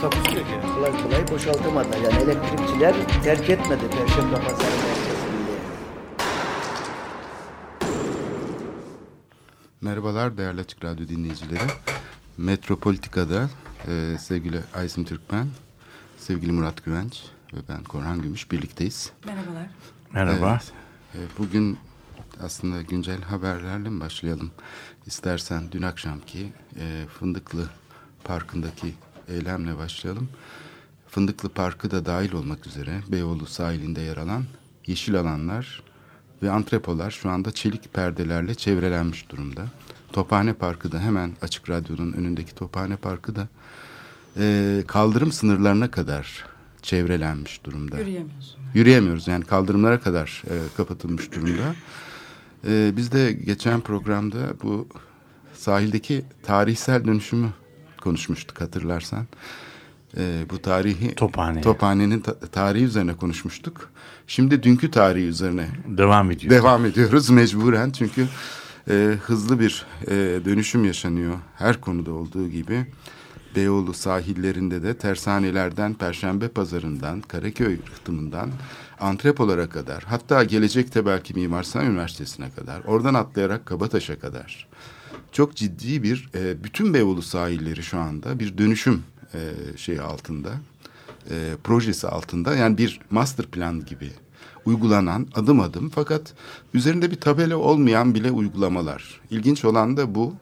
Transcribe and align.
Takusuyor 0.00 0.44
ki. 0.46 0.52
kolay 0.74 1.02
kolay 1.02 1.28
boşaltamadılar. 1.28 1.98
Yani 1.98 2.22
elektrikçiler 2.22 2.94
terk 3.24 3.50
etmedi 3.50 3.90
Perşembe 3.90 4.34
Pazarı 4.34 4.58
merkezini. 4.58 5.26
Merhabalar 9.80 10.38
değerli 10.38 10.60
Açık 10.60 10.84
Radyo 10.84 11.08
dinleyicileri. 11.08 11.60
Metropolitika'da 12.36 13.48
e, 13.88 14.16
sevgili 14.18 14.60
Aysim 14.74 15.04
Türkmen, 15.04 15.46
sevgili 16.18 16.52
Murat 16.52 16.84
Güvenç 16.84 17.22
ve 17.54 17.58
ben 17.68 17.82
Korhan 17.82 18.22
Gümüş 18.22 18.50
birlikteyiz. 18.50 19.12
Merhabalar. 19.26 19.66
Merhaba. 20.12 20.60
Evet, 21.14 21.30
e, 21.34 21.38
bugün 21.38 21.78
aslında 22.42 22.82
güncel 22.82 23.22
haberlerle 23.22 23.88
mi 23.88 24.00
başlayalım? 24.00 24.50
İstersen 25.06 25.72
dün 25.72 25.82
akşamki 25.82 26.52
e, 26.78 27.06
Fındıklı 27.18 27.70
Parkı'ndaki 28.24 28.94
eylemle 29.28 29.78
başlayalım. 29.78 30.28
Fındıklı 31.08 31.48
Parkı 31.48 31.90
da 31.90 32.06
dahil 32.06 32.32
olmak 32.32 32.66
üzere 32.66 33.00
Beyoğlu 33.08 33.46
sahilinde 33.46 34.00
yer 34.00 34.16
alan 34.16 34.44
yeşil 34.86 35.20
alanlar 35.20 35.82
ve 36.42 36.50
antrepolar 36.50 37.10
şu 37.10 37.30
anda 37.30 37.50
çelik 37.50 37.94
perdelerle 37.94 38.54
çevrelenmiş 38.54 39.30
durumda. 39.30 39.66
Tophane 40.12 40.52
Parkı 40.52 40.92
da 40.92 41.00
hemen 41.00 41.32
Açık 41.42 41.70
Radyo'nun 41.70 42.12
önündeki 42.12 42.54
Tophane 42.54 42.96
Parkı 42.96 43.36
da 43.36 43.48
e, 44.38 44.82
kaldırım 44.86 45.32
sınırlarına 45.32 45.90
kadar 45.90 46.44
çevrelenmiş 46.82 47.64
durumda. 47.64 47.98
Yürüyemiyorsun. 47.98 48.60
Yürüyemiyoruz 48.74 49.28
yani 49.28 49.44
kaldırımlara 49.44 50.00
kadar 50.00 50.42
e, 50.50 50.54
kapatılmış 50.76 51.32
durumda. 51.32 51.74
E, 52.68 52.92
biz 52.96 53.12
de 53.12 53.32
geçen 53.32 53.80
programda 53.80 54.38
bu 54.62 54.88
sahildeki 55.54 56.24
tarihsel 56.42 57.04
dönüşümü 57.04 57.48
konuşmuştuk 58.06 58.60
hatırlarsan. 58.60 59.26
E, 60.16 60.44
bu 60.50 60.62
tarihi 60.62 61.14
Tophane. 61.14 61.60
Tophane'nin 61.60 62.20
ta- 62.20 62.38
tarihi 62.40 62.84
üzerine 62.84 63.14
konuşmuştuk. 63.14 63.90
Şimdi 64.26 64.62
dünkü 64.62 64.90
tarihi 64.90 65.26
üzerine 65.26 65.68
Devam 65.88 66.30
ediyor. 66.30 66.50
devam 66.54 66.84
ediyoruz 66.86 67.30
mecburen 67.30 67.90
çünkü 67.90 68.26
e, 68.90 69.16
hızlı 69.22 69.60
bir 69.60 69.86
e, 70.06 70.14
dönüşüm 70.44 70.84
yaşanıyor 70.84 71.38
her 71.56 71.80
konuda 71.80 72.12
olduğu 72.12 72.48
gibi. 72.48 72.86
Beyoğlu 73.56 73.94
sahillerinde 73.94 74.82
de 74.82 74.98
tersanelerden, 74.98 75.94
Perşembe 75.94 76.48
Pazarı'ndan, 76.48 77.20
Karaköy 77.20 77.78
rıhtımından 77.90 78.50
antrepolara 79.00 79.68
kadar 79.68 80.04
hatta 80.04 80.44
gelecekte 80.44 81.06
belki 81.06 81.34
Mimar 81.34 81.62
Sinan 81.62 81.86
Üniversitesi'ne 81.86 82.50
kadar 82.50 82.80
oradan 82.86 83.14
atlayarak 83.14 83.66
Kabataş'a 83.66 84.18
kadar 84.18 84.66
çok 85.32 85.56
ciddi 85.56 86.02
bir 86.02 86.28
e, 86.34 86.64
bütün 86.64 86.94
Beyoğlu 86.94 87.22
sahilleri 87.22 87.82
şu 87.82 87.98
anda 87.98 88.38
bir 88.38 88.58
dönüşüm 88.58 89.02
e, 89.34 89.40
şeyi 89.76 90.00
altında 90.00 90.50
e, 91.30 91.54
projesi 91.64 92.08
altında 92.08 92.56
yani 92.56 92.78
bir 92.78 93.00
master 93.10 93.46
plan 93.46 93.84
gibi 93.84 94.10
uygulanan 94.64 95.26
adım 95.34 95.60
adım 95.60 95.90
fakat 95.94 96.34
üzerinde 96.74 97.10
bir 97.10 97.20
tabela 97.20 97.56
olmayan 97.56 98.14
bile 98.14 98.30
uygulamalar. 98.30 99.20
İlginç 99.30 99.64
olan 99.64 99.96
da 99.96 100.14
bu. 100.14 100.34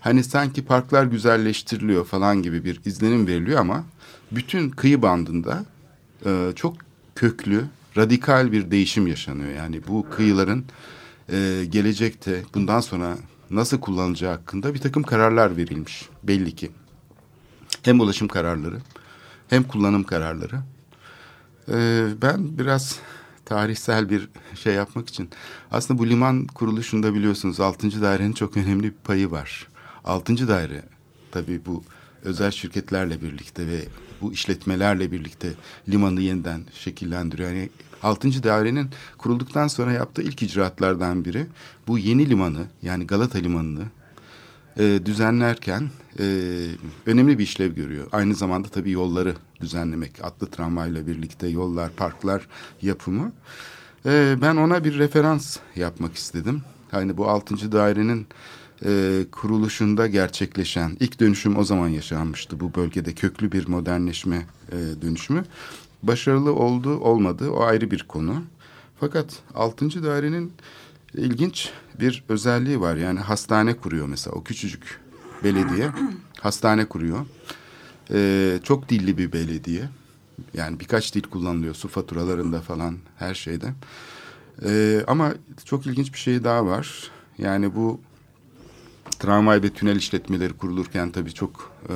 Hani 0.00 0.24
sanki 0.24 0.64
parklar 0.64 1.04
güzelleştiriliyor 1.04 2.04
falan 2.04 2.42
gibi 2.42 2.64
bir 2.64 2.80
izlenim 2.84 3.26
veriliyor 3.26 3.60
ama 3.60 3.84
bütün 4.32 4.70
kıyı 4.70 5.02
bandında 5.02 5.64
e, 6.26 6.52
çok 6.56 6.76
köklü, 7.14 7.64
radikal 7.96 8.52
bir 8.52 8.70
değişim 8.70 9.06
yaşanıyor. 9.06 9.50
Yani 9.50 9.80
bu 9.88 10.06
kıyıların 10.10 10.64
e, 11.32 11.64
gelecekte 11.70 12.42
bundan 12.54 12.80
sonra 12.80 13.16
nasıl 13.50 13.80
kullanılacağı 13.80 14.30
hakkında 14.30 14.74
bir 14.74 14.78
takım 14.78 15.02
kararlar 15.02 15.56
verilmiş 15.56 16.08
belli 16.22 16.54
ki. 16.54 16.70
Hem 17.82 18.00
ulaşım 18.00 18.28
kararları 18.28 18.78
hem 19.48 19.62
kullanım 19.62 20.04
kararları. 20.04 20.60
Ee, 21.68 22.08
ben 22.22 22.58
biraz 22.58 22.98
tarihsel 23.44 24.10
bir 24.10 24.28
şey 24.54 24.74
yapmak 24.74 25.08
için 25.08 25.30
aslında 25.70 26.00
bu 26.00 26.08
liman 26.08 26.46
kuruluşunda 26.46 27.14
biliyorsunuz 27.14 27.60
6. 27.60 28.02
dairenin 28.02 28.32
çok 28.32 28.56
önemli 28.56 28.82
bir 28.82 28.98
payı 29.04 29.30
var. 29.30 29.68
6. 30.04 30.48
daire 30.48 30.82
tabii 31.30 31.66
bu 31.66 31.84
özel 32.24 32.50
şirketlerle 32.50 33.22
birlikte 33.22 33.66
ve 33.66 33.84
bu 34.20 34.32
işletmelerle 34.32 35.12
birlikte 35.12 35.52
limanı 35.88 36.20
yeniden 36.20 36.62
şekillendiriyor. 36.74 37.68
Yani 38.02 38.12
6. 38.12 38.42
dairenin 38.42 38.88
kurulduktan 39.18 39.68
sonra 39.68 39.92
yaptığı 39.92 40.22
ilk 40.22 40.42
icraatlardan 40.42 41.24
biri 41.24 41.46
bu 41.88 41.98
yeni 41.98 42.30
limanı 42.30 42.66
yani 42.82 43.06
Galata 43.06 43.38
Limanı'nı 43.38 43.84
e, 44.78 45.06
düzenlerken 45.06 45.90
e, 46.18 46.24
önemli 47.06 47.38
bir 47.38 47.44
işlev 47.44 47.74
görüyor. 47.74 48.06
Aynı 48.12 48.34
zamanda 48.34 48.68
tabii 48.68 48.90
yolları 48.90 49.34
düzenlemek, 49.60 50.24
atlı 50.24 50.46
tramvayla 50.46 51.06
birlikte 51.06 51.48
yollar, 51.48 51.90
parklar 51.90 52.46
yapımı. 52.82 53.32
E, 54.06 54.36
ben 54.42 54.56
ona 54.56 54.84
bir 54.84 54.98
referans 54.98 55.56
yapmak 55.76 56.14
istedim. 56.14 56.62
Hani 56.90 57.16
bu 57.16 57.28
6. 57.28 57.72
dairenin 57.72 58.26
e, 58.84 59.24
kuruluşunda 59.32 60.06
gerçekleşen 60.06 60.96
ilk 61.00 61.20
dönüşüm 61.20 61.56
o 61.56 61.64
zaman 61.64 61.88
yaşanmıştı. 61.88 62.60
Bu 62.60 62.74
bölgede 62.74 63.12
köklü 63.14 63.52
bir 63.52 63.68
modernleşme 63.68 64.46
e, 64.72 65.02
dönüşümü. 65.02 65.44
Başarılı 66.02 66.54
oldu 66.54 66.98
olmadı 66.98 67.50
o 67.50 67.62
ayrı 67.62 67.90
bir 67.90 68.02
konu. 68.02 68.42
Fakat 69.00 69.38
6. 69.54 70.02
dairenin 70.02 70.52
ilginç 71.14 71.70
bir 72.00 72.24
özelliği 72.28 72.80
var. 72.80 72.96
Yani 72.96 73.20
hastane 73.20 73.76
kuruyor 73.76 74.06
mesela 74.06 74.36
o 74.36 74.44
küçücük 74.44 75.00
belediye 75.44 75.90
hastane 76.40 76.84
kuruyor. 76.84 77.26
Ee, 78.12 78.58
çok 78.62 78.88
dilli 78.88 79.18
bir 79.18 79.32
belediye. 79.32 79.88
Yani 80.54 80.80
birkaç 80.80 81.14
dil 81.14 81.22
kullanılıyor 81.22 81.74
su 81.74 81.88
faturalarında 81.88 82.60
falan 82.60 82.98
her 83.18 83.34
şeyde. 83.34 83.74
Ee, 84.64 85.04
ama 85.06 85.34
çok 85.64 85.86
ilginç 85.86 86.12
bir 86.12 86.18
şey 86.18 86.44
daha 86.44 86.66
var. 86.66 87.10
Yani 87.38 87.74
bu 87.74 88.00
tramvay 89.20 89.62
ve 89.62 89.70
tünel 89.70 89.96
işletmeleri 89.96 90.52
kurulurken 90.52 91.10
tabii 91.10 91.34
çok 91.34 91.72
e, 91.88 91.94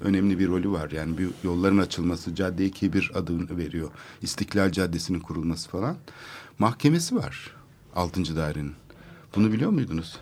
önemli 0.00 0.38
bir 0.38 0.48
rolü 0.48 0.70
var. 0.70 0.90
Yani 0.90 1.18
bir 1.18 1.28
yolların 1.44 1.78
açılması, 1.78 2.34
caddeye 2.34 2.70
kibir 2.70 3.10
adını 3.14 3.58
veriyor. 3.58 3.90
İstiklal 4.22 4.72
Caddesi'nin 4.72 5.20
kurulması 5.20 5.70
falan. 5.70 5.96
Mahkemesi 6.58 7.16
var 7.16 7.56
6. 7.96 8.36
dairenin. 8.36 8.72
Bunu 9.36 9.52
biliyor 9.52 9.70
muydunuz? 9.70 10.18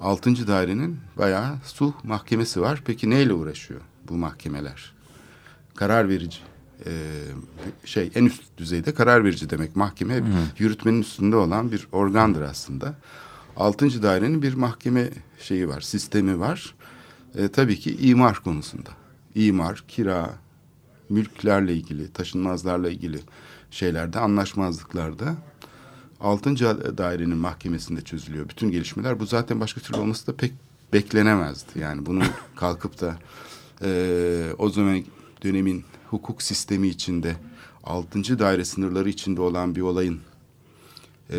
6. 0.00 0.46
dairenin 0.46 0.98
bayağı 1.18 1.58
sulh 1.64 1.92
mahkemesi 2.04 2.60
var. 2.60 2.82
Peki 2.84 3.10
neyle 3.10 3.32
uğraşıyor 3.32 3.80
bu 4.08 4.14
mahkemeler? 4.14 4.92
Karar 5.74 6.08
verici. 6.08 6.38
e, 6.86 6.90
şey 7.84 8.10
en 8.14 8.24
üst 8.24 8.42
düzeyde 8.58 8.94
karar 8.94 9.24
verici 9.24 9.50
demek. 9.50 9.76
Mahkeme 9.76 10.22
yürütmenin 10.58 11.00
üstünde 11.00 11.36
olan 11.36 11.72
bir 11.72 11.88
organdır 11.92 12.42
aslında. 12.42 12.94
6. 13.56 14.02
dairenin 14.02 14.42
bir 14.42 14.54
mahkeme 14.54 15.10
şeyi 15.40 15.68
var, 15.68 15.80
sistemi 15.80 16.40
var. 16.40 16.74
E, 17.34 17.48
tabii 17.48 17.78
ki 17.78 17.96
imar 17.96 18.42
konusunda. 18.42 18.90
İmar, 19.34 19.84
kira, 19.88 20.34
mülklerle 21.08 21.74
ilgili, 21.74 22.12
taşınmazlarla 22.12 22.90
ilgili 22.90 23.20
şeylerde, 23.70 24.18
anlaşmazlıklarda 24.18 25.36
6. 26.20 26.58
dairenin 26.98 27.36
mahkemesinde 27.36 28.00
çözülüyor 28.00 28.48
bütün 28.48 28.70
gelişmeler. 28.70 29.20
Bu 29.20 29.26
zaten 29.26 29.60
başka 29.60 29.80
türlü 29.80 29.98
olması 29.98 30.26
da 30.26 30.36
pek 30.36 30.52
beklenemezdi. 30.92 31.78
Yani 31.78 32.06
bunun 32.06 32.24
kalkıp 32.56 33.00
da 33.00 33.18
e, 33.82 34.46
o 34.58 34.68
zaman 34.68 35.04
dönemin 35.44 35.84
hukuk 36.10 36.42
sistemi 36.42 36.88
içinde 36.88 37.36
6. 37.84 38.38
daire 38.38 38.64
sınırları 38.64 39.08
içinde 39.08 39.40
olan 39.40 39.74
bir 39.74 39.80
olayın 39.80 40.20
e, 41.30 41.38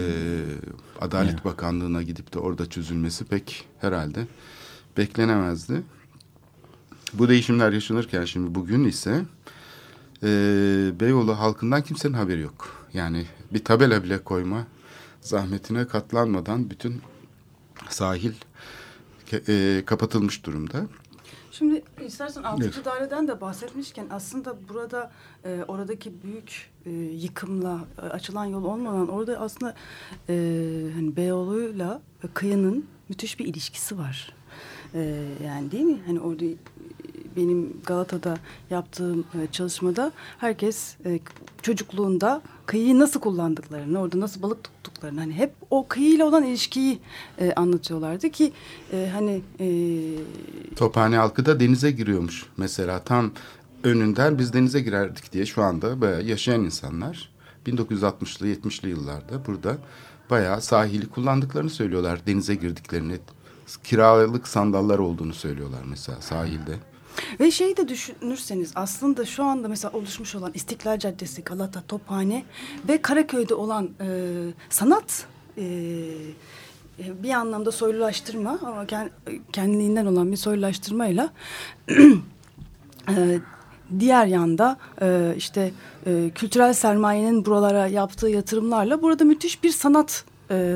Adalet 1.02 1.46
Bakanlığı'na 1.46 2.04
gidip 2.04 2.34
de 2.34 2.40
orada 2.40 2.70
çözülmesi 2.70 3.26
pek 3.26 3.68
herhalde 3.82 4.28
beklenemezdi. 4.98 5.82
Bu 7.14 7.30
değişimler 7.30 7.72
yaşanırken 7.72 8.26
şimdi 8.26 8.56
bugün 8.56 8.84
ise 8.84 9.26
e, 10.24 10.28
Beyoğlu 11.00 11.40
halkından 11.40 11.82
kimsenin 11.82 12.14
haberi 12.14 12.42
yok. 12.42 12.88
Yani 12.94 13.26
bir 13.54 13.64
tabela 13.64 14.04
bile 14.04 14.24
koyma 14.24 14.68
zahmetine 15.22 15.88
katlanmadan 15.88 16.70
bütün 16.70 17.02
sahil 17.90 18.34
e, 19.48 19.84
kapatılmış 19.86 20.46
durumda. 20.46 20.88
Şimdi 21.52 21.84
istersen 22.06 22.44
altıncı 22.44 22.72
Evet. 22.76 22.86
daireden 22.86 23.28
de 23.28 23.42
bahsetmişken 23.42 24.06
aslında 24.10 24.56
burada 24.70 25.12
e, 25.46 25.64
oradaki 25.68 26.24
büyük 26.24 26.72
e, 26.86 26.90
yıkımla 26.92 27.80
e, 27.98 28.02
açılan 28.02 28.46
yol 28.46 28.64
olmadan 28.64 29.08
orada 29.08 29.40
aslında 29.40 29.76
e, 30.30 30.34
hani 30.96 31.16
Beyoğlu'yla 31.16 32.02
kıyının 32.34 32.86
müthiş 33.10 33.40
bir 33.40 33.46
ilişkisi 33.46 33.98
var. 33.98 34.34
E, 34.94 35.00
yani 35.46 35.72
değil 35.72 35.84
mi? 35.84 36.02
Hani 36.06 36.20
orada 36.20 36.46
benim 37.38 37.74
Galata'da 37.86 38.38
yaptığım 38.70 39.20
e, 39.20 39.48
çalışmada 39.52 40.12
herkes 40.38 40.96
e, 41.06 41.20
çocukluğunda 41.62 42.42
kıyıyı 42.66 43.00
nasıl 43.00 43.20
kullandıklarını, 43.20 44.00
orada 44.00 44.20
nasıl 44.20 44.42
balık 44.42 44.64
tuttuklarını 44.64 45.20
hani 45.20 45.34
hep 45.34 45.54
o 45.70 45.88
kıyıyla 45.88 46.26
olan 46.26 46.44
ilişkiyi 46.44 47.00
e, 47.40 47.54
anlatıyorlardı 47.54 48.30
ki 48.30 48.52
hani 49.14 49.42
Tophane 50.76 51.18
halkı 51.18 51.46
da 51.46 51.60
denize 51.60 51.92
giriyormuş. 51.92 52.46
Mesela 52.58 53.00
tam 53.00 53.32
önünden 53.84 54.40
biz 54.40 54.54
denize 54.54 54.82
girerdik 54.82 55.34
diye 55.34 55.46
şu 55.46 55.64
anda 55.64 56.02
bayağı 56.02 56.24
yaşayan 56.24 56.64
insanlar 56.64 57.30
1960'lı 57.68 58.48
70'li 58.48 58.90
yıllarda 58.90 59.46
burada 59.48 59.78
bayağı 60.30 60.62
sahili 60.62 61.10
kullandıklarını 61.10 61.70
söylüyorlar. 61.70 62.20
Denize 62.28 62.56
girdiklerini, 62.56 63.18
kiralık 63.84 64.48
sandallar 64.48 65.00
olduğunu 65.00 65.34
söylüyorlar 65.34 65.82
mesela 65.90 66.22
sahilde. 66.22 66.76
Ve 67.40 67.52
şeyi 67.52 67.78
de 67.78 67.88
düşünürseniz 67.88 68.72
aslında 68.76 69.26
şu 69.26 69.44
anda 69.44 69.68
mesela 69.68 69.92
oluşmuş 69.98 70.36
olan 70.36 70.52
İstiklal 70.54 71.00
Caddesi, 71.00 71.44
Galata, 71.44 71.82
Tophane 71.88 72.46
ve 72.88 73.02
Karaköy'de 73.02 73.54
olan 73.54 73.90
e, 74.02 74.08
sanat 74.70 75.26
e, 75.58 75.64
bir 77.00 77.30
anlamda 77.30 77.72
soylulaştırma 77.72 78.60
ama 78.62 78.84
kend- 78.84 79.10
kendiliğinden 79.54 80.06
olan 80.06 80.32
bir 80.32 80.38
soylulaştırmayla 80.38 81.30
e, 83.10 83.40
diğer 84.00 84.26
yanda 84.26 84.78
e, 85.02 85.34
işte 85.38 85.72
e, 86.06 86.30
kültürel 86.36 86.74
sermayenin 86.74 87.46
buralara 87.46 87.88
yaptığı 87.88 88.30
yatırımlarla 88.30 89.02
burada 89.02 89.24
müthiş 89.24 89.64
bir 89.64 89.72
sanat 89.72 90.26
e, 90.52 90.76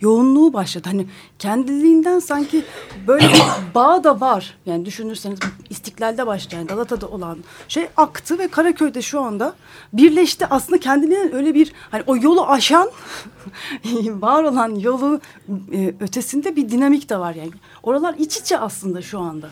yoğunluğu 0.00 0.52
başladı. 0.52 0.88
Hani 0.92 1.06
kendiliğinden 1.38 2.18
sanki 2.18 2.64
böyle 3.06 3.28
bir 3.28 3.42
bağ 3.74 4.04
da 4.04 4.20
var. 4.20 4.56
Yani 4.66 4.84
düşünürseniz 4.84 5.38
İstiklal'de 5.70 6.26
başlayan 6.26 6.66
Galata'da 6.66 7.08
olan 7.08 7.38
şey 7.68 7.88
aktı 7.96 8.38
ve 8.38 8.48
Karaköy'de 8.48 9.02
şu 9.02 9.20
anda 9.20 9.54
birleşti. 9.92 10.46
Aslında 10.46 10.80
kendiliğinden 10.80 11.34
öyle 11.34 11.54
bir 11.54 11.72
hani 11.90 12.02
o 12.06 12.16
yolu 12.16 12.46
aşan 12.46 12.90
var 14.06 14.42
olan 14.42 14.74
yolu 14.74 15.20
e, 15.72 15.94
ötesinde 16.00 16.56
bir 16.56 16.68
dinamik 16.68 17.10
de 17.10 17.18
var 17.18 17.34
yani. 17.34 17.50
Oralar 17.82 18.14
iç 18.18 18.36
içe 18.36 18.58
aslında 18.58 19.02
şu 19.02 19.18
anda. 19.18 19.48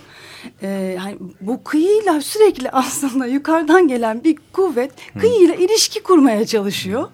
E, 0.62 0.68
yani 0.68 1.16
bu 1.40 1.64
kıyıyla 1.64 2.20
sürekli 2.20 2.70
aslında 2.72 3.26
yukarıdan 3.26 3.88
gelen 3.88 4.24
bir 4.24 4.36
kuvvet 4.52 4.92
kıyıyla 5.20 5.54
ilişki 5.54 6.02
kurmaya 6.02 6.46
çalışıyor. 6.46 7.08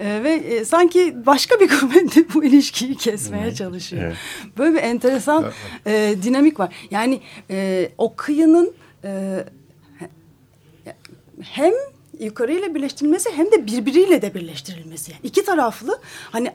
E, 0.00 0.22
ve 0.24 0.32
e, 0.32 0.64
sanki 0.64 1.26
başka 1.26 1.60
bir 1.60 1.68
kuvvet 1.80 2.34
bu 2.34 2.44
ilişkiyi 2.44 2.96
kesmeye 2.96 3.54
çalışıyor. 3.54 3.97
Evet. 4.00 4.16
Böyle 4.58 4.74
bir 4.74 4.82
enteresan 4.82 5.52
e, 5.86 6.14
dinamik 6.22 6.60
var. 6.60 6.74
Yani 6.90 7.20
e, 7.50 7.88
o 7.98 8.14
kıyının 8.16 8.74
e, 9.04 9.44
hem 11.42 11.72
yukarıyla 12.20 12.74
birleştirilmesi 12.74 13.30
hem 13.36 13.46
de 13.46 13.66
birbiriyle 13.66 14.22
de 14.22 14.34
birleştirilmesi. 14.34 15.12
Yani 15.12 15.20
iki 15.22 15.44
taraflı 15.44 16.00
hani 16.30 16.52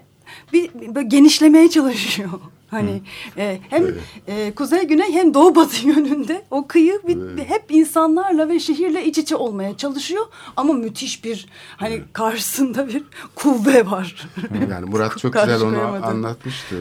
bir, 0.53 0.69
bir 0.73 1.01
genişlemeye 1.01 1.69
çalışıyor. 1.69 2.29
Hani 2.73 3.01
e, 3.37 3.59
hem 3.69 3.85
e, 4.27 4.51
kuzey 4.55 4.87
güney 4.87 5.13
hem 5.13 5.33
doğu 5.33 5.55
batı 5.55 5.87
yönünde 5.87 6.45
o 6.51 6.67
kıyı 6.67 7.01
bir, 7.07 7.37
bir- 7.37 7.43
hep 7.45 7.63
insanlarla 7.69 8.49
ve 8.49 8.59
şehirle 8.59 9.05
iç 9.05 9.17
içe 9.17 9.35
olmaya 9.35 9.77
çalışıyor 9.77 10.25
ama 10.57 10.73
müthiş 10.73 11.23
bir 11.23 11.45
hani 11.77 12.01
karşısında 12.13 12.87
bir 12.87 13.03
kuvve 13.35 13.85
var. 13.91 14.29
Yani 14.71 14.85
Murat 14.89 15.17
çok 15.17 15.33
güzel 15.33 15.61
onu 15.61 15.77
anlatmıştı. 16.05 16.75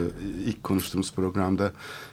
İlk 0.47 0.65
konuştuğumuz 0.65 1.12
programda 1.12 1.73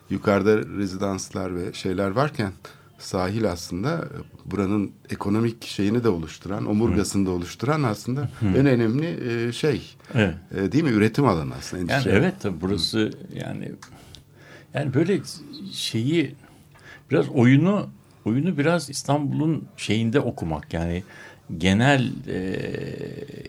yukarıda 0.09 0.57
rezidanslar 0.57 1.55
ve 1.55 1.73
şeyler 1.73 2.09
varken 2.11 2.51
sahil 2.99 3.51
aslında 3.51 4.07
buranın 4.51 4.91
ekonomik 5.09 5.65
şeyini 5.65 6.03
de 6.03 6.09
oluşturan, 6.09 6.65
omurgasını 6.65 7.25
da 7.25 7.31
oluşturan 7.31 7.83
aslında 7.83 8.29
en 8.41 8.65
önemli 8.65 9.47
e, 9.47 9.51
şey. 9.51 9.95
Evet. 10.13 10.35
E, 10.55 10.71
Değil 10.71 10.83
mi? 10.83 10.89
Üretim 10.89 11.25
alanı 11.25 11.53
aslında. 11.55 11.93
Yani 11.93 12.03
evet 12.09 12.33
tabii 12.39 12.61
burası 12.61 13.11
yani 13.43 13.71
yani 14.73 14.93
böyle 14.93 15.21
şeyi 15.71 16.35
biraz 17.11 17.29
oyunu 17.29 17.89
oyunu 18.25 18.57
biraz 18.57 18.89
İstanbul'un 18.89 19.67
şeyinde 19.77 20.19
okumak 20.19 20.73
yani 20.73 21.03
genel 21.57 22.11
e, 22.27 22.39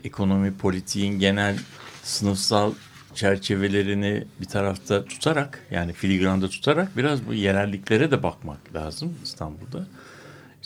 ekonomi 0.03 0.53
politiğin 0.57 1.19
genel 1.19 1.57
sınıfsal 2.03 2.73
çerçevelerini 3.13 4.23
bir 4.41 4.45
tarafta 4.45 5.05
tutarak 5.05 5.59
yani 5.71 5.93
filigranda 5.93 6.49
tutarak 6.49 6.97
biraz 6.97 7.27
bu 7.27 7.33
yerelliklere 7.33 8.11
de 8.11 8.23
bakmak 8.23 8.75
lazım 8.75 9.13
İstanbul'da. 9.23 9.87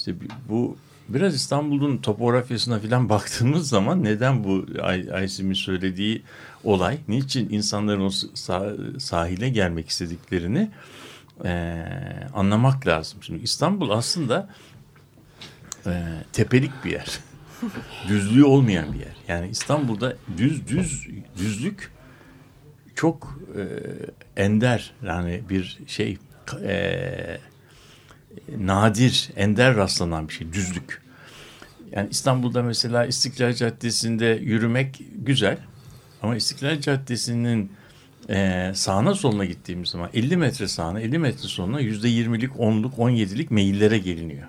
İşte 0.08 0.16
bu 0.50 0.78
biraz 1.10 1.36
İstanbul'un 1.36 1.98
topografyasına 1.98 2.80
falan 2.80 3.10
baktığımız 3.10 3.70
zaman 3.70 4.04
neden 4.04 4.44
bu 4.44 4.66
Ay- 4.82 5.12
Aysim'in 5.14 5.54
söylediği 5.54 6.22
olay, 6.64 6.98
niçin 7.08 7.50
insanların 7.50 8.02
o 8.02 8.08
sah- 8.10 9.00
sahile 9.00 9.50
gelmek 9.50 9.90
istediklerini 9.90 10.72
eee, 11.46 12.28
anlamak 12.34 12.88
lazım. 12.88 13.24
Şimdi 13.24 13.44
İstanbul 13.44 13.90
aslında 13.90 14.50
eee, 15.86 15.94
tepelik 16.34 16.86
bir 16.86 16.92
yer. 16.92 17.20
Düzlüğü 18.08 18.44
olmayan 18.44 18.94
bir 18.94 19.00
yer. 19.00 19.16
Yani 19.28 19.48
İstanbul'da 19.50 20.16
düz 20.38 20.68
düz 20.68 21.08
düzlük 21.38 21.92
çok 22.96 23.40
eee, 23.58 23.66
ender 24.38 24.94
yani 25.06 25.42
bir 25.50 25.80
şey 25.88 26.18
eee 26.64 27.40
nadir, 28.58 29.30
ender 29.36 29.76
rastlanan 29.76 30.28
bir 30.28 30.34
şey, 30.34 30.54
düzlük. 30.54 31.02
Yani 31.92 32.08
İstanbul'da 32.12 32.64
mesela 32.64 33.06
İstiklal 33.06 33.54
Caddesi'nde 33.54 34.26
yürümek 34.26 35.02
güzel. 35.16 35.58
Ama 36.22 36.36
İstiklal 36.36 36.82
Caddesi'nin 36.82 37.72
e, 38.30 38.72
sağına 38.76 39.14
soluna 39.14 39.46
gittiğimiz 39.46 39.90
zaman 39.90 40.10
50 40.14 40.38
metre 40.38 40.68
sağına 40.68 41.00
50 41.00 41.20
metre 41.20 41.48
soluna 41.48 41.80
yüzde 41.80 42.10
20'lik 42.10 42.52
10'luk 42.52 42.96
17'lik 42.96 43.52
meyillere 43.52 43.98
geliniyor. 43.98 44.48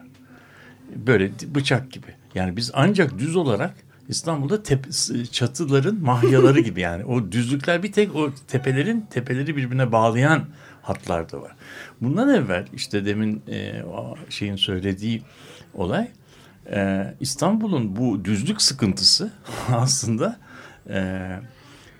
Böyle 0.96 1.30
bıçak 1.54 1.92
gibi. 1.92 2.06
Yani 2.34 2.56
biz 2.56 2.70
ancak 2.75 3.18
düz 3.18 3.37
olarak 3.37 3.75
İstanbul'da 4.08 4.56
tep- 4.56 5.32
çatıların 5.32 5.96
mahyaları 6.00 6.60
gibi 6.60 6.80
yani 6.80 7.04
o 7.04 7.32
düzlükler 7.32 7.82
bir 7.82 7.92
tek 7.92 8.14
o 8.16 8.30
tepelerin 8.49 9.06
tepeleri 9.10 9.56
birbirine 9.56 9.92
bağlayan 9.92 10.44
hatlar 10.86 11.32
da 11.32 11.42
var. 11.42 11.52
Bundan 12.00 12.28
evvel 12.28 12.66
işte 12.74 13.04
demin 13.04 13.42
e, 13.48 13.82
şeyin 14.30 14.56
söylediği 14.56 15.22
olay 15.74 16.08
e, 16.70 17.14
İstanbul'un 17.20 17.96
bu 17.96 18.24
düzlük 18.24 18.62
sıkıntısı 18.62 19.32
aslında 19.72 20.36
e, 20.88 21.28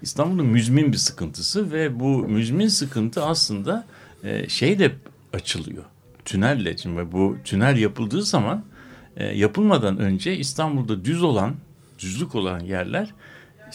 İstanbul'un 0.03 0.47
müzmin 0.47 0.93
bir 0.93 0.97
sıkıntısı 0.97 1.73
ve 1.73 2.01
bu 2.01 2.19
müzmin 2.19 2.69
sıkıntı 2.69 3.25
aslında 3.25 3.87
e, 4.25 4.49
şeyle 4.49 4.93
açılıyor. 5.33 5.85
Tünelle. 6.25 6.77
Şimdi 6.77 7.13
bu 7.13 7.37
tünel 7.45 7.77
yapıldığı 7.77 8.23
zaman 8.23 8.65
e, 9.17 9.25
yapılmadan 9.25 9.99
önce 9.99 10.37
İstanbul'da 10.37 11.05
düz 11.05 11.23
olan, 11.23 11.55
düzlük 11.99 12.35
olan 12.35 12.61
yerler 12.61 13.15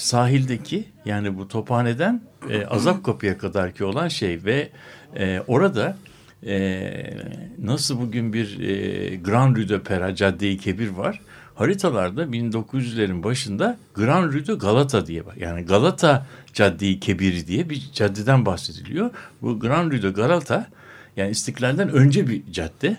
sahildeki 0.02 0.86
yani 1.06 1.38
bu 1.38 1.48
Tophane'den 1.48 2.22
e, 2.50 2.66
Azap 2.66 3.04
Kapı'ya 3.04 3.38
kadarki 3.38 3.84
olan 3.84 4.08
şey 4.08 4.44
ve 4.46 4.70
e, 5.16 5.40
orada 5.48 5.98
e, 6.46 7.14
nasıl 7.60 8.02
bugün 8.02 8.34
bir 8.34 8.60
e, 8.60 9.16
Grand 9.16 9.56
Rue 9.56 9.70
de 9.70 9.84
Pera, 9.84 10.16
Cadde-i 10.16 10.58
Kebir 10.58 10.90
var. 10.90 11.22
Haritalarda 11.56 12.24
1900'lerin 12.24 13.24
başında 13.24 13.78
Grand 13.94 14.34
Rue 14.34 14.48
de 14.48 14.54
Galata 14.54 15.08
diye 15.08 15.26
var. 15.26 15.36
Yani 15.36 15.66
Galata 15.66 16.26
Cadde-i 16.54 17.00
Kebir 17.00 17.48
diye 17.48 17.70
bir 17.70 17.90
caddeden 17.94 18.46
bahsediliyor. 18.46 19.10
Bu 19.42 19.60
Grand 19.60 19.92
Rue 19.92 20.02
de 20.02 20.10
Galata 20.10 20.68
yani 21.18 21.32
İstiklal'den 21.32 21.90
önce 21.90 22.28
bir 22.28 22.52
cadde 22.52 22.98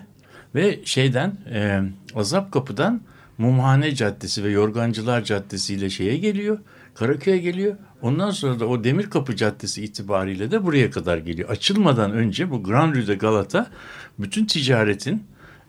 ve 0.55 0.79
şeyden 0.85 1.37
e, 1.53 1.81
Azap 2.15 2.51
Kapı'dan 2.51 3.01
Mumhane 3.37 3.95
Caddesi 3.95 4.43
ve 4.43 4.49
Yorgancılar 4.49 5.23
Caddesi 5.23 5.73
ile 5.73 5.89
şeye 5.89 6.17
geliyor. 6.17 6.59
Karaköy'e 6.95 7.37
geliyor. 7.37 7.75
Ondan 8.01 8.31
sonra 8.31 8.59
da 8.59 8.67
o 8.67 8.83
Demirkapı 8.83 9.35
Caddesi 9.35 9.83
itibariyle 9.83 10.51
de 10.51 10.63
buraya 10.63 10.91
kadar 10.91 11.17
geliyor. 11.17 11.49
Açılmadan 11.49 12.11
önce 12.11 12.51
bu 12.51 12.63
Grand 12.63 12.95
Rue 12.95 13.07
de 13.07 13.15
Galata 13.15 13.71
bütün 14.19 14.45
ticaretin 14.45 15.23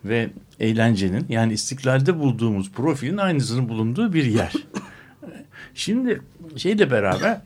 ve 0.04 0.31
eğlencenin 0.61 1.26
yani 1.28 1.52
istiklalde 1.52 2.19
bulduğumuz 2.19 2.73
profilin 2.73 3.16
aynısının 3.16 3.69
bulunduğu 3.69 4.12
bir 4.12 4.25
yer. 4.25 4.52
Şimdi 5.75 6.23
şeyle 6.57 6.90
beraber 6.90 7.40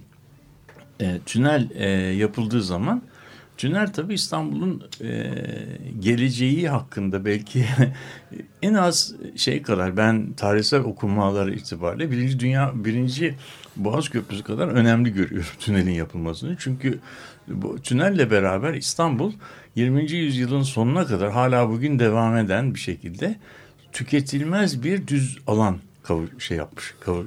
e, 1.01 1.19
tünel 1.27 1.69
e, 1.75 1.89
yapıldığı 1.99 2.63
zaman 2.63 3.03
Tünel 3.59 3.93
tabii 3.93 4.15
İstanbul'un 4.15 4.83
e, 5.03 5.35
geleceği 6.01 6.69
hakkında 6.69 7.25
belki 7.25 7.65
en 8.63 8.75
az 8.75 9.15
şey 9.37 9.63
kadar 9.63 9.97
ben 9.97 10.33
tarihsel 10.33 10.81
okumaları 10.81 11.55
itibariyle 11.55 12.11
birinci 12.11 12.41
dünya 12.41 12.73
birinci 12.75 13.35
Boğaz 13.77 14.09
Köprüsü 14.09 14.43
kadar 14.45 14.69
önemli 14.69 15.13
görüyorum 15.13 15.51
tünelin 15.61 15.91
yapılmasını. 15.91 16.57
Çünkü 16.59 16.99
bu 17.49 17.83
tünelle 17.83 18.31
beraber 18.31 18.75
İstanbul 18.75 19.33
20. 19.75 20.13
yüzyılın 20.13 20.63
sonuna 20.63 21.07
kadar 21.07 21.33
hala 21.33 21.71
bugün 21.71 21.99
devam 21.99 22.37
eden 22.37 22.75
bir 22.75 22.81
şekilde 22.81 23.37
tüketilmez 23.93 24.83
bir 24.83 25.07
düz 25.07 25.39
alan 25.47 25.79
kavur, 26.03 26.29
şey 26.39 26.57
yapmış. 26.57 26.95
Kavur, 27.01 27.25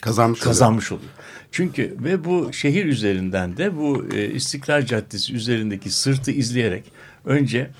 Kazanmış 0.00 0.38
oluyor. 0.38 0.44
kazanmış 0.44 0.92
oluyor. 0.92 1.10
Çünkü 1.52 1.96
ve 1.98 2.24
bu 2.24 2.52
şehir 2.52 2.84
üzerinden 2.84 3.56
de 3.56 3.76
bu 3.76 4.06
e, 4.14 4.26
İstiklal 4.26 4.86
Caddesi 4.86 5.34
üzerindeki 5.34 5.90
sırtı 5.90 6.30
izleyerek 6.30 6.84
önce 7.24 7.70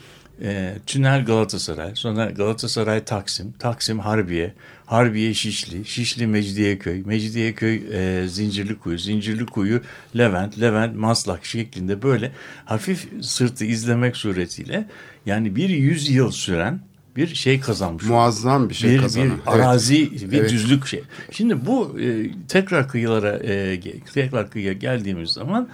e, 0.43 0.75
Tünel 0.87 1.25
Galatasaray, 1.25 1.91
sonra 1.95 2.31
Galatasaray 2.31 3.05
Taksim, 3.05 3.53
Taksim 3.59 3.99
Harbiye, 3.99 4.55
Harbiye 4.87 5.35
Şişli, 5.35 5.85
Şişli 5.85 6.27
Mecidiyeköy, 6.27 7.03
Mecidiyeköy 7.05 7.83
e, 7.93 8.29
Zincirlikuyu, 8.29 8.99
Zincirlikuyu 8.99 9.81
Levent, 10.19 10.61
Levent 10.61 10.97
Maslak 10.97 11.45
şeklinde 11.45 12.03
böyle 12.03 12.33
hafif 12.65 13.09
sırtı 13.21 13.65
izlemek 13.65 14.17
suretiyle 14.17 14.89
yani 15.27 15.57
bir 15.57 15.69
yüzyıl 15.69 16.31
süren 16.31 16.81
bir 17.23 17.35
şey 17.35 17.61
kazanmış. 17.61 18.05
Muazzam 18.05 18.69
bir 18.69 18.75
şey 18.75 18.91
bir, 18.91 18.99
kazanıyor. 18.99 19.35
bir 19.47 19.53
arazi 19.53 20.11
bir 20.33 20.39
Evet. 20.39 20.51
düzlük 20.51 20.87
şey. 20.87 21.03
Şimdi 21.31 21.67
bu 21.67 22.01
e, 22.01 22.31
tekrar 22.49 22.89
kıyılara 22.89 23.37
e, 23.39 23.81
tekrar 24.15 24.51
kıyıya 24.51 24.73
geldiğimiz 24.73 25.31
zaman 25.31 25.69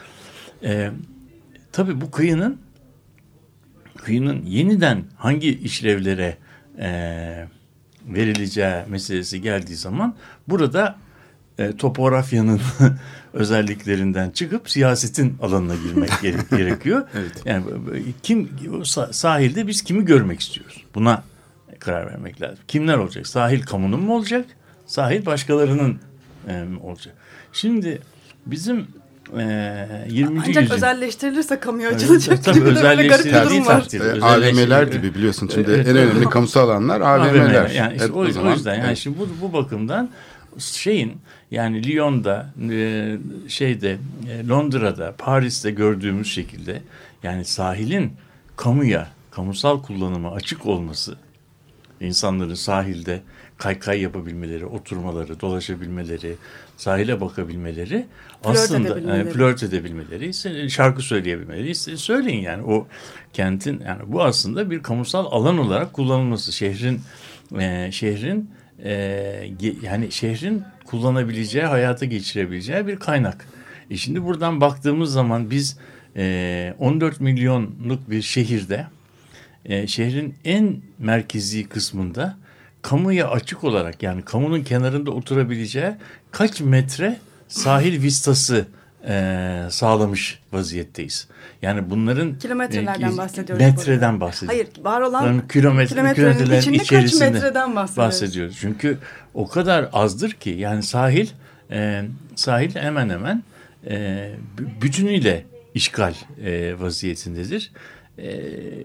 e, 0.64 0.90
tabii 1.72 2.00
bu 2.00 2.10
kıyının 2.10 2.58
kıyının 3.96 4.42
yeniden 4.46 5.04
hangi 5.16 5.58
işlevlere 5.58 6.36
e, 6.78 6.88
verileceği 8.08 8.74
meselesi 8.88 9.40
geldiği 9.42 9.76
zaman 9.76 10.14
burada 10.48 10.96
e, 11.58 11.76
topografyanın 11.76 12.60
özelliklerinden 13.32 14.30
çıkıp 14.30 14.70
siyasetin 14.70 15.36
alanına 15.42 15.74
girmek 15.74 16.10
gere- 16.22 16.36
gerekiyor. 16.56 17.08
Yani 17.44 17.64
b- 17.66 17.94
b- 17.94 18.02
kim 18.22 18.48
sahilde 19.10 19.66
biz 19.66 19.82
kimi 19.82 20.04
görmek 20.04 20.40
istiyoruz? 20.40 20.84
Buna 20.94 21.22
karar 21.86 22.06
vermek 22.06 22.42
lazım. 22.42 22.58
Kimler 22.68 22.98
olacak? 22.98 23.26
Sahil 23.26 23.62
kamunun 23.62 24.00
mu 24.00 24.16
olacak? 24.16 24.44
Sahil 24.86 25.26
başkalarının 25.26 25.98
e, 26.48 26.64
olacak? 26.82 27.14
Şimdi 27.52 28.00
bizim 28.46 28.86
e, 29.38 30.06
20. 30.08 30.38
Ancak 30.40 30.62
yüzyıl 30.62 30.74
özelleştirilirse 30.76 31.60
kamuya 31.60 31.90
açılacak 31.90 32.44
tabii 32.44 32.58
gibi 32.58 32.68
özelleştirildiği 32.68 33.62
takdirde. 33.64 34.24
AVM'ler 34.24 34.82
gibi 34.82 35.14
biliyorsun 35.14 35.50
şimdi 35.54 35.70
Evet, 35.70 35.88
en 35.88 35.96
önemli 35.96 36.24
kamusal 36.24 36.68
alanlar 36.68 37.00
AVM'ler. 37.00 37.44
AVM'ler. 37.44 37.70
Yani 37.70 37.92
işte 37.92 38.04
Evet, 38.04 38.16
o, 38.16 38.20
o 38.20 38.30
zaman- 38.30 38.52
yüzden 38.52 38.74
yani 38.74 38.86
evet. 38.86 38.98
şimdi 38.98 39.18
bu, 39.18 39.28
bu 39.42 39.52
bakımdan 39.52 40.10
şeyin 40.58 41.12
yani 41.50 41.86
Lyon'da 41.86 42.46
e, 42.70 43.18
şeyde 43.48 43.98
e, 44.30 44.48
Londra'da 44.48 45.14
Paris'te 45.18 45.70
gördüğümüz 45.70 46.32
şekilde 46.32 46.82
yani 47.22 47.44
sahilin 47.44 48.12
kamuya 48.56 49.08
kamusal 49.30 49.82
kullanıma 49.82 50.32
açık 50.32 50.66
olması 50.66 51.16
insanların 52.00 52.54
sahilde 52.54 53.20
kaykay 53.58 54.00
yapabilmeleri, 54.00 54.66
oturmaları, 54.66 55.40
dolaşabilmeleri, 55.40 56.34
sahile 56.76 57.20
bakabilmeleri, 57.20 58.06
Flört 58.42 58.56
aslında 58.56 58.88
edebilmeleri. 58.88 59.28
e, 59.28 59.32
flört 59.32 59.62
edebilmeleri, 59.62 60.28
se- 60.28 60.70
şarkı 60.70 61.02
söyleyebilmeleri, 61.02 61.74
söyleyin 61.74 62.40
yani 62.42 62.62
o 62.64 62.86
kentin 63.32 63.80
yani 63.86 64.02
bu 64.06 64.22
aslında 64.22 64.70
bir 64.70 64.82
kamusal 64.82 65.26
alan 65.26 65.58
olarak 65.58 65.92
kullanılması 65.92 66.52
şehrin 66.52 67.00
e, 67.60 67.88
şehrin 67.92 68.50
e, 68.84 68.90
yani 69.82 70.12
şehrin 70.12 70.62
kullanabileceği, 70.84 71.64
hayata 71.64 72.06
geçirebileceği 72.06 72.86
bir 72.86 72.96
kaynak. 72.96 73.46
E 73.90 73.96
şimdi 73.96 74.24
buradan 74.24 74.60
baktığımız 74.60 75.12
zaman 75.12 75.50
biz 75.50 75.78
e, 76.16 76.74
14 76.78 77.20
milyonluk 77.20 78.10
bir 78.10 78.22
şehirde 78.22 78.86
e, 79.68 79.86
şehrin 79.86 80.34
en 80.44 80.76
merkezi 80.98 81.68
kısmında 81.68 82.36
kamuya 82.82 83.30
açık 83.30 83.64
olarak 83.64 84.02
yani 84.02 84.22
kamunun 84.22 84.62
kenarında 84.62 85.10
oturabileceği 85.10 85.90
kaç 86.30 86.60
metre 86.60 87.16
sahil 87.48 88.02
vistası 88.02 88.66
e, 89.08 89.62
sağlamış 89.70 90.40
vaziyetteyiz. 90.52 91.28
Yani 91.62 91.90
bunların 91.90 92.38
Kilometrelerden 92.38 93.12
e, 93.12 93.16
bahsediyoruz 93.16 93.64
Metreden 93.64 94.20
bahsediyoruz. 94.20 94.58
Hayır 94.58 94.84
var 94.84 95.00
olan 95.00 95.24
Yani 95.24 95.42
kilometre, 95.48 95.94
kilometrelerin 95.94 96.58
içinde 96.58 96.78
kaç 96.78 97.14
metreden 97.14 97.76
bahsediyoruz? 97.76 97.96
bahsediyoruz. 97.96 98.56
Çünkü 98.60 98.98
o 99.34 99.48
kadar 99.48 99.88
azdır 99.92 100.30
ki 100.30 100.50
yani 100.50 100.82
sahil 100.82 101.28
e, 101.70 102.04
sahil 102.34 102.74
hemen 102.74 103.10
hemen 103.10 103.42
e, 103.86 104.30
bütünüyle 104.82 105.44
işgal 105.74 106.14
e, 106.44 106.80
vaziyetindedir. 106.80 107.72
E, 108.18 108.40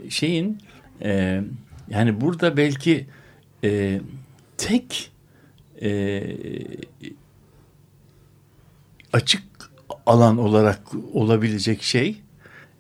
şeyin 0.09 0.57
e, 1.03 1.43
yani 1.89 2.21
burada 2.21 2.57
belki 2.57 3.07
e, 3.63 4.01
tek 4.57 5.11
e, 5.81 6.23
açık 9.13 9.43
alan 10.05 10.37
olarak 10.37 10.81
olabilecek 11.13 11.83
şey 11.83 12.21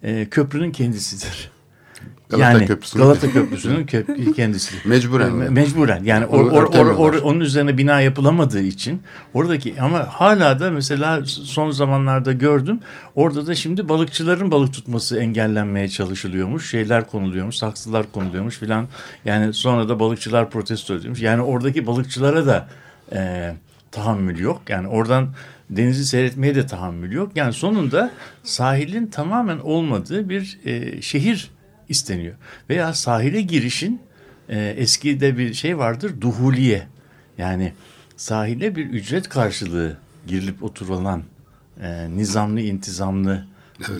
e, 0.03 0.29
köprünün 0.29 0.71
kendisidir. 0.71 1.51
Galata 2.31 2.51
yani 2.51 2.65
Köprüsü'nün- 2.65 3.03
Galata 3.03 3.31
Köprüsü'nün 3.31 3.85
kö- 3.85 4.33
kendisi. 4.33 4.75
Mecburen. 4.89 5.31
Me- 5.31 5.49
Mecburen. 5.49 6.03
Yani 6.03 6.25
or, 6.25 6.45
or, 6.51 6.63
or, 6.63 7.13
or- 7.13 7.19
onun 7.21 7.39
üzerine 7.39 7.77
bina 7.77 8.01
yapılamadığı 8.01 8.61
için 8.61 9.01
oradaki 9.33 9.81
ama 9.81 9.99
hala 9.99 10.59
da 10.59 10.71
mesela 10.71 11.21
son 11.25 11.71
zamanlarda 11.71 12.31
gördüm. 12.31 12.79
Orada 13.15 13.47
da 13.47 13.55
şimdi 13.55 13.89
balıkçıların 13.89 14.51
balık 14.51 14.73
tutması 14.73 15.17
engellenmeye 15.17 15.89
çalışılıyormuş. 15.89 16.69
Şeyler 16.69 17.07
konuluyormuş, 17.07 17.55
saksılar 17.55 18.11
konuluyormuş 18.11 18.57
filan. 18.57 18.87
Yani 19.25 19.53
sonra 19.53 19.89
da 19.89 19.99
balıkçılar 19.99 20.49
protesto 20.49 20.93
ediyormuş. 20.95 21.21
Yani 21.21 21.41
oradaki 21.41 21.87
balıkçılara 21.87 22.45
da 22.45 22.67
e, 23.13 23.53
tahammül 23.91 24.39
yok. 24.39 24.61
Yani 24.69 24.87
oradan 24.87 25.29
denizi 25.69 26.05
seyretmeye 26.05 26.55
de 26.55 26.65
tahammül 26.67 27.11
yok. 27.11 27.31
Yani 27.35 27.53
sonunda 27.53 28.11
sahilin 28.43 29.07
tamamen 29.07 29.57
olmadığı 29.59 30.29
bir 30.29 30.59
e, 30.65 31.01
şehir 31.01 31.51
isteniyor. 31.91 32.35
Veya 32.69 32.93
sahile 32.93 33.41
girişin 33.41 34.01
e, 34.49 34.59
eskide 34.77 35.37
bir 35.37 35.53
şey 35.53 35.77
vardır 35.77 36.21
duhuliye. 36.21 36.87
Yani 37.37 37.73
sahile 38.17 38.75
bir 38.75 38.85
ücret 38.85 39.29
karşılığı 39.29 39.97
girilip 40.27 40.63
oturulan 40.63 41.23
e, 41.81 42.09
nizamlı 42.15 42.61
intizamlı 42.61 43.45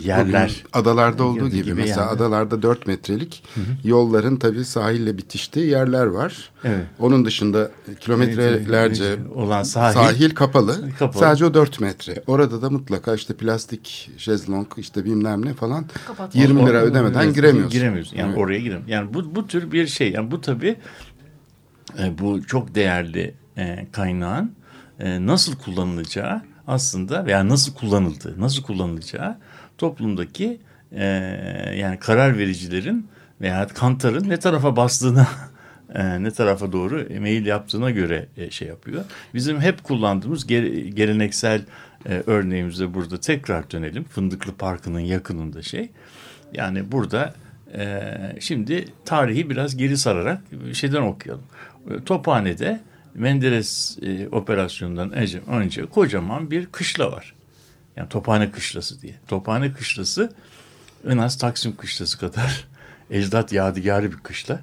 yerler. 0.03 0.63
Adalarda 0.73 1.23
olduğu 1.23 1.50
gibi 1.50 1.63
gibi, 1.63 1.73
mesela 1.73 2.01
yani. 2.01 2.09
adalarda 2.11 2.61
4 2.61 2.88
metrelik 2.88 3.43
yolların 3.83 4.35
tabii 4.35 4.65
sahille 4.65 5.17
bitiştiği 5.17 5.67
yerler 5.67 6.05
var. 6.05 6.50
Evet. 6.63 6.85
Onun 7.00 7.25
dışında 7.25 7.71
kilometrelerce 8.00 9.15
olan 9.35 9.63
sahil, 9.63 9.93
sahil, 9.93 10.29
kapalı. 10.35 10.89
Kapalı. 11.00 11.19
Sadece 11.19 11.45
o 11.45 11.53
4 11.53 11.79
metre. 11.79 12.23
Orada 12.27 12.61
da 12.61 12.69
mutlaka 12.69 13.15
işte 13.15 13.33
plastik 13.33 14.11
şezlong 14.17 14.67
işte 14.77 15.05
bilmem 15.05 15.45
ne 15.45 15.53
falan 15.53 15.85
20 16.33 16.65
lira 16.65 16.77
O- 16.77 16.81
o- 16.81 16.85
ödemeden 16.85 17.23
evet, 17.23 17.35
giremiyorsun. 17.35 17.71
Giremiyorsun. 17.71 18.17
Yani 18.17 18.29
Evet. 18.29 18.38
oraya 18.38 18.59
giremiyorsun. 18.59 18.91
Yani 18.91 19.13
bu, 19.13 19.35
bu 19.35 19.47
tür 19.47 19.71
bir 19.71 19.88
şey. 19.88 20.11
Yani 20.11 20.31
bu 20.31 20.41
tabii 20.41 20.75
e, 22.00 22.17
bu 22.17 22.43
çok 22.45 22.75
değerli 22.75 23.33
e, 23.57 23.88
kaynağın 23.91 24.51
e, 25.00 25.25
nasıl 25.25 25.55
kullanılacağı 25.55 26.41
aslında 26.67 27.25
veya 27.25 27.47
nasıl 27.47 27.73
kullanıldığı, 27.73 28.41
nasıl 28.41 28.63
kullanılacağı 28.63 29.38
toplumdaki 29.81 30.59
e, 30.91 31.03
yani 31.77 32.00
karar 32.00 32.38
vericilerin 32.38 33.07
veya 33.41 33.67
kantarın 33.67 34.29
ne 34.29 34.39
tarafa 34.39 34.75
bastığına 34.75 35.27
e, 35.95 36.23
ne 36.23 36.31
tarafa 36.31 36.71
doğru 36.71 37.07
meyil 37.19 37.45
yaptığına 37.45 37.91
göre 37.91 38.27
e, 38.38 38.51
şey 38.51 38.67
yapıyor. 38.67 39.03
Bizim 39.33 39.61
hep 39.61 39.83
kullandığımız 39.83 40.45
ge- 40.45 40.88
geleneksel 40.88 41.61
e, 42.09 42.23
örneğimize 42.27 42.93
burada 42.93 43.19
tekrar 43.19 43.71
dönelim. 43.71 44.03
Fındıklı 44.03 44.53
Parkı'nın 44.53 45.00
yakınında 45.00 45.61
şey. 45.61 45.89
Yani 46.53 46.91
burada 46.91 47.33
şimdi 48.39 48.85
tarihi 49.05 49.50
biraz 49.50 49.77
geri 49.77 49.97
sararak 49.97 50.41
şeyden 50.73 51.01
okuyalım. 51.01 51.43
Tophane'de 52.05 52.79
Menderes 53.15 53.97
operasyonundan 54.31 55.11
önce, 55.11 55.41
önce 55.47 55.85
kocaman 55.85 56.51
bir 56.51 56.65
kışla 56.65 57.11
var. 57.11 57.33
Yani 57.95 58.10
Tophane 58.10 58.51
Kışlası 58.51 59.01
diye. 59.01 59.13
Tophane 59.27 59.74
Kışlası 59.74 60.33
en 61.07 61.17
az 61.17 61.38
Taksim 61.38 61.75
Kışlası 61.75 62.19
kadar 62.19 62.67
ecdat 63.10 63.53
yadigarı 63.53 64.12
bir 64.12 64.17
kışla. 64.17 64.60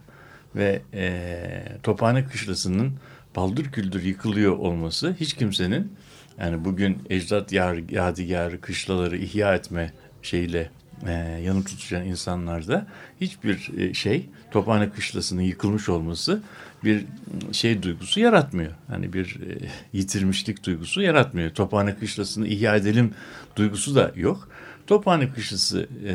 Ve 0.56 0.82
e, 0.94 1.78
Tophane 1.82 2.25
Kışlası'nın 2.25 2.92
baldır 3.37 3.73
küldür 3.73 4.02
yıkılıyor 4.02 4.56
olması 4.56 5.16
hiç 5.20 5.35
kimsenin 5.35 5.92
yani 6.38 6.64
bugün 6.64 7.02
ecdat 7.11 7.52
yadigarı 7.90 8.61
kışlaları 8.61 9.16
ihya 9.16 9.54
etme 9.54 9.92
şeyle 10.23 10.70
e, 11.07 11.12
yanıp 11.45 11.67
tutuşan 11.67 12.05
insanlarda 12.05 12.87
hiçbir 13.21 13.71
e, 13.78 13.95
şey 13.95 14.28
Tophane 14.50 14.90
Kışlası'nın 14.90 15.43
yıkılmış 15.43 15.88
olması 15.88 16.43
bir 16.85 17.05
şey 17.52 17.83
duygusu 17.83 18.21
yaratmıyor. 18.21 18.73
Hani 18.88 19.12
bir 19.12 19.40
e, 19.40 19.69
yitirmişlik 19.93 20.64
duygusu 20.64 21.02
yaratmıyor. 21.02 21.50
Tophane 21.50 21.97
Kışlası'nı 21.97 22.49
ihya 22.49 22.76
edelim 22.76 23.14
duygusu 23.57 23.95
da 23.95 24.12
yok. 24.17 24.49
Tophane 24.87 25.33
Kışlası 25.33 25.88
e, 26.07 26.14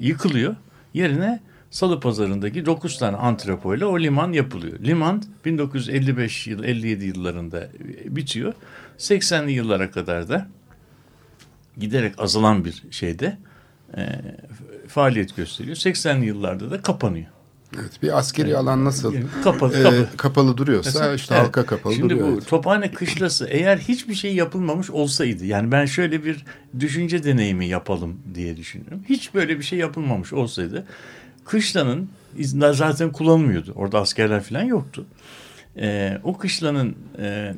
yıkılıyor. 0.00 0.56
Yerine 0.94 1.40
Salı 1.70 2.00
Pazarı'ndaki 2.00 2.66
9 2.66 2.98
tane 2.98 3.16
antrepoyla 3.16 3.86
o 3.86 4.00
liman 4.00 4.32
yapılıyor. 4.32 4.80
Liman 4.80 5.22
1955 5.44 6.46
yıl 6.46 6.64
57 6.64 7.04
yıllarında 7.04 7.68
bitiyor. 8.04 8.54
80'li 8.98 9.52
yıllara 9.52 9.90
kadar 9.90 10.28
da 10.28 10.48
giderek 11.78 12.14
azalan 12.18 12.64
bir 12.64 12.82
şeyde 12.90 13.38
e, 13.96 14.08
faaliyet 14.88 15.36
gösteriyor. 15.36 15.76
80'li 15.76 16.26
yıllarda 16.26 16.70
da 16.70 16.82
kapanıyor. 16.82 17.26
Evet, 17.80 18.02
bir 18.02 18.18
askeri 18.18 18.56
alan 18.56 18.84
nasıl 18.84 19.14
Yani 19.14 19.26
kapalı, 19.44 19.76
e, 19.78 19.82
kapalı. 19.82 20.08
kapalı 20.16 20.56
duruyorsa 20.56 20.90
Mesela- 20.90 21.14
işte 21.14 21.34
evet. 21.34 21.44
halka 21.46 21.66
kapalı 21.66 21.94
Şimdi 21.94 22.14
duruyor. 22.14 22.28
bu 22.28 22.32
evet. 22.32 22.48
Tophane 22.48 22.90
Kışlası 22.92 23.46
eğer 23.50 23.76
hiçbir 23.78 24.14
şey 24.14 24.34
yapılmamış 24.34 24.90
olsaydı 24.90 25.44
yani 25.44 25.72
ben 25.72 25.86
şöyle 25.86 26.24
bir 26.24 26.44
düşünce 26.80 27.24
deneyimi 27.24 27.66
yapalım 27.66 28.16
diye 28.34 28.56
düşünüyorum. 28.56 29.00
Hiç 29.08 29.34
böyle 29.34 29.58
bir 29.58 29.64
şey 29.64 29.78
yapılmamış 29.78 30.32
olsaydı 30.32 30.86
kışlanın 31.44 32.08
zaten 32.72 33.12
kullanılmıyordu. 33.12 33.72
Orada 33.76 34.00
askerler 34.00 34.42
falan 34.42 34.62
yoktu. 34.62 35.06
Ee, 35.76 36.18
o 36.24 36.38
kışlanın 36.38 36.96
e, 37.18 37.54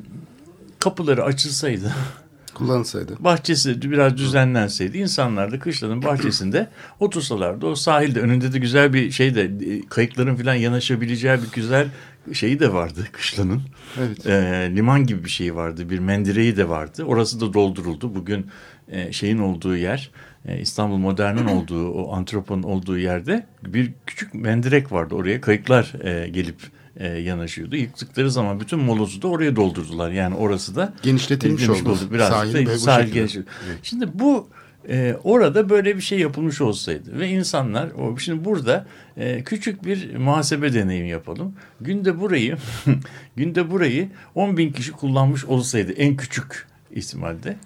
kapıları 0.79 1.23
açılsaydı 1.23 1.93
Kullanılsaydı. 2.53 3.15
bahçesi 3.19 3.91
biraz 3.91 4.17
düzenlenseydi 4.17 4.97
insanlar 4.97 5.51
da 5.51 5.59
kışlanın 5.59 6.03
bahçesinde 6.03 6.69
otursalardı. 6.99 7.65
O 7.65 7.75
sahilde 7.75 8.19
önünde 8.19 8.53
de 8.53 8.59
güzel 8.59 8.93
bir 8.93 9.11
şey 9.11 9.35
de 9.35 9.51
kayıkların 9.89 10.35
falan 10.35 10.55
yanaşabileceği 10.55 11.37
bir 11.37 11.51
güzel 11.51 11.87
şeyi 12.33 12.59
de 12.59 12.73
vardı 12.73 13.07
kışlanın. 13.11 13.61
Evet. 13.99 14.25
E, 14.25 14.71
liman 14.75 15.05
gibi 15.05 15.23
bir 15.23 15.29
şey 15.29 15.55
vardı. 15.55 15.89
Bir 15.89 15.99
mendireği 15.99 16.57
de 16.57 16.69
vardı. 16.69 17.03
Orası 17.03 17.41
da 17.41 17.53
dolduruldu. 17.53 18.15
Bugün 18.15 18.47
e, 18.87 19.11
şeyin 19.11 19.37
olduğu 19.37 19.75
yer 19.75 20.11
e, 20.45 20.59
İstanbul 20.59 20.97
Modern'in 20.97 21.45
olduğu 21.55 21.91
o 21.91 22.13
antroponun 22.13 22.63
olduğu 22.63 22.97
yerde 22.97 23.45
bir 23.63 23.91
küçük 24.05 24.33
mendirek 24.33 24.91
vardı. 24.91 25.15
Oraya 25.15 25.41
kayıklar 25.41 25.93
e, 26.03 26.29
gelip 26.29 26.80
e, 27.01 27.07
yanaşıyordu. 27.07 27.75
Yıktıkları 27.75 28.31
zaman 28.31 28.59
bütün 28.59 28.79
molozu 28.79 29.21
da 29.21 29.27
oraya 29.27 29.55
doldurdular. 29.55 30.11
Yani 30.11 30.35
orası 30.35 30.75
da 30.75 30.93
Genişletilmiş 31.03 31.69
oldu. 31.69 31.91
oldu. 31.91 31.99
Biraz 32.11 32.29
Sahil 32.29 32.65
da 32.65 32.77
sahil 32.77 33.01
şekilde. 33.03 33.19
genişlemiş. 33.19 33.49
Şimdi 33.83 34.07
bu 34.13 34.49
e, 34.89 35.15
orada 35.23 35.69
böyle 35.69 35.95
bir 35.95 36.01
şey 36.01 36.19
yapılmış 36.19 36.61
olsaydı 36.61 37.19
ve 37.19 37.29
insanlar 37.29 37.91
o 37.91 38.17
şimdi 38.17 38.45
burada 38.45 38.85
e, 39.17 39.43
küçük 39.43 39.85
bir 39.85 40.15
muhasebe 40.15 40.73
deneyimi 40.73 41.09
yapalım. 41.09 41.55
Günde 41.81 42.19
burayı 42.19 42.57
günde 43.35 43.71
burayı 43.71 44.09
10 44.35 44.57
bin 44.57 44.71
kişi 44.71 44.91
kullanmış 44.91 45.45
olsaydı 45.45 45.91
en 45.91 46.15
küçük 46.17 46.67
ihtimalde 46.91 47.57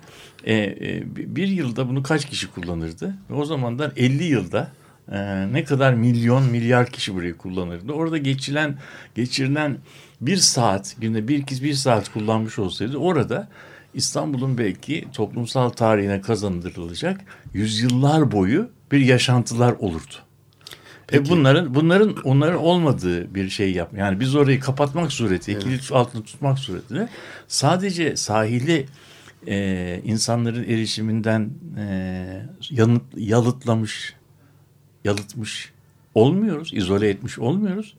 e, 0.43 0.53
e, 0.55 1.03
bir 1.35 1.47
yılda 1.47 1.89
bunu 1.89 2.03
kaç 2.03 2.25
kişi 2.25 2.47
kullanırdı? 2.51 3.15
Ve 3.29 3.33
o 3.33 3.45
zamandan 3.45 3.91
50 3.95 4.23
yılda 4.23 4.71
e, 5.11 5.53
ne 5.53 5.63
kadar 5.63 5.93
milyon 5.93 6.43
milyar 6.43 6.89
kişi 6.89 7.15
burayı 7.15 7.37
kullanırdı? 7.37 7.91
Orada 7.91 8.17
geçilen 8.17 8.77
geçirilen 9.15 9.77
bir 10.21 10.37
saat 10.37 10.95
günde 10.99 11.27
bir 11.27 11.45
kez 11.45 11.63
bir 11.63 11.73
saat 11.73 12.13
kullanmış 12.13 12.59
olsaydı 12.59 12.97
orada 12.97 13.47
İstanbul'un 13.93 14.57
belki 14.57 15.05
toplumsal 15.13 15.69
tarihine 15.69 16.21
kazandırılacak 16.21 17.21
yüzyıllar 17.53 18.31
boyu 18.31 18.69
bir 18.91 18.99
yaşantılar 18.99 19.71
olurdu. 19.71 20.15
E 21.13 21.29
bunların 21.29 21.75
bunların 21.75 22.15
onların 22.23 22.59
olmadığı 22.59 23.35
bir 23.35 23.49
şey 23.49 23.71
yap. 23.71 23.91
Yani 23.97 24.19
biz 24.19 24.35
orayı 24.35 24.59
kapatmak 24.59 25.11
suretiyle, 25.11 25.59
kilit 25.59 25.91
altında 25.91 26.23
tutmak 26.23 26.59
suretiyle 26.59 27.09
sadece 27.47 28.15
sahili 28.15 28.85
e, 29.47 30.01
insanların 30.05 30.63
erişiminden 30.63 31.49
e, 31.77 32.47
yanıt, 32.69 33.03
yalıtlamış, 33.17 34.13
yalıtmış 35.05 35.71
olmuyoruz, 36.15 36.73
izole 36.73 37.09
etmiş 37.09 37.39
olmuyoruz. 37.39 37.95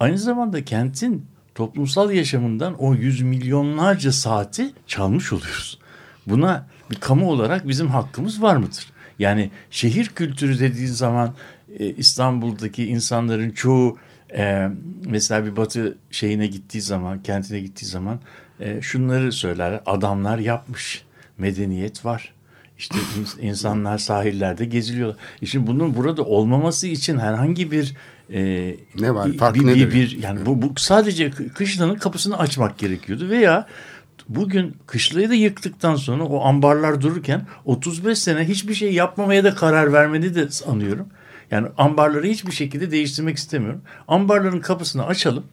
Aynı 0.00 0.18
zamanda 0.18 0.64
kentin 0.64 1.26
toplumsal 1.54 2.10
yaşamından 2.10 2.74
o 2.74 2.94
yüz 2.94 3.22
milyonlarca 3.22 4.12
saati 4.12 4.72
çalmış 4.86 5.32
oluyoruz. 5.32 5.78
Buna 6.26 6.66
bir 6.90 6.96
kamu 6.96 7.30
olarak 7.30 7.68
bizim 7.68 7.88
hakkımız 7.88 8.42
var 8.42 8.56
mıdır? 8.56 8.86
Yani 9.18 9.50
şehir 9.70 10.06
kültürü 10.06 10.58
dediğin 10.58 10.86
zaman 10.86 11.34
e, 11.78 11.86
İstanbul'daki 11.86 12.86
insanların 12.86 13.50
çoğu 13.50 13.98
e, 14.36 14.68
mesela 15.04 15.46
bir 15.46 15.56
batı 15.56 15.98
şeyine 16.10 16.46
gittiği 16.46 16.80
zaman, 16.80 17.22
kentine 17.22 17.60
gittiği 17.60 17.86
zaman 17.86 18.20
e, 18.60 18.82
şunları 18.82 19.32
söyler. 19.32 19.80
Adamlar 19.86 20.38
yapmış, 20.38 21.04
medeniyet 21.38 22.04
var. 22.04 22.33
İşte 22.78 22.98
ins- 22.98 23.40
insanlar 23.40 23.98
sahillerde 23.98 24.64
geziliyorlar. 24.64 25.16
E 25.42 25.46
Şimdi 25.46 25.66
bunun 25.66 25.96
burada 25.96 26.22
olmaması 26.22 26.86
için 26.86 27.18
herhangi 27.18 27.70
bir 27.70 27.94
e, 28.32 28.76
Ne 28.98 29.14
var? 29.14 29.32
Fark 29.32 29.54
bir, 29.54 29.66
nedir? 29.66 29.88
bir, 29.88 29.92
bir- 29.94 30.22
yani 30.22 30.46
bu, 30.46 30.62
bu 30.62 30.72
sadece 30.76 31.26
kı- 31.26 31.48
kışlanın 31.48 31.94
kapısını 31.94 32.38
açmak 32.38 32.78
gerekiyordu 32.78 33.28
veya 33.28 33.66
bugün 34.28 34.76
kışlayı 34.86 35.30
da 35.30 35.34
yıktıktan 35.34 35.96
sonra 35.96 36.24
o 36.24 36.44
ambarlar 36.44 37.00
dururken 37.00 37.46
35 37.64 38.18
sene 38.18 38.48
hiçbir 38.48 38.74
şey 38.74 38.92
yapmamaya 38.94 39.44
da 39.44 39.54
karar 39.54 39.92
vermeni 39.92 40.34
de 40.34 40.50
sanıyorum. 40.50 41.06
Yani 41.50 41.68
ambarları 41.78 42.26
hiçbir 42.26 42.52
şekilde 42.52 42.90
değiştirmek 42.90 43.36
istemiyorum. 43.36 43.82
Ambarların 44.08 44.60
kapısını 44.60 45.06
açalım. 45.06 45.44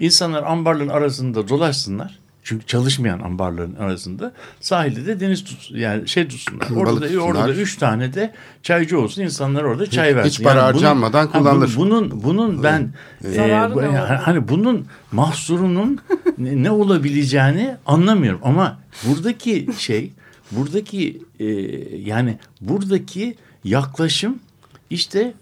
İnsanlar 0.00 0.42
ambarların 0.42 0.88
arasında 0.88 1.48
dolaşsınlar. 1.48 2.18
Çünkü 2.46 2.66
çalışmayan 2.66 3.20
ambarların 3.20 3.74
arasında 3.74 4.32
sahilde 4.60 5.06
de 5.06 5.20
deniz 5.20 5.44
tut 5.44 5.70
yani 5.70 6.08
şey 6.08 6.28
tutsunlar. 6.28 6.70
Balık 6.70 6.78
Orada 6.78 6.96
da 6.96 7.00
tutsunlar. 7.00 7.24
orada 7.24 7.48
da 7.48 7.52
üç 7.54 7.76
tane 7.76 8.14
de 8.14 8.32
çaycı 8.62 9.00
olsun. 9.00 9.22
insanlar 9.22 9.62
orada 9.62 9.90
çay 9.90 10.08
hiç 10.10 10.16
versin. 10.16 10.44
para 10.44 10.54
bunun- 10.62 10.72
harcanmadan 10.72 11.26
ha, 11.26 11.32
kullanılır. 11.32 11.74
Bunun 11.76 12.10
bunun, 12.10 12.22
bunun 12.22 12.62
ben 12.62 12.92
e, 13.24 13.38
bu- 13.74 13.78
oldu? 13.78 13.92
hani 14.22 14.48
bunun 14.48 14.86
mahsurunun 15.12 15.98
ne, 16.38 16.62
ne 16.62 16.70
olabileceğini 16.70 17.76
anlamıyorum 17.86 18.40
ama 18.42 18.78
buradaki 19.06 19.68
şey 19.78 20.12
buradaki 20.50 21.22
e, 21.40 21.46
yani 21.98 22.38
buradaki 22.60 23.36
yaklaşım 23.64 24.38
işte 24.90 25.34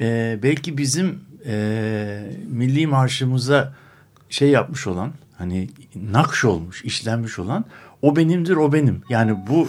e, 0.00 0.38
belki 0.42 0.78
bizim 0.78 1.18
e, 1.46 2.22
milli 2.48 2.86
marşımıza 2.86 3.74
şey 4.30 4.48
yapmış 4.48 4.86
olan 4.86 5.12
hani 5.40 5.68
nakş 6.12 6.44
olmuş 6.44 6.84
işlenmiş 6.84 7.38
olan 7.38 7.64
o 8.02 8.16
benimdir 8.16 8.56
o 8.56 8.72
benim 8.72 9.02
yani 9.08 9.36
bu 9.50 9.68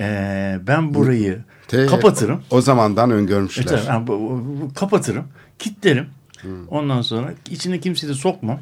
e, 0.00 0.58
ben 0.66 0.94
burayı 0.94 1.38
Te- 1.68 1.86
kapatırım 1.86 2.42
O 2.50 2.60
zamandan 2.60 3.10
öngörmüşler. 3.10 3.64
Evet, 3.68 3.84
yani 3.88 4.06
bu- 4.06 4.18
bu- 4.60 4.74
kapatırım, 4.74 5.24
kilitlerim. 5.58 6.06
Ondan 6.68 7.02
sonra 7.02 7.34
içine 7.50 7.80
kimseyi 7.80 8.08
de 8.10 8.14
sokmam. 8.14 8.60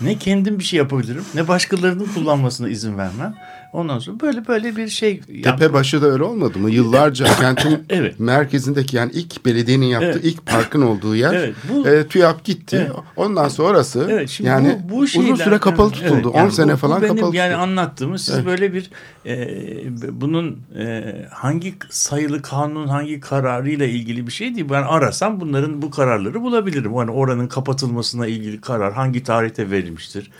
Ne 0.00 0.18
kendim 0.18 0.58
bir 0.58 0.64
şey 0.64 0.78
yapabilirim, 0.78 1.24
ne 1.34 1.48
başkalarının 1.48 2.08
kullanmasına 2.14 2.68
izin 2.68 2.98
vermem. 2.98 3.34
Ondan 3.72 3.98
sonra 3.98 4.20
böyle 4.20 4.46
böyle 4.48 4.76
bir 4.76 4.88
şey 4.88 5.20
yap- 5.28 5.58
Tepe 5.58 5.72
başı 5.72 6.02
da 6.02 6.06
öyle 6.06 6.22
olmadı 6.22 6.58
mı? 6.58 6.70
Yıllarca 6.70 7.26
kentin 7.40 7.84
Evet. 7.90 8.20
merkezindeki 8.20 8.96
yani 8.96 9.12
ilk 9.12 9.46
belediyenin 9.46 9.86
yaptığı 9.86 10.06
Evet. 10.08 10.24
ilk 10.24 10.46
parkın 10.46 10.82
olduğu 10.82 11.16
yer 11.16 11.32
Evet, 11.34 11.54
bu- 11.72 11.88
e, 11.88 12.06
TÜYAP 12.06 12.44
gitti. 12.44 12.76
Evet. 12.80 12.96
Ondan 13.16 13.48
sonrası 13.48 14.06
Evet, 14.10 14.28
şimdi 14.28 14.48
yani 14.50 14.78
bu, 14.84 14.90
bu 14.90 14.96
uzun 14.98 15.06
şeyler- 15.22 15.44
süre 15.44 15.58
kapalı 15.58 15.92
Evet, 16.00 16.08
tutuldu. 16.08 16.28
10 16.30 16.38
yani 16.38 16.52
sene 16.52 16.68
bu- 16.68 16.72
bu 16.72 16.76
falan 16.76 17.02
benim 17.02 17.16
kapalı 17.16 17.36
yani 17.36 17.50
tutuldu. 17.50 17.62
anlattığımız 17.62 18.24
siz 18.24 18.46
böyle 18.46 18.72
bir 18.72 18.90
e, 19.26 20.20
bunun 20.20 20.58
e, 20.78 21.14
hangi 21.30 21.74
sayılı 21.90 22.42
kanun 22.42 22.88
hangi 22.88 23.20
kararıyla 23.20 23.86
ilgili 23.86 24.26
bir 24.26 24.32
şey 24.32 24.54
değil. 24.54 24.66
Ben 24.70 24.82
arasam 24.82 25.40
bunların 25.40 25.82
bu 25.82 25.90
kararları 25.90 26.42
bulabilirim. 26.42 26.92
Yani 26.96 27.10
oranın 27.10 27.46
kapatılmasına 27.48 28.26
ilgili 28.26 28.60
karar 28.60 28.92
hangi 28.94 29.22
tarihte 29.22 29.70
verilmiştir. 29.70 30.30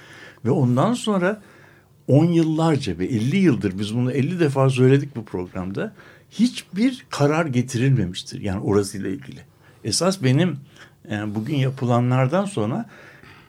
Ve 0.44 0.50
ondan 0.50 0.94
sonra 0.94 1.40
10 2.08 2.24
yıllarca 2.24 2.98
ve 2.98 3.06
50 3.06 3.36
yıldır 3.36 3.78
biz 3.78 3.94
bunu 3.94 4.12
50 4.12 4.40
defa 4.40 4.70
söyledik 4.70 5.16
bu 5.16 5.24
programda. 5.24 5.92
Hiçbir 6.30 7.06
karar 7.10 7.46
getirilmemiştir. 7.46 8.40
Yani 8.40 8.60
orasıyla 8.60 9.10
ilgili. 9.10 9.40
Esas 9.84 10.22
benim 10.22 10.56
e, 11.10 11.34
bugün 11.34 11.56
yapılanlardan 11.56 12.44
sonra 12.44 12.86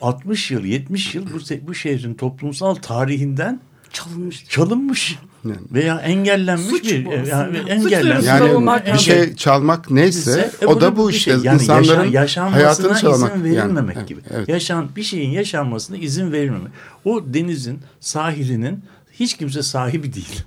60 0.01 0.51
yıl 0.51 0.65
70 0.65 1.15
yıl 1.15 1.25
bu, 1.25 1.67
bu 1.67 1.73
şehrin 1.73 2.13
toplumsal 2.13 2.75
tarihinden 2.75 3.59
Çalınmış. 3.93 4.45
çalınmış 4.49 5.19
veya 5.45 5.99
engellenmiş 5.99 6.65
Suç 6.65 6.83
bir 6.83 7.05
e, 7.05 7.27
yani 7.29 7.57
engellenmiş. 7.57 8.25
Yani 8.27 8.83
bir 8.93 8.97
şey 8.99 9.35
çalmak 9.35 9.91
neyse 9.91 10.51
E, 10.61 10.65
o 10.65 10.81
da 10.81 10.97
bu 10.97 11.11
işte 11.11 11.31
şey. 11.31 11.39
Yani 11.43 11.61
insanların 11.61 12.11
yaşa- 12.11 12.51
hayatını 12.53 12.95
çalmak. 12.97 13.35
izin 13.35 13.45
Yani, 13.45 13.57
verilmemek 13.57 13.97
evet, 13.97 14.07
gibi. 14.07 14.21
evet. 14.29 14.49
Yaşan 14.49 14.89
bir 14.95 15.03
şeyin 15.03 15.29
yaşanmasına 15.31 15.97
izin 15.97 16.31
verilmemek. 16.31 16.71
O 17.05 17.21
denizin 17.33 17.79
sahilinin 17.99 18.83
hiç 19.11 19.37
kimse 19.37 19.63
sahibi 19.63 20.13
değil. 20.13 20.41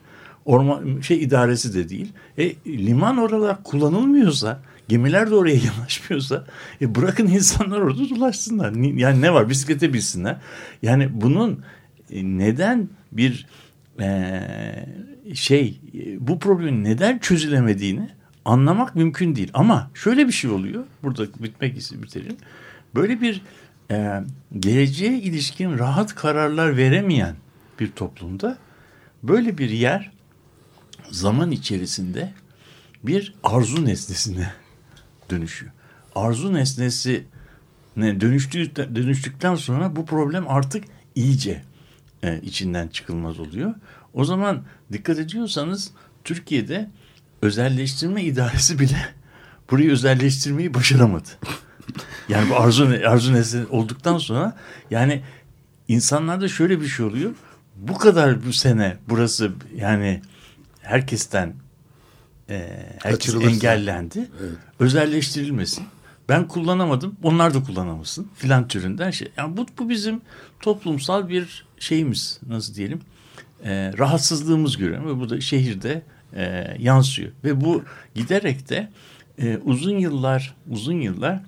orman 0.44 1.00
şey 1.00 1.22
idaresi 1.22 1.74
de 1.74 1.88
değil. 1.88 2.12
E, 2.38 2.54
liman 2.66 3.18
oralar 3.18 3.62
kullanılmıyorsa 3.62 4.60
gemiler 4.88 5.30
de 5.30 5.34
oraya 5.34 5.56
yanaşmıyorsa 5.76 6.44
e, 6.80 6.94
bırakın 6.94 7.26
insanlar 7.26 7.78
orada 7.78 8.10
dolaşsınlar. 8.10 8.82
Ni- 8.82 9.00
Yani 9.00 9.20
ne 9.20 9.34
var 9.34 9.48
bisiklete 9.48 9.92
binsinler. 9.92 10.36
Yani 10.82 11.08
bunun 11.12 11.60
neden 12.12 12.88
bir 13.12 13.46
e, 14.00 14.42
şey 15.34 15.80
e, 15.94 16.28
bu 16.28 16.38
problemin 16.38 16.84
neden 16.84 17.18
çözülemediğini 17.18 18.08
anlamak 18.44 18.96
mümkün 18.96 19.36
değil. 19.36 19.50
Ama 19.54 19.90
şöyle 19.94 20.26
bir 20.26 20.32
şey 20.32 20.50
oluyor. 20.50 20.84
Burada 21.02 21.26
bitmek 21.42 21.76
için 21.76 22.02
bitelim. 22.02 22.36
Böyle 22.94 23.20
bir 23.20 23.42
e, 23.90 24.22
geleceğe 24.58 25.18
ilişkin 25.18 25.78
rahat 25.78 26.14
kararlar 26.14 26.76
veremeyen 26.76 27.36
bir 27.80 27.92
toplumda 27.92 28.58
böyle 29.22 29.58
bir 29.58 29.70
yer 29.70 30.10
zaman 31.10 31.50
içerisinde 31.50 32.32
bir 33.04 33.34
arzu 33.44 33.84
nesnesine 33.84 34.52
dönüşüyor. 35.30 35.72
Arzu 36.14 36.54
nesnesi 36.54 37.24
ne 37.96 38.20
dönüştüğü 38.20 38.76
dönüştükten 38.76 39.54
sonra 39.54 39.96
bu 39.96 40.06
problem 40.06 40.48
artık 40.48 40.84
iyice 41.14 41.62
e, 42.22 42.40
içinden 42.40 42.88
çıkılmaz 42.88 43.40
oluyor. 43.40 43.74
O 44.14 44.24
zaman 44.24 44.62
dikkat 44.92 45.18
ediyorsanız 45.18 45.90
Türkiye'de 46.24 46.90
özelleştirme 47.42 48.22
idaresi 48.22 48.78
bile 48.78 49.08
burayı 49.70 49.90
özelleştirmeyi 49.90 50.74
başaramadı. 50.74 51.28
Yani 52.28 52.50
bu 52.50 52.56
arzu 52.56 52.98
arzu 53.06 53.34
nesne 53.34 53.66
olduktan 53.70 54.18
sonra 54.18 54.56
yani 54.90 55.22
insanlarda 55.88 56.48
şöyle 56.48 56.80
bir 56.80 56.86
şey 56.86 57.06
oluyor. 57.06 57.34
Bu 57.76 57.98
kadar 57.98 58.46
bu 58.46 58.52
sene 58.52 58.96
burası 59.08 59.52
yani 59.76 60.22
herkesten 60.80 61.54
e, 62.50 62.86
herkes 63.02 63.34
engellendi. 63.34 64.30
Özelleştirilmesin. 64.78 65.84
Ben 66.28 66.48
kullanamadım. 66.48 67.16
Onlar 67.22 67.54
da 67.54 67.62
kullanamasın. 67.62 68.28
Filan 68.34 68.68
türünden 68.68 69.10
şey. 69.10 69.28
Yani 69.36 69.56
bu, 69.56 69.66
bu 69.78 69.88
bizim 69.88 70.20
toplumsal 70.60 71.28
bir 71.28 71.66
şeyimiz 71.78 72.40
nasıl 72.48 72.74
diyelim 72.74 73.00
e, 73.64 73.92
rahatsızlığımız 73.98 74.76
görüyorum 74.76 75.06
ve 75.06 75.20
bu 75.20 75.30
da 75.30 75.40
şehirde 75.40 76.02
e, 76.36 76.76
yansıyor 76.78 77.32
ve 77.44 77.60
bu 77.60 77.84
giderek 78.14 78.68
de 78.68 78.88
e, 79.38 79.56
uzun 79.56 79.98
yıllar 79.98 80.54
uzun 80.70 81.00
yıllar 81.00 81.40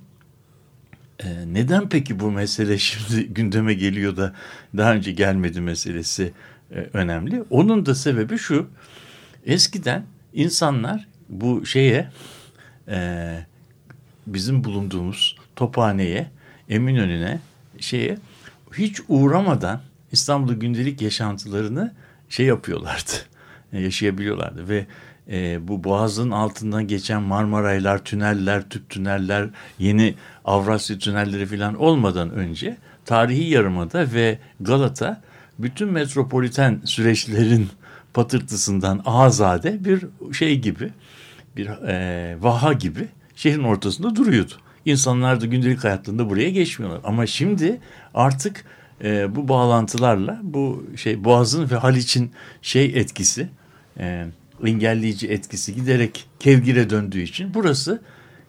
e, 1.24 1.28
neden 1.46 1.88
peki 1.88 2.20
bu 2.20 2.30
mesele 2.30 2.78
şimdi 2.78 3.26
gündeme 3.26 3.74
geliyor 3.74 4.16
da 4.16 4.34
daha 4.76 4.94
önce 4.94 5.12
gelmedi 5.12 5.60
meselesi 5.60 6.32
e, 6.70 6.74
önemli. 6.74 7.44
Onun 7.50 7.86
da 7.86 7.94
sebebi 7.94 8.38
şu 8.38 8.68
eskiden 9.46 10.04
insanlar 10.32 11.08
bu 11.28 11.66
şeye 11.66 12.10
e, 12.88 13.46
bizim 14.26 14.64
bulunduğumuz 14.64 15.36
Tophane'ye 15.56 16.30
Eminönü'ne 16.68 17.40
şeye 17.78 18.18
hiç 18.78 19.00
uğramadan 19.08 19.80
İstanbul'da 20.12 20.52
gündelik 20.52 21.02
yaşantılarını 21.02 21.92
şey 22.28 22.46
yapıyorlardı. 22.46 23.12
e, 23.72 23.80
Yaşayabiliyorlardı 23.80 24.68
ve 24.68 24.86
e, 25.30 25.68
bu 25.68 25.84
boğazın 25.84 26.30
altından 26.30 26.86
geçen 26.88 27.22
Marmaraylar, 27.22 28.04
tüneller, 28.04 28.68
tüp 28.68 28.90
tüneller, 28.90 29.48
yeni 29.78 30.14
Avrasya 30.44 30.98
tünelleri 30.98 31.46
falan 31.46 31.74
olmadan 31.74 32.30
önce 32.30 32.76
tarihi 33.04 33.50
yarımada 33.50 34.12
ve 34.12 34.38
Galata 34.60 35.22
bütün 35.58 35.88
metropoliten 35.92 36.80
süreçlerin 36.84 37.68
patırtısından 38.14 39.02
azade 39.06 39.84
bir 39.84 40.04
şey 40.32 40.60
gibi 40.60 40.90
bir 41.56 41.66
e, 41.66 42.36
vaha 42.40 42.72
gibi 42.72 43.08
şehrin 43.36 43.62
ortasında 43.62 44.16
duruyordu. 44.16 44.52
İnsanlar 44.84 45.40
da 45.40 45.46
gündelik 45.46 45.84
hayatlarında 45.84 46.30
buraya 46.30 46.50
geçmiyorlar. 46.50 47.00
Ama 47.04 47.26
şimdi 47.26 47.80
artık 48.14 48.64
e, 49.04 49.36
bu 49.36 49.48
bağlantılarla 49.48 50.40
bu 50.42 50.86
şey 50.96 51.24
Boğaz'ın 51.24 51.70
ve 51.70 51.76
Haliç'in 51.76 52.32
şey 52.62 52.84
etkisi 52.84 53.48
e, 53.98 54.26
engelleyici 54.64 55.28
etkisi 55.28 55.74
giderek 55.74 56.26
kevgire 56.38 56.90
döndüğü 56.90 57.20
için 57.22 57.54
burası 57.54 58.02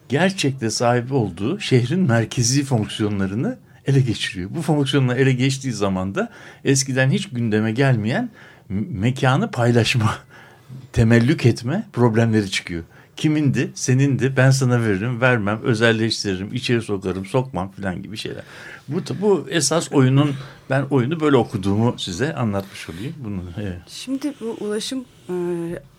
gerçekte 0.09 0.69
sahip 0.69 1.11
olduğu 1.11 1.59
şehrin 1.59 1.99
merkezi 1.99 2.63
fonksiyonlarını 2.63 3.57
ele 3.85 4.01
geçiriyor. 4.01 4.49
Bu 4.55 4.61
fonksiyonları 4.61 5.19
ele 5.19 5.33
geçtiği 5.33 5.73
zaman 5.73 6.15
da 6.15 6.31
eskiden 6.63 7.09
hiç 7.09 7.29
gündeme 7.29 7.71
gelmeyen 7.71 8.29
mekanı 8.69 9.51
paylaşma, 9.51 10.17
temellük 10.93 11.45
etme 11.45 11.83
problemleri 11.93 12.51
çıkıyor. 12.51 12.83
Kimindi? 13.15 13.71
Senindi. 13.75 14.33
Ben 14.37 14.51
sana 14.51 14.81
veririm, 14.81 15.21
vermem, 15.21 15.59
özelleştiririm, 15.63 16.53
içeri 16.53 16.81
sokarım, 16.81 17.25
sokmam 17.25 17.71
falan 17.71 18.01
gibi 18.01 18.17
şeyler. 18.17 18.43
Bu 18.87 18.99
bu 19.21 19.45
esas 19.49 19.91
oyunun 19.91 20.31
ben 20.69 20.85
oyunu 20.89 21.19
böyle 21.19 21.37
okuduğumu 21.37 21.95
size 21.97 22.35
anlatmış 22.35 22.89
olayım. 22.89 23.13
Bunu 23.17 23.41
evet. 23.61 23.81
Şimdi 23.87 24.33
bu 24.41 24.57
ulaşım 24.65 25.05
e, 25.29 25.35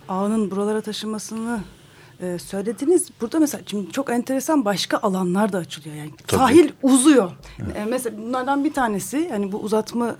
ağının 0.08 0.50
buralara 0.50 0.80
taşınmasını 0.80 1.60
e, 2.20 2.38
söylediniz. 2.38 3.08
Burada 3.20 3.38
mesela 3.38 3.62
şimdi 3.66 3.92
çok 3.92 4.10
enteresan 4.10 4.64
başka 4.64 4.98
alanlar 4.98 5.52
da 5.52 5.58
açılıyor. 5.58 5.96
Yani 5.96 6.10
Tabii. 6.26 6.40
sahil 6.40 6.68
uzuyor. 6.82 7.30
E, 7.74 7.84
mesela 7.84 8.18
bunlardan 8.18 8.64
bir 8.64 8.72
tanesi 8.72 9.28
yani 9.32 9.52
bu 9.52 9.58
uzatma 9.58 10.16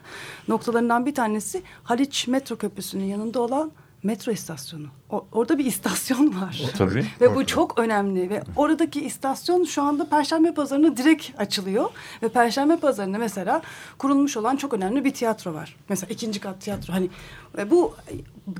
noktalarından 0.49 1.07
bir 1.07 1.15
tanesi 1.15 1.63
Haliç 1.83 2.29
metro 2.29 2.57
köprüsünün 2.57 3.05
yanında 3.05 3.41
olan 3.41 3.73
metro 4.07 4.33
istasyonu. 4.33 4.87
O- 5.11 5.27
orada 5.33 5.59
bir 5.59 5.65
istasyon 5.65 6.41
var. 6.43 6.63
Tabii. 6.79 7.07
Ve 7.21 7.35
bu 7.35 7.47
çok 7.47 7.79
önemli 7.79 8.31
ve 8.31 8.43
oradaki 8.57 9.05
istasyon 9.05 9.65
şu 9.65 9.83
anda 9.83 10.09
Perşembe 10.09 10.55
Pazarı'na 10.55 10.97
direkt 10.97 11.41
açılıyor. 11.41 11.91
Ve 12.23 12.29
Perşembe 12.29 12.77
Pazarı'nda 12.77 13.19
mesela 13.19 13.63
kurulmuş 13.99 14.37
olan 14.37 14.57
çok 14.57 14.75
önemli 14.75 15.05
bir 15.05 15.11
tiyatro 15.15 15.55
var. 15.55 15.77
Mesela 15.89 16.13
ikinci 16.13 16.41
kat 16.41 16.61
tiyatro. 16.61 16.93
Hani 16.93 17.11
ve 17.59 17.71
bu 17.71 17.95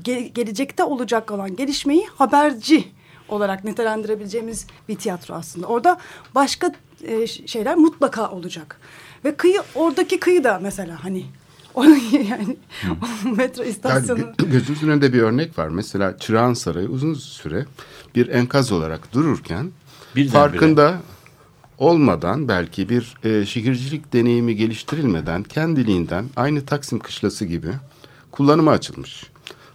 ge- 0.03 0.27
gelecekte 0.27 0.83
olacak 0.83 1.31
olan 1.31 1.55
gelişmeyi 1.55 2.05
haberci 2.15 2.87
olarak 3.29 3.63
nitelendirebileceğimiz 3.63 4.67
bir 4.89 4.95
tiyatro 4.95 5.35
aslında. 5.35 5.67
Orada 5.67 5.97
başka 6.35 6.71
e, 7.03 7.27
şeyler 7.27 7.75
mutlaka 7.75 8.31
olacak. 8.31 8.79
Ve 9.25 9.35
kıyı 9.35 9.61
oradaki 9.75 10.19
kıyı 10.19 10.43
da 10.43 10.59
mesela 10.61 11.03
hani 11.03 11.25
o 11.77 11.83
yani 12.29 12.57
o 13.25 13.29
metro 13.35 13.63
Yani 13.63 13.71
istasyonu. 13.71 14.19
gö- 14.19 14.51
gözümüzün 14.51 14.87
önünde 14.89 15.13
bir 15.13 15.21
örnek 15.21 15.57
var. 15.59 15.67
Mesela 15.69 16.17
Çırağan 16.17 16.53
Sarayı 16.53 16.87
uzun 16.89 17.13
süre 17.13 17.65
bir 18.15 18.27
enkaz 18.27 18.71
olarak 18.71 19.13
dururken 19.13 19.71
Birdenbire. 20.15 20.31
farkında 20.31 20.97
olmadan 21.77 22.47
belki 22.47 22.89
bir 22.89 23.17
e, 23.23 23.45
şehircilik 23.45 24.13
deneyimi 24.13 24.55
geliştirilmeden 24.55 25.43
kendiliğinden 25.43 26.25
aynı 26.35 26.65
Taksim 26.65 26.99
Kışlası 26.99 27.45
gibi 27.45 27.69
kullanıma 28.31 28.71
açılmış. 28.71 29.23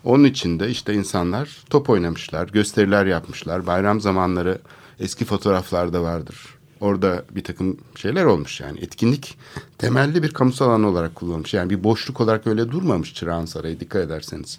Onun 0.05 0.25
içinde 0.25 0.69
işte 0.69 0.95
insanlar 0.95 1.49
top 1.71 1.91
oynamışlar, 1.91 2.49
gösteriler 2.49 3.07
yapmışlar. 3.07 3.67
Bayram 3.67 4.01
zamanları 4.01 4.59
eski 5.01 5.25
fotoğraflarda 5.25 6.03
vardır. 6.03 6.37
Orada 6.83 7.25
bir 7.31 7.45
takım 7.45 7.77
şeyler 7.97 8.25
olmuş 8.25 8.61
yani 8.61 8.81
etkinlik 8.81 9.39
temelli 9.79 10.23
bir 10.23 10.31
kamusal 10.31 10.67
alan 10.67 10.85
olarak 10.85 11.15
kullanılmış. 11.15 11.55
Yani 11.55 11.71
bir 11.71 11.85
boşluk 11.85 12.21
olarak 12.21 12.47
öyle 12.47 12.71
durmamış 12.71 13.15
Çırağan 13.15 13.45
Sarayı 13.45 13.81
dikkat 13.81 14.03
ederseniz. 14.03 14.59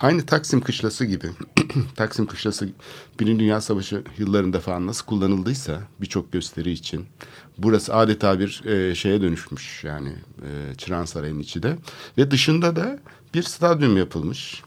Aynı 0.00 0.26
Taksim 0.26 0.60
Kışlası 0.60 1.04
gibi. 1.04 1.26
Taksim 1.96 2.26
Kışlası 2.26 2.68
Birinci 3.20 3.40
Dünya 3.40 3.60
Savaşı 3.60 4.02
yıllarında 4.18 4.60
falan 4.60 4.86
nasıl 4.86 5.06
kullanıldıysa 5.06 5.80
birçok 6.00 6.32
gösteri 6.32 6.70
için. 6.70 7.06
Burası 7.58 7.94
adeta 7.94 8.40
bir 8.40 8.64
e, 8.64 8.94
şeye 8.94 9.22
dönüşmüş 9.22 9.84
yani 9.84 10.12
e, 10.42 10.74
Çırağan 10.74 11.04
Sarayı'nın 11.04 11.40
içi 11.40 11.62
de. 11.62 11.76
Ve 12.18 12.30
dışında 12.30 12.76
da 12.76 12.98
bir 13.34 13.42
stadyum 13.42 13.96
yapılmış. 13.96 14.62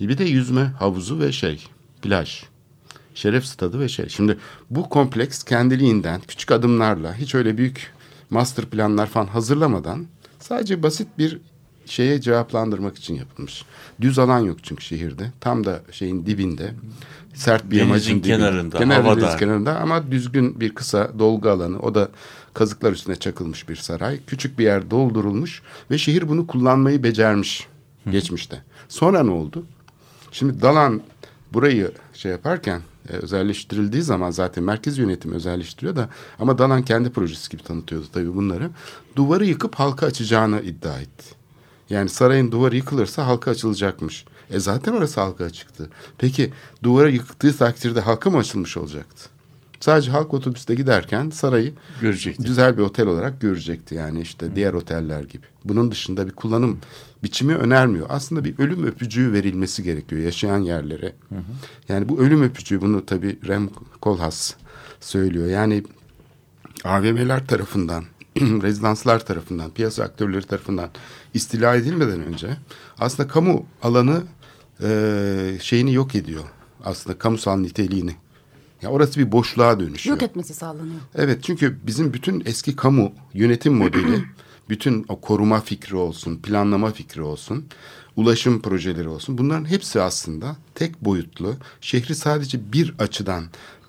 Bir 0.00 0.18
de 0.18 0.24
yüzme 0.24 0.62
havuzu 0.62 1.20
ve 1.20 1.32
şey 1.32 1.66
plaj. 2.02 2.49
Şeref 3.14 3.44
stadı 3.46 3.80
ve 3.80 3.88
şey. 3.88 4.08
Şimdi 4.08 4.38
bu 4.70 4.88
kompleks 4.88 5.42
kendiliğinden 5.42 6.20
küçük 6.28 6.50
adımlarla 6.52 7.14
hiç 7.14 7.34
öyle 7.34 7.58
büyük 7.58 7.92
master 8.30 8.64
planlar 8.66 9.06
falan 9.06 9.26
hazırlamadan 9.26 10.06
sadece 10.38 10.82
basit 10.82 11.08
bir 11.18 11.38
şeye 11.86 12.20
cevaplandırmak 12.20 12.98
için 12.98 13.14
yapılmış. 13.14 13.64
Düz 14.00 14.18
alan 14.18 14.38
yok 14.38 14.58
çünkü 14.62 14.84
şehirde. 14.84 15.32
Tam 15.40 15.64
da 15.64 15.80
şeyin 15.92 16.26
dibinde. 16.26 16.74
Sert 17.34 17.64
bir 17.64 17.70
Denizin 17.70 17.86
yamacın 17.86 18.10
dibinde. 18.10 18.28
kenarında, 18.36 18.94
havadar. 18.96 19.22
deniz 19.22 19.36
kenarında 19.36 19.78
ama 19.78 20.10
düzgün 20.10 20.60
bir 20.60 20.74
kısa 20.74 21.10
dolgu 21.18 21.48
alanı. 21.50 21.78
O 21.78 21.94
da 21.94 22.08
kazıklar 22.54 22.92
üstüne 22.92 23.16
çakılmış 23.16 23.68
bir 23.68 23.76
saray. 23.76 24.20
Küçük 24.26 24.58
bir 24.58 24.64
yer 24.64 24.90
doldurulmuş 24.90 25.62
ve 25.90 25.98
şehir 25.98 26.28
bunu 26.28 26.46
kullanmayı 26.46 27.02
becermiş 27.02 27.66
geçmişte. 28.10 28.62
Sonra 28.88 29.22
ne 29.22 29.30
oldu? 29.30 29.66
Şimdi 30.32 30.62
Dalan 30.62 31.02
burayı 31.52 31.92
şey 32.14 32.32
yaparken 32.32 32.80
e, 33.12 33.16
özelleştirildiği 33.16 34.02
zaman 34.02 34.30
zaten 34.30 34.64
merkez 34.64 34.98
yönetimi 34.98 35.34
özelleştiriyor 35.34 35.96
da 35.96 36.08
ama 36.38 36.58
Dalan 36.58 36.82
kendi 36.82 37.10
projesi 37.10 37.50
gibi 37.50 37.62
tanıtıyordu 37.62 38.06
tabii 38.12 38.34
bunları. 38.34 38.70
Duvarı 39.16 39.44
yıkıp 39.44 39.74
halka 39.74 40.06
açacağını 40.06 40.60
iddia 40.60 41.00
etti. 41.00 41.24
Yani 41.90 42.08
sarayın 42.08 42.52
duvarı 42.52 42.76
yıkılırsa 42.76 43.26
halka 43.26 43.50
açılacakmış. 43.50 44.24
E 44.50 44.60
zaten 44.60 44.92
orası 44.92 45.20
halka 45.20 45.44
açıktı. 45.44 45.90
Peki 46.18 46.52
duvara 46.82 47.08
yıktığı 47.08 47.56
takdirde 47.56 48.00
halka 48.00 48.30
mı 48.30 48.38
açılmış 48.38 48.76
olacaktı? 48.76 49.39
Sadece 49.80 50.10
halk 50.10 50.34
otobüste 50.34 50.74
giderken 50.74 51.30
sarayı 51.30 51.72
Görecekti. 52.00 52.42
güzel 52.42 52.78
bir 52.78 52.82
otel 52.82 53.06
olarak 53.06 53.40
görecekti 53.40 53.94
yani 53.94 54.20
işte 54.20 54.56
diğer 54.56 54.72
oteller 54.72 55.22
gibi. 55.22 55.46
Bunun 55.64 55.90
dışında 55.90 56.26
bir 56.26 56.32
kullanım 56.32 56.78
biçimi 57.22 57.54
önermiyor. 57.54 58.06
Aslında 58.08 58.44
bir 58.44 58.58
ölüm 58.58 58.86
öpücüğü 58.86 59.32
verilmesi 59.32 59.82
gerekiyor 59.82 60.22
yaşayan 60.22 60.58
yerlere. 60.58 61.12
Yani 61.88 62.08
bu 62.08 62.20
ölüm 62.20 62.42
öpücüğü 62.42 62.80
bunu 62.80 63.06
tabii 63.06 63.38
Rem 63.48 63.70
Koolhaas 64.00 64.54
söylüyor. 65.00 65.46
Yani 65.46 65.84
AVM'ler 66.84 67.46
tarafından, 67.46 68.04
rezidanslar 68.40 69.26
tarafından, 69.26 69.70
piyasa 69.70 70.04
aktörleri 70.04 70.46
tarafından 70.46 70.90
istila 71.34 71.74
edilmeden 71.74 72.20
önce 72.20 72.56
aslında 72.98 73.28
kamu 73.28 73.66
alanı 73.82 74.22
e, 74.82 75.58
şeyini 75.60 75.94
yok 75.94 76.14
ediyor. 76.14 76.44
Aslında 76.84 77.18
kamusal 77.18 77.56
niteliğini. 77.56 78.16
Ya 78.82 78.90
orası 78.90 79.20
bir 79.20 79.32
boşluğa 79.32 79.80
dönüşüyor. 79.80 80.16
Yok 80.16 80.22
etmesi 80.22 80.54
sağlanıyor. 80.54 81.00
Evet 81.14 81.42
çünkü 81.42 81.78
bizim 81.86 82.12
bütün 82.12 82.42
eski 82.46 82.76
kamu 82.76 83.12
yönetim 83.34 83.74
modeli, 83.74 84.24
bütün 84.68 85.04
o 85.08 85.20
koruma 85.20 85.60
fikri 85.60 85.96
olsun, 85.96 86.36
planlama 86.36 86.90
fikri 86.90 87.22
olsun, 87.22 87.66
ulaşım 88.16 88.62
projeleri 88.62 89.08
olsun 89.08 89.38
bunların 89.38 89.64
hepsi 89.64 90.00
aslında 90.00 90.56
tek 90.74 91.04
boyutlu, 91.04 91.54
şehri 91.80 92.14
sadece 92.14 92.72
bir 92.72 92.94
açıdan 92.98 93.44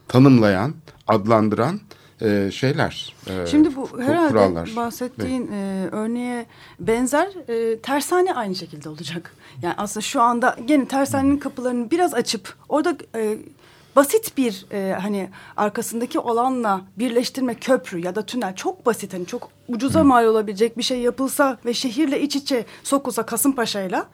tanımlayan, 0.07 0.73
adlandıran 1.07 1.79
e, 2.21 2.49
şeyler. 2.53 3.15
e, 3.27 3.45
Şimdi 3.47 3.75
bu 3.75 3.89
herhalde 4.01 4.29
kurallar. 4.29 4.71
bahsettiğin 4.75 5.51
e, 5.51 5.87
örneğe 5.91 6.45
benzer 6.79 7.27
e, 7.49 7.79
tersane 7.79 8.33
aynı 8.33 8.55
şekilde 8.55 8.89
olacak. 8.89 9.33
Yani 9.61 9.73
aslında 9.77 10.01
şu 10.01 10.21
anda 10.21 10.57
gene 10.65 10.87
tersanenin 10.87 11.37
kapılarını 11.37 11.91
biraz 11.91 12.13
açıp 12.13 12.53
orada 12.69 12.97
e, 13.15 13.37
basit 13.95 14.37
bir 14.37 14.65
e, 14.71 14.93
hani 15.01 15.29
arkasındaki 15.57 16.19
olanla 16.19 16.81
birleştirme 16.99 17.55
köprü 17.55 17.99
ya 17.99 18.15
da 18.15 18.21
tünel 18.25 18.55
çok 18.55 18.85
basit 18.85 19.13
hani 19.13 19.25
çok 19.25 19.49
ucuza 19.67 20.03
mal 20.03 20.25
olabilecek 20.25 20.77
bir 20.77 20.83
şey 20.83 20.99
yapılsa 20.99 21.57
ve 21.65 21.73
şehirle 21.73 22.21
iç 22.21 22.35
içe 22.35 22.65
sokulsa 22.83 23.23
Kasımpaşa'yla 23.23 24.05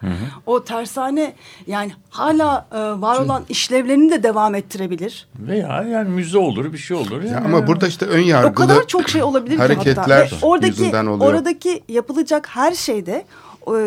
o 0.45 0.63
tersane 0.63 1.33
yani 1.67 1.91
hala 2.09 2.67
e, 2.71 2.77
var 2.77 3.19
olan 3.19 3.43
işlevlerini 3.49 4.11
de 4.11 4.23
devam 4.23 4.55
ettirebilir. 4.55 5.27
Veya 5.39 5.83
yani 5.91 6.09
müze 6.09 6.37
olur 6.37 6.73
bir 6.73 6.77
şey 6.77 6.97
olur. 6.97 7.23
Ya 7.23 7.31
Yani 7.31 7.45
ama 7.45 7.67
burada 7.67 7.87
işte 7.87 8.05
ön 8.05 8.21
yargılı 8.21 8.51
O 8.51 8.53
kadar 8.67 8.87
çok 8.87 9.09
şey 9.09 9.23
olabilir 9.23 9.55
ki 9.55 9.61
hatta. 9.61 9.73
hareketler 9.73 10.33
oradaki, 10.41 10.81
yüzünden 10.81 11.05
oluyor. 11.05 11.33
Oradaki 11.33 11.83
yapılacak 11.87 12.47
her 12.47 12.73
şeyde 12.73 13.25
o, 13.65 13.77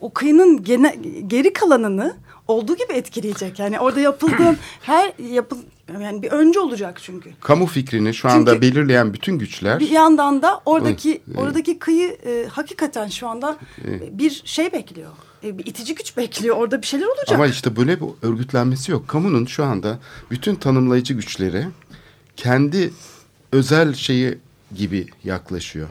o 0.00 0.12
kıyının 0.12 0.64
gene, 0.64 0.96
geri 1.26 1.52
kalanını 1.52 2.14
olduğu 2.48 2.76
gibi 2.76 2.92
etkileyecek. 2.92 3.58
Yani 3.58 3.80
orada 3.80 4.00
yapıldığın 4.00 4.58
her 4.80 5.12
yapıl 5.32 5.58
yani 6.02 6.22
bir 6.22 6.30
önce 6.30 6.60
olacak 6.60 6.98
çünkü. 7.02 7.30
kamu 7.40 7.66
fikrini 7.66 8.14
şu 8.14 8.28
anda 8.28 8.50
Çünkü- 8.54 8.62
belirleyen 8.66 9.14
bütün 9.14 9.38
güçler 9.38 9.80
Bir 9.80 9.90
yandan 9.90 10.42
da 10.42 10.60
oradaki 10.66 11.22
Evet. 11.28 11.38
oradaki 11.38 11.78
kıyı 11.78 12.08
e, 12.26 12.46
hakikaten 12.50 13.08
şu 13.08 13.28
anda 13.28 13.56
e, 13.84 14.18
bir 14.18 14.42
şey 14.44 14.72
bekliyor. 14.72 15.10
E, 15.44 15.58
bir 15.58 15.66
itici 15.66 15.94
güç 15.94 16.16
bekliyor. 16.16 16.56
Orada 16.56 16.82
bir 16.82 16.86
şeyler 16.86 17.06
olacak. 17.06 17.32
Ama 17.32 17.46
işte 17.46 17.76
böyle 17.76 18.00
bir 18.00 18.06
örgütlenmesi 18.22 18.92
yok. 18.92 19.08
Kamunun 19.08 19.46
şu 19.46 19.64
anda 19.64 19.98
bütün 20.30 20.54
tanımlayıcı 20.54 21.14
güçleri 21.14 21.66
kendi 22.36 22.92
özel 23.52 23.94
şeyi 23.94 24.38
gibi 24.74 25.06
yaklaşıyor. 25.24 25.88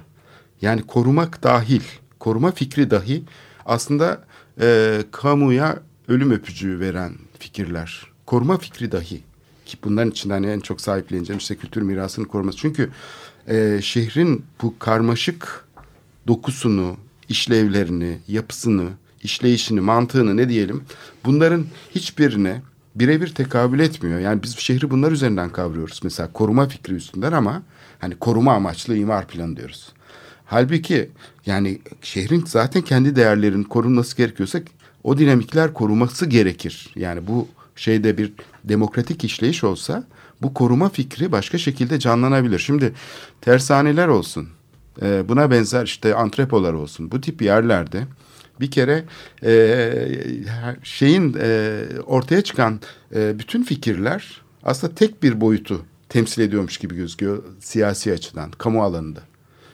Yani 0.62 0.82
korumak 0.82 1.44
dahil, 1.44 1.82
koruma 2.20 2.52
fikri 2.52 2.92
dahi 2.92 3.24
aslında 3.66 4.24
e, 4.62 4.98
kamuya 5.12 5.80
ölüm 6.08 6.32
öpücüğü 6.32 6.80
veren 6.80 7.14
fikirler. 7.40 8.08
Koruma 8.26 8.58
fikri 8.58 8.92
dahi. 8.92 9.22
Ki 9.66 9.78
bunların 9.84 10.12
içinden 10.12 10.44
en 10.44 10.60
çok 10.60 10.82
sahipleneceğim 10.82 11.38
işte 11.38 11.56
kültür 11.56 11.82
mirasının 11.82 12.26
koruması. 12.26 12.58
Çünkü 12.58 12.90
e, 13.48 13.80
şehrin 13.82 14.46
bu 14.62 14.80
karmaşık 14.80 15.66
dokusunu, 16.28 16.98
işlevlerini, 17.30 18.18
yapısını, 18.28 18.90
işleyişini, 19.24 19.82
mantığını 19.82 20.38
ne 20.38 20.50
diyelim 20.50 20.84
bunların 21.26 21.66
hiçbirine 21.96 22.62
birebir 22.96 23.28
tekabül 23.28 23.80
etmiyor. 23.80 24.20
Yani 24.20 24.44
biz 24.44 24.58
şehri 24.58 24.92
bunlar 24.92 25.12
üzerinden 25.12 25.50
kavruyoruz. 25.50 26.00
Mesela 26.04 26.34
koruma 26.34 26.68
fikri 26.68 26.94
üstünden 26.94 27.32
ama 27.32 27.62
hani 28.00 28.16
koruma 28.16 28.54
amaçlı 28.54 28.98
imar 28.98 29.28
planı 29.28 29.58
diyoruz. 29.58 29.94
Halbuki 30.46 31.10
yani 31.46 31.82
şehrin 32.02 32.46
zaten 32.48 32.82
kendi 32.82 33.16
değerlerinin 33.16 33.64
korunması 33.64 34.18
gerekiyorsa 34.18 34.60
o 35.06 35.18
dinamikler 35.18 35.74
koruması 35.74 36.26
gerekir. 36.26 36.90
Yani 36.96 37.28
bu 37.28 37.48
şeyde 37.76 38.18
bir 38.18 38.34
demokratik 38.64 39.24
işleyiş 39.24 39.64
olsa 39.64 40.04
bu 40.42 40.54
koruma 40.54 40.90
fikri 40.90 41.32
başka 41.32 41.58
şekilde 41.58 42.00
canlanabilir. 42.00 42.60
Şimdi 42.60 42.94
tersaneler 43.42 44.08
olsun, 44.08 44.48
e, 45.02 45.30
buna 45.30 45.52
benzer 45.52 45.86
işte 45.86 46.16
antrepolar 46.16 46.74
olsun. 46.74 47.12
Bu 47.12 47.22
tip 47.22 47.42
yerlerde 47.42 48.04
bir 48.60 48.72
kere 48.72 49.04
e, 49.44 49.94
şeyin 50.84 51.36
e, 51.42 51.82
ortaya 52.06 52.42
çıkan 52.42 52.80
bütün 53.12 53.64
fikirler 53.64 54.42
aslında 54.64 54.96
tek 54.96 55.24
bir 55.24 55.42
boyutu 55.42 55.86
temsil 56.10 56.42
ediyormuş 56.42 56.78
gibi 56.78 56.96
gözüküyor 56.96 57.44
siyasi 57.60 58.14
açıdan, 58.14 58.52
kamu 58.52 58.84
alanında. 58.84 59.20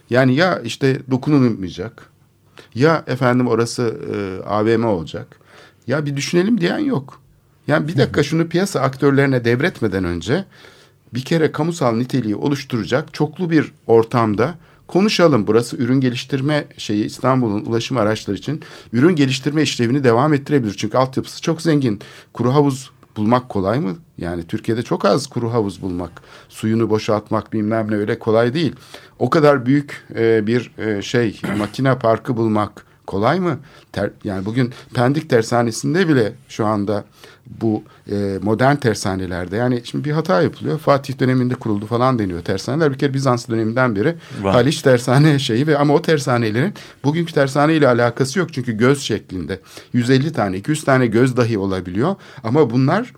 Yani 0.10 0.36
ya 0.36 0.60
işte 0.60 1.00
dokunulmayacak, 1.12 2.11
ya 2.76 3.04
efendim 3.08 3.48
orası 3.48 3.98
e, 4.14 4.48
AVM 4.50 4.84
olacak, 4.84 5.28
ya 5.88 6.06
bir 6.06 6.16
düşünelim 6.16 6.62
diyen 6.62 6.80
yok. 6.80 7.22
Yani 7.68 7.88
bir 7.88 7.98
dakika 7.98 8.24
şunu 8.24 8.48
piyasa 8.48 8.80
aktörlerine 8.80 9.46
devretmeden 9.46 10.04
önce 10.04 10.46
bir 11.14 11.22
kere 11.22 11.52
kamusal 11.52 11.96
niteliği 11.96 12.36
oluşturacak 12.36 13.14
çoklu 13.14 13.50
bir 13.50 13.72
ortamda 13.88 14.56
konuşalım. 14.88 15.48
Burası 15.48 15.78
ürün 15.78 16.02
geliştirme 16.02 16.66
şeyi 16.78 17.06
İstanbul'un 17.06 17.66
ulaşım 17.66 17.98
araçları 17.98 18.38
için 18.38 18.62
ürün 18.94 19.16
geliştirme 19.16 19.62
işlevini 19.62 20.04
devam 20.04 20.34
ettirebilir. 20.34 20.74
Çünkü 20.78 20.98
altyapısı 20.98 21.42
çok 21.42 21.62
zengin. 21.62 22.00
Kuru 22.34 22.54
havuz 22.54 22.92
bulmak 23.18 23.50
kolay 23.50 23.80
mı? 23.80 23.96
Yani 24.18 24.44
Türkiye'de 24.44 24.84
çok 24.84 25.06
az 25.06 25.28
kuru 25.28 25.54
havuz 25.54 25.82
bulmak, 25.82 26.12
suyunu 26.50 26.90
boşaltmak 26.90 27.54
bilmem 27.54 27.92
ne 27.92 27.96
öyle 27.96 28.20
kolay 28.20 28.54
değil. 28.54 28.76
O 29.20 29.30
kadar 29.30 29.66
büyük 29.66 30.08
e, 30.16 30.48
bir 30.48 30.72
e, 30.78 31.02
şey 31.02 31.42
makine 31.58 32.00
parkı 32.00 32.38
bulmak 32.38 32.91
kolay 33.06 33.40
mı? 33.40 33.60
Ter, 33.92 34.10
yani 34.24 34.46
bugün 34.46 34.74
Pendik 34.94 35.30
Tersanesi'nde 35.30 36.08
bile 36.08 36.34
şu 36.50 36.66
anda 36.66 37.04
bu 37.62 37.84
e, 38.12 38.40
modern 38.42 38.76
tersanelerde 38.76 39.56
yani 39.56 39.82
şimdi 39.84 40.04
bir 40.04 40.12
hata 40.12 40.42
yapılıyor. 40.42 40.80
Fatih 40.80 41.20
döneminde 41.20 41.56
kuruldu 41.56 41.86
falan 41.86 42.20
deniyor 42.20 42.42
tersaneler. 42.42 42.94
Bir 42.94 42.98
kere 42.98 43.14
Bizans 43.14 43.50
döneminden 43.50 43.96
beri 43.96 44.16
Var. 44.42 44.54
Haliç 44.54 44.82
tersane 44.82 45.40
şeyi 45.40 45.68
ve 45.68 45.78
ama 45.78 45.94
o 45.94 46.02
tersanelerin 46.02 46.74
bugünkü 47.04 47.34
tersane 47.34 47.76
ile 47.76 47.88
alakası 47.88 48.40
yok. 48.40 48.54
Çünkü 48.54 48.78
göz 48.78 49.02
şeklinde 49.02 49.60
150 49.94 50.34
tane 50.34 50.58
200 50.58 50.84
tane 50.84 51.08
göz 51.08 51.38
dahi 51.38 51.58
olabiliyor. 51.58 52.16
Ama 52.44 52.70
bunlar 52.70 53.14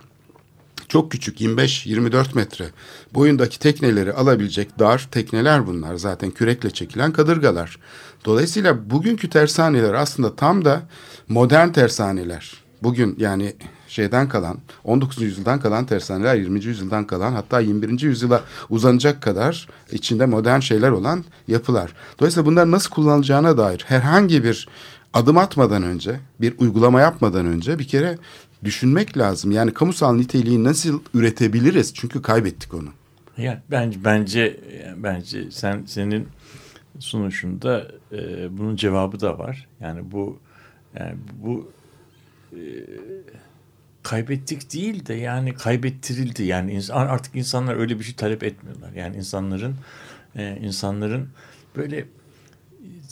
çok 0.94 1.12
küçük 1.12 1.40
25-24 1.40 2.34
metre 2.34 2.66
boyundaki 3.14 3.58
tekneleri 3.58 4.12
alabilecek 4.12 4.78
dar 4.78 5.08
tekneler 5.10 5.66
bunlar. 5.66 5.96
Zaten 5.96 6.30
kürekle 6.30 6.70
çekilen 6.70 7.12
kadırgalar. 7.12 7.78
Dolayısıyla 8.24 8.90
bugünkü 8.90 9.30
tersaneler 9.30 9.94
aslında 9.94 10.36
tam 10.36 10.64
da 10.64 10.82
modern 11.28 11.68
tersaneler. 11.68 12.52
Bugün 12.82 13.16
yani 13.18 13.54
şeyden 13.88 14.28
kalan 14.28 14.58
19. 14.84 15.22
yüzyıldan 15.22 15.60
kalan 15.60 15.86
tersaneler 15.86 16.34
20. 16.34 16.64
yüzyıldan 16.64 17.06
kalan 17.06 17.32
hatta 17.32 17.60
21. 17.60 18.00
yüzyıla 18.00 18.42
uzanacak 18.70 19.22
kadar 19.22 19.68
içinde 19.92 20.26
modern 20.26 20.60
şeyler 20.60 20.90
olan 20.90 21.24
yapılar. 21.48 21.94
Dolayısıyla 22.18 22.46
bunlar 22.46 22.70
nasıl 22.70 22.90
kullanılacağına 22.90 23.58
dair 23.58 23.84
herhangi 23.88 24.44
bir 24.44 24.68
adım 25.14 25.38
atmadan 25.38 25.82
önce 25.82 26.20
bir 26.40 26.54
uygulama 26.58 27.00
yapmadan 27.00 27.46
önce 27.46 27.78
bir 27.78 27.88
kere 27.88 28.18
düşünmek 28.64 29.18
lazım. 29.18 29.50
Yani 29.50 29.74
kamusal 29.74 30.14
niteliği 30.14 30.64
nasıl 30.64 31.02
üretebiliriz? 31.14 31.94
Çünkü 31.94 32.22
kaybettik 32.22 32.74
onu. 32.74 32.88
Yani 33.38 33.58
bence 33.70 34.04
bence 34.04 34.60
bence 34.96 35.50
sen 35.50 35.84
senin 35.86 36.28
sunuşunda 36.98 37.88
e, 38.12 38.18
bunun 38.58 38.76
cevabı 38.76 39.20
da 39.20 39.38
var. 39.38 39.68
Yani 39.80 40.12
bu 40.12 40.38
yani 40.98 41.16
bu 41.42 41.72
e, 42.52 42.58
kaybettik 44.02 44.72
değil 44.72 45.06
de 45.06 45.14
yani 45.14 45.54
kaybettirildi. 45.54 46.42
Yani 46.42 46.72
insan, 46.72 47.06
artık 47.06 47.36
insanlar 47.36 47.76
öyle 47.76 47.98
bir 47.98 48.04
şey 48.04 48.14
talep 48.14 48.42
etmiyorlar. 48.44 48.92
Yani 48.92 49.16
insanların 49.16 49.76
e, 50.36 50.58
insanların 50.62 51.28
böyle 51.76 52.04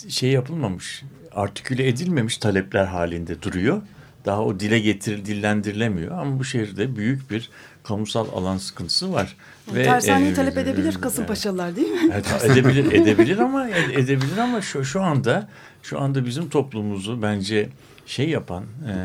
şey 0.08 0.30
yapılmamış, 0.30 1.02
artiküle 1.32 1.88
edilmemiş 1.88 2.38
talepler 2.38 2.84
halinde 2.84 3.42
duruyor. 3.42 3.82
Daha 4.24 4.44
o 4.44 4.60
dile 4.60 4.78
getir, 4.78 5.24
dillendirilemiyor. 5.24 6.18
Ama 6.18 6.38
bu 6.38 6.44
şehirde 6.44 6.96
büyük 6.96 7.30
bir 7.30 7.50
kamusal 7.82 8.26
alan 8.32 8.56
sıkıntısı 8.56 9.12
var. 9.12 9.36
Tersaneyi 9.74 10.30
e, 10.30 10.34
talep 10.34 10.58
edebilir 10.58 10.96
e, 10.96 11.00
Kasımpaşalılar 11.00 11.76
değil 11.76 11.90
mi? 11.90 12.10
Evet, 12.12 12.44
edebilir, 12.44 12.92
edebilir 12.92 13.38
ama 13.38 13.68
edebilir 13.68 14.38
ama 14.38 14.60
şu 14.60 14.84
şu 14.84 15.02
anda 15.02 15.48
şu 15.82 16.00
anda 16.00 16.26
bizim 16.26 16.48
toplumumuzu 16.48 17.22
bence 17.22 17.68
şey 18.06 18.28
yapan, 18.28 18.64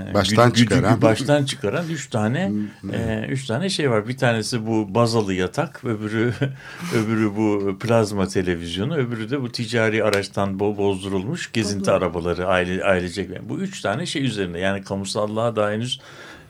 e, 0.09 0.13
Baştan 0.13 0.49
güdü, 0.49 0.59
güdü- 0.61 0.69
çıkaran. 0.75 1.01
baştan 1.01 1.45
çıkaran 1.45 1.89
üç 1.89 2.09
tane 2.09 2.51
e, 2.93 3.25
üç 3.29 3.45
tane 3.45 3.69
şey 3.69 3.91
var. 3.91 4.07
Bir 4.07 4.17
tanesi 4.17 4.67
bu 4.67 4.95
bazalı 4.95 5.33
yatak, 5.33 5.83
öbürü 5.85 6.33
öbürü 6.95 7.35
bu 7.35 7.77
plazma 7.79 8.27
televizyonu, 8.27 8.95
öbürü 8.95 9.29
de 9.29 9.41
bu 9.41 9.51
ticari 9.51 10.03
araçtan 10.03 10.49
bo- 10.53 10.77
bozdurulmuş 10.77 11.51
gezinti 11.51 11.91
arabaları 11.91 12.47
aile 12.47 12.83
ailecek. 12.83 13.49
Bu 13.49 13.59
üç 13.59 13.81
tane 13.81 14.05
şey 14.05 14.25
üzerinde 14.25 14.59
yani 14.59 14.83
kamusallığa 14.83 15.55
daha 15.55 15.71
henüz 15.71 15.99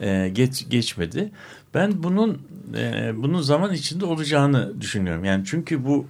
e, 0.02 0.30
geç, 0.34 0.70
geçmedi. 0.70 1.32
Ben 1.74 2.04
bunun 2.04 2.42
e, 2.78 3.12
bunun 3.16 3.42
zaman 3.42 3.74
içinde 3.74 4.06
olacağını 4.06 4.82
düşünüyorum. 4.82 5.24
Yani 5.26 5.44
çünkü 5.48 5.86
bu 5.86 6.08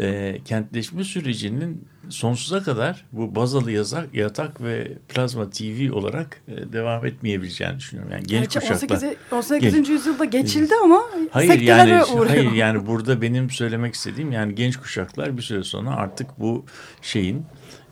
e, 0.00 0.38
kentleşme 0.44 1.04
sürecinin 1.04 1.84
sonsuza 2.10 2.62
kadar 2.62 3.04
bu 3.12 3.34
bazalı 3.34 3.70
yazak, 3.72 4.14
yatak 4.14 4.62
ve 4.62 4.92
plazma 5.08 5.50
TV 5.50 5.92
olarak 5.92 6.40
e, 6.48 6.72
devam 6.72 7.06
etmeyebileceğini 7.06 7.76
düşünüyorum. 7.78 8.12
Yani 8.12 8.26
genç 8.26 8.52
Gerçi 8.52 8.60
kuşaklar. 8.60 8.96
18. 8.96 9.16
18. 9.32 9.74
Genç- 9.74 9.88
yüzyılda 9.88 10.24
geçildi 10.24 10.74
ama 10.84 11.02
Hayır 11.30 11.60
yani 11.60 12.04
uğruyor. 12.04 12.26
hayır 12.26 12.52
yani 12.52 12.86
burada 12.86 13.22
benim 13.22 13.50
söylemek 13.50 13.94
istediğim 13.94 14.32
yani 14.32 14.54
genç 14.54 14.76
kuşaklar 14.76 15.36
bir 15.36 15.42
süre 15.42 15.64
sonra 15.64 15.90
artık 15.90 16.40
bu 16.40 16.64
şeyin 17.02 17.44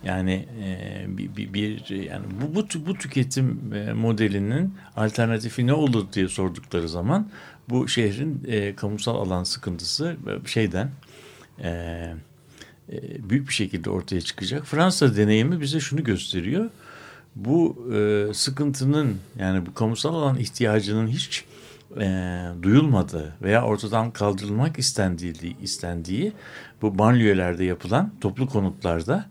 yani 0.04 0.48
e, 0.64 1.04
bir, 1.08 1.36
bir, 1.36 1.52
bir 1.54 1.88
yani 1.88 2.24
bu 2.42 2.54
bu, 2.54 2.86
bu 2.86 2.94
tüketim 2.94 3.72
e, 3.74 3.92
modelinin 3.92 4.74
alternatifi 4.96 5.66
ne 5.66 5.72
olur 5.72 6.06
diye 6.12 6.28
sordukları 6.28 6.88
zaman 6.88 7.30
bu 7.68 7.88
şehrin 7.88 8.42
e, 8.48 8.74
kamusal 8.76 9.14
alan 9.16 9.44
sıkıntısı 9.44 10.16
e, 10.44 10.48
şeyden 10.48 10.90
e, 11.62 12.12
e, 12.92 13.28
büyük 13.30 13.48
bir 13.48 13.54
şekilde 13.54 13.90
ortaya 13.90 14.20
çıkacak. 14.20 14.66
Fransa 14.66 15.16
deneyimi 15.16 15.60
bize 15.60 15.80
şunu 15.80 16.04
gösteriyor. 16.04 16.70
Bu 17.36 17.86
e, 17.94 18.26
sıkıntının 18.34 19.16
yani 19.38 19.66
bu 19.66 19.74
kamusal 19.74 20.14
alan 20.14 20.38
ihtiyacının 20.38 21.08
hiç 21.08 21.44
e, 22.00 22.38
duyulmadığı 22.62 23.34
veya 23.42 23.64
ortadan 23.64 24.10
kaldırılmak 24.10 24.78
istendiği, 24.78 25.56
istendiği 25.62 26.32
bu 26.82 26.98
banliyölerde 26.98 27.64
yapılan 27.64 28.12
toplu 28.20 28.48
konutlarda 28.48 29.26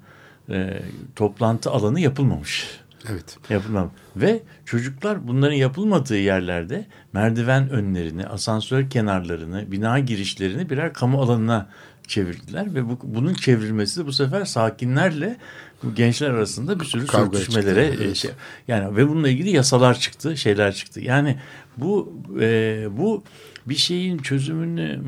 e, 0.49 0.81
toplantı 1.15 1.71
alanı 1.71 1.99
yapılmamış. 1.99 2.79
Evet. 3.11 3.37
Yapılmam. 3.49 3.91
Ve 4.15 4.43
çocuklar 4.65 5.27
bunların 5.27 5.55
yapılmadığı 5.55 6.17
yerlerde 6.17 6.85
merdiven 7.13 7.69
önlerini, 7.69 8.27
asansör 8.27 8.89
kenarlarını, 8.89 9.71
bina 9.71 9.99
girişlerini 9.99 10.69
birer 10.69 10.93
kamu 10.93 11.21
alanına 11.21 11.69
çevirdiler 12.09 12.75
ve 12.75 12.89
bu, 12.89 12.99
bunun 13.03 13.33
çevrilmesi 13.33 13.99
de 13.99 14.05
bu 14.05 14.13
sefer 14.13 14.45
sakinlerle 14.45 15.37
bu 15.83 15.95
gençler 15.95 16.29
arasında 16.29 16.79
bir 16.79 16.85
sürü 16.85 17.07
Kavga 17.07 17.37
sürtüşmelere 17.37 17.89
çıktı, 17.89 18.03
evet. 18.05 18.15
şey 18.15 18.31
yani 18.67 18.97
ve 18.97 19.09
bununla 19.09 19.29
ilgili 19.29 19.49
yasalar 19.49 19.99
çıktı, 19.99 20.37
şeyler 20.37 20.75
çıktı. 20.75 21.01
Yani 21.01 21.37
bu 21.77 22.21
e, 22.39 22.87
bu 22.91 23.23
bir 23.65 23.75
şeyin 23.75 24.17
çözümünü 24.17 24.99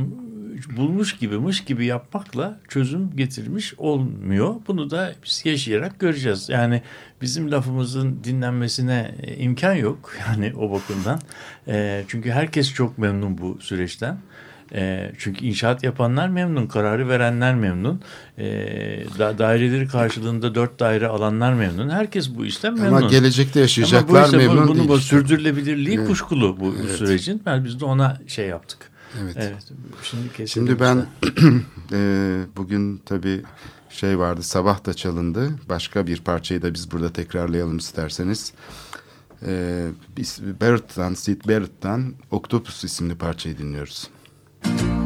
bulmuş 0.77 1.17
gibi 1.17 1.37
mış 1.37 1.63
gibi 1.63 1.85
yapmakla 1.85 2.59
çözüm 2.67 3.15
getirmiş 3.15 3.73
olmuyor. 3.77 4.55
Bunu 4.67 4.89
da 4.89 5.13
biz 5.25 5.41
yaşayarak 5.45 5.99
göreceğiz. 5.99 6.49
Yani 6.49 6.81
bizim 7.21 7.51
lafımızın 7.51 8.19
dinlenmesine 8.23 9.15
e, 9.23 9.35
imkan 9.35 9.73
yok 9.73 10.13
yani 10.27 10.53
o 10.55 10.71
bakımdan. 10.71 11.19
E, 11.67 12.03
çünkü 12.07 12.31
herkes 12.31 12.73
çok 12.73 12.97
memnun 12.97 13.37
bu 13.37 13.57
süreçten. 13.61 14.17
E, 14.73 15.11
çünkü 15.17 15.45
inşaat 15.45 15.83
yapanlar 15.83 16.29
memnun, 16.29 16.67
kararı 16.67 17.09
verenler 17.09 17.55
memnun, 17.55 18.01
e, 18.37 18.45
da, 19.19 19.37
daireleri 19.37 19.87
karşılığında 19.87 20.55
dört 20.55 20.79
daire 20.79 21.07
alanlar 21.07 21.53
memnun. 21.53 21.89
Herkes 21.89 22.35
bu 22.35 22.45
işten 22.45 22.73
memnun. 22.73 22.97
Ama 22.97 23.07
gelecekte 23.07 23.59
Ama 23.59 23.61
yaşayacaklar 23.61 24.21
bu 24.21 24.25
işte 24.25 24.37
memnun 24.37 24.67
bunun 24.67 24.77
değil. 24.77 24.89
bu 24.89 24.97
işte. 24.97 25.09
sürdürülebilirliği 25.09 25.97
Evet. 25.97 26.07
kuşkulu 26.07 26.59
bu 26.59 26.75
Evet. 26.81 26.95
sürecin. 26.95 27.41
Ben 27.45 27.65
biz 27.65 27.79
de 27.79 27.85
ona 27.85 28.17
şey 28.27 28.47
yaptık. 28.47 28.79
Evet. 29.23 29.35
Evet. 29.39 29.71
Şimdi 30.03 30.49
Şimdi 30.49 30.79
ben 30.79 31.05
e, 31.93 32.39
bugün 32.57 32.97
tabii 33.05 33.41
şey 33.89 34.19
vardı 34.19 34.43
sabah 34.43 34.85
da 34.85 34.93
çalındı. 34.93 35.49
Başka 35.69 36.07
bir 36.07 36.21
parçayı 36.21 36.61
da 36.61 36.73
biz 36.73 36.91
burada 36.91 37.13
tekrarlayalım 37.13 37.77
isterseniz. 37.77 38.53
E, 39.45 39.83
biz 40.17 40.41
Barrett'tan, 40.61 41.13
Sid 41.13 41.41
Barrett'tan 41.47 42.13
Octopus 42.31 42.83
isimli 42.83 43.15
parçayı 43.15 43.57
dinliyoruz. 43.57 44.07
Bye. 44.75 44.96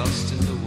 lost 0.00 0.32
in 0.32 0.38
the 0.46 0.59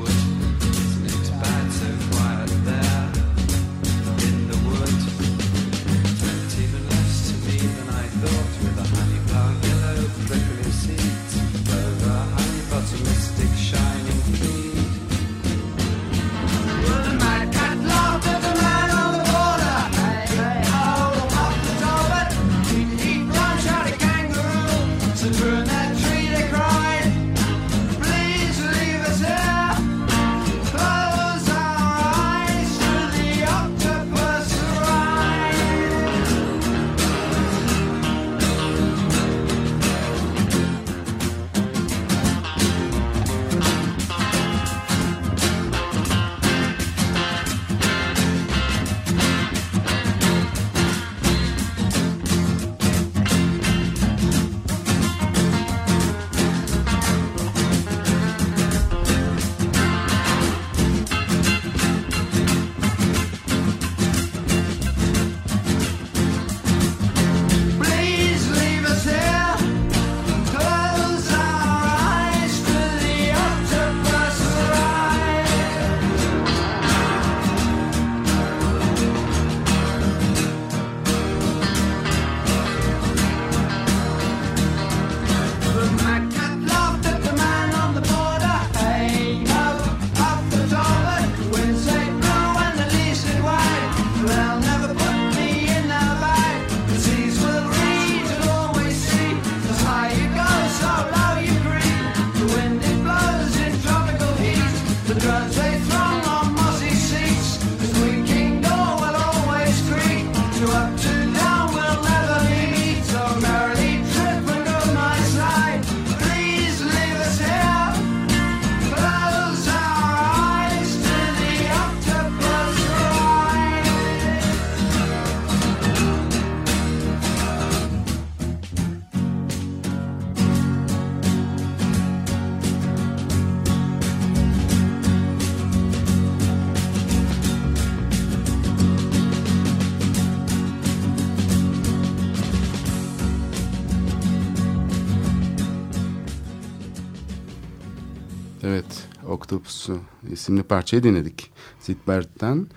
Octopusu 149.84 150.02
isimli 150.31 150.63
parçayı 150.63 151.04
dinledik 151.04 151.52
Zitbert'ten. 151.79 152.67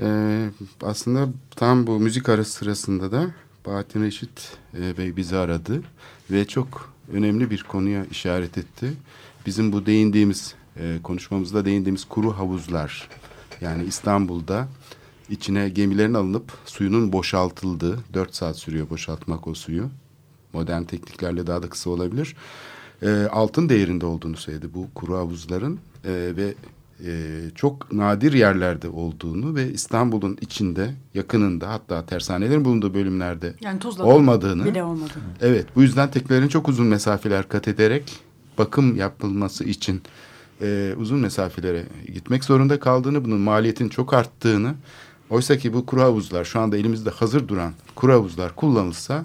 Ee, 0.00 0.50
aslında 0.82 1.28
tam 1.50 1.86
bu 1.86 2.00
müzik 2.00 2.28
arası 2.28 2.52
sırasında 2.52 3.12
da 3.12 3.30
Bahattin 3.66 4.02
Reşit 4.02 4.58
e, 4.78 4.98
Bey 4.98 5.16
bizi 5.16 5.36
aradı 5.36 5.82
ve 6.30 6.44
çok 6.44 6.92
önemli 7.12 7.50
bir 7.50 7.62
konuya 7.62 8.04
işaret 8.04 8.58
etti. 8.58 8.92
Bizim 9.46 9.72
bu 9.72 9.86
değindiğimiz, 9.86 10.54
e, 10.76 10.98
konuşmamızda 11.02 11.64
değindiğimiz 11.64 12.04
kuru 12.04 12.38
havuzlar 12.38 13.08
yani 13.60 13.84
İstanbul'da 13.84 14.68
içine 15.30 15.68
gemilerin 15.68 16.14
alınıp 16.14 16.52
suyunun 16.64 17.12
boşaltıldığı, 17.12 17.98
dört 18.14 18.34
saat 18.34 18.56
sürüyor 18.56 18.90
boşaltmak 18.90 19.46
o 19.46 19.54
suyu. 19.54 19.90
Modern 20.52 20.82
tekniklerle 20.82 21.46
daha 21.46 21.62
da 21.62 21.68
kısa 21.68 21.90
olabilir. 21.90 22.36
E, 23.02 23.28
altın 23.32 23.68
değerinde 23.68 24.06
olduğunu 24.06 24.36
söyledi 24.36 24.74
bu 24.74 24.88
kuru 24.94 25.16
havuzların 25.16 25.80
e, 26.04 26.10
ve 26.36 26.54
e, 27.04 27.40
çok 27.54 27.92
nadir 27.92 28.32
yerlerde 28.32 28.88
olduğunu 28.88 29.54
ve 29.54 29.72
İstanbul'un 29.72 30.38
içinde, 30.40 30.94
yakınında 31.14 31.68
hatta 31.68 32.06
tersanelerin 32.06 32.64
bulunduğu 32.64 32.94
bölümlerde 32.94 33.54
Yani 33.60 33.78
Tuzla'da 33.78 34.08
olmadığını. 34.08 34.64
bile 34.64 34.82
olmadı. 34.82 35.12
Evet, 35.40 35.66
bu 35.76 35.82
yüzden 35.82 36.10
teknelerin 36.10 36.48
çok 36.48 36.68
uzun 36.68 36.86
mesafeler 36.86 37.48
kat 37.48 37.68
ederek 37.68 38.12
bakım 38.58 38.96
yapılması 38.96 39.64
için 39.64 40.02
e, 40.62 40.94
uzun 40.98 41.18
mesafelere 41.18 41.84
gitmek 42.14 42.44
zorunda 42.44 42.80
kaldığını, 42.80 43.24
bunun 43.24 43.40
maliyetin 43.40 43.88
çok 43.88 44.14
arttığını, 44.14 44.74
oysa 45.30 45.58
ki 45.58 45.74
bu 45.74 45.86
kuru 45.86 46.00
havuzlar 46.00 46.44
şu 46.44 46.60
anda 46.60 46.76
elimizde 46.76 47.10
hazır 47.10 47.48
duran 47.48 47.72
kuru 47.94 48.12
havuzlar 48.12 48.56
kullanılsa 48.56 49.24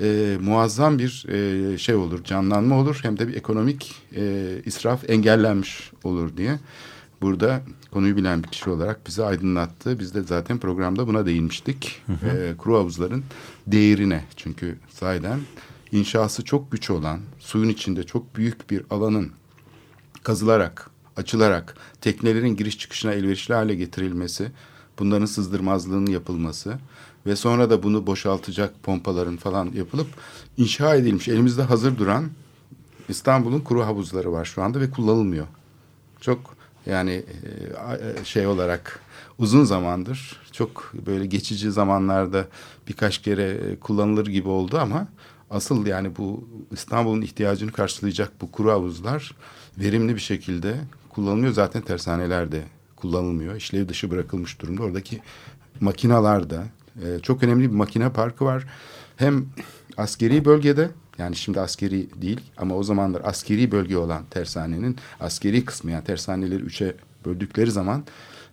e, 0.00 0.38
muazzam 0.40 0.98
bir 0.98 1.26
e, 1.28 1.78
şey 1.78 1.94
olur, 1.94 2.24
canlanma 2.24 2.78
olur 2.78 2.98
hem 3.02 3.18
de 3.18 3.28
bir 3.28 3.34
ekonomik 3.34 3.94
e, 4.16 4.54
israf 4.64 5.10
engellenmiş 5.10 5.92
olur 6.04 6.36
diye 6.36 6.58
burada 7.22 7.62
konuyu 7.90 8.16
bilen 8.16 8.42
bir 8.42 8.48
kişi 8.48 8.70
olarak 8.70 9.06
bizi 9.06 9.24
aydınlattı. 9.24 9.98
Biz 9.98 10.14
de 10.14 10.22
zaten 10.22 10.58
programda 10.58 11.06
buna 11.06 11.26
değinmiştik. 11.26 12.02
E, 12.24 12.54
kuru 12.58 12.76
havuzların 12.76 13.24
değerine 13.66 14.24
çünkü 14.36 14.78
sahiden 14.88 15.40
inşası 15.92 16.44
çok 16.44 16.72
güç 16.72 16.90
olan, 16.90 17.20
suyun 17.38 17.68
içinde 17.68 18.02
çok 18.02 18.36
büyük 18.36 18.70
bir 18.70 18.82
alanın 18.90 19.32
kazılarak, 20.22 20.90
açılarak 21.16 21.76
teknelerin 22.00 22.56
giriş 22.56 22.78
çıkışına 22.78 23.12
elverişli 23.12 23.54
hale 23.54 23.74
getirilmesi, 23.74 24.52
bunların 24.98 25.26
sızdırmazlığının 25.26 26.10
yapılması 26.10 26.78
ve 27.26 27.36
sonra 27.36 27.70
da 27.70 27.82
bunu 27.82 28.06
boşaltacak 28.06 28.82
pompaların 28.82 29.36
falan 29.36 29.72
yapılıp 29.74 30.06
inşa 30.56 30.94
edilmiş 30.94 31.28
elimizde 31.28 31.62
hazır 31.62 31.98
duran 31.98 32.30
İstanbul'un 33.08 33.60
kuru 33.60 33.86
havuzları 33.86 34.32
var 34.32 34.44
şu 34.44 34.62
anda 34.62 34.80
ve 34.80 34.90
kullanılmıyor. 34.90 35.46
Çok 36.20 36.56
yani 36.86 37.24
e, 38.20 38.24
şey 38.24 38.46
olarak 38.46 39.00
uzun 39.38 39.64
zamandır 39.64 40.42
çok 40.52 40.92
böyle 41.06 41.26
geçici 41.26 41.70
zamanlarda 41.70 42.46
birkaç 42.88 43.18
kere 43.18 43.50
e, 43.50 43.76
kullanılır 43.76 44.26
gibi 44.26 44.48
oldu 44.48 44.78
ama 44.78 45.08
asıl 45.50 45.86
yani 45.86 46.16
bu 46.16 46.48
İstanbul'un 46.72 47.22
ihtiyacını 47.22 47.72
karşılayacak 47.72 48.32
bu 48.40 48.52
kuru 48.52 48.70
havuzlar 48.70 49.34
verimli 49.78 50.14
bir 50.14 50.20
şekilde 50.20 50.76
kullanılmıyor. 51.08 51.52
Zaten 51.52 51.82
tersanelerde 51.82 52.62
kullanılmıyor. 52.96 53.56
İşlev 53.56 53.88
dışı 53.88 54.10
bırakılmış 54.10 54.60
durumda. 54.60 54.82
Oradaki 54.82 55.20
makinalarda 55.80 56.64
e, 56.96 57.18
çok 57.22 57.42
önemli 57.42 57.70
bir 57.70 57.76
makine 57.76 58.12
parkı 58.12 58.44
var. 58.44 58.66
Hem 59.16 59.46
askeri 59.96 60.44
bölgede 60.44 60.90
yani 61.18 61.36
şimdi 61.36 61.60
askeri 61.60 62.22
değil 62.22 62.40
ama 62.56 62.74
o 62.74 62.82
zamanlar 62.82 63.22
askeri 63.24 63.70
bölge 63.70 63.96
olan 63.96 64.24
tersanenin 64.30 64.96
askeri 65.20 65.64
kısmı 65.64 65.90
yani 65.90 66.04
tersaneleri 66.04 66.62
üçe 66.62 66.94
böldükleri 67.24 67.70
zaman 67.70 68.04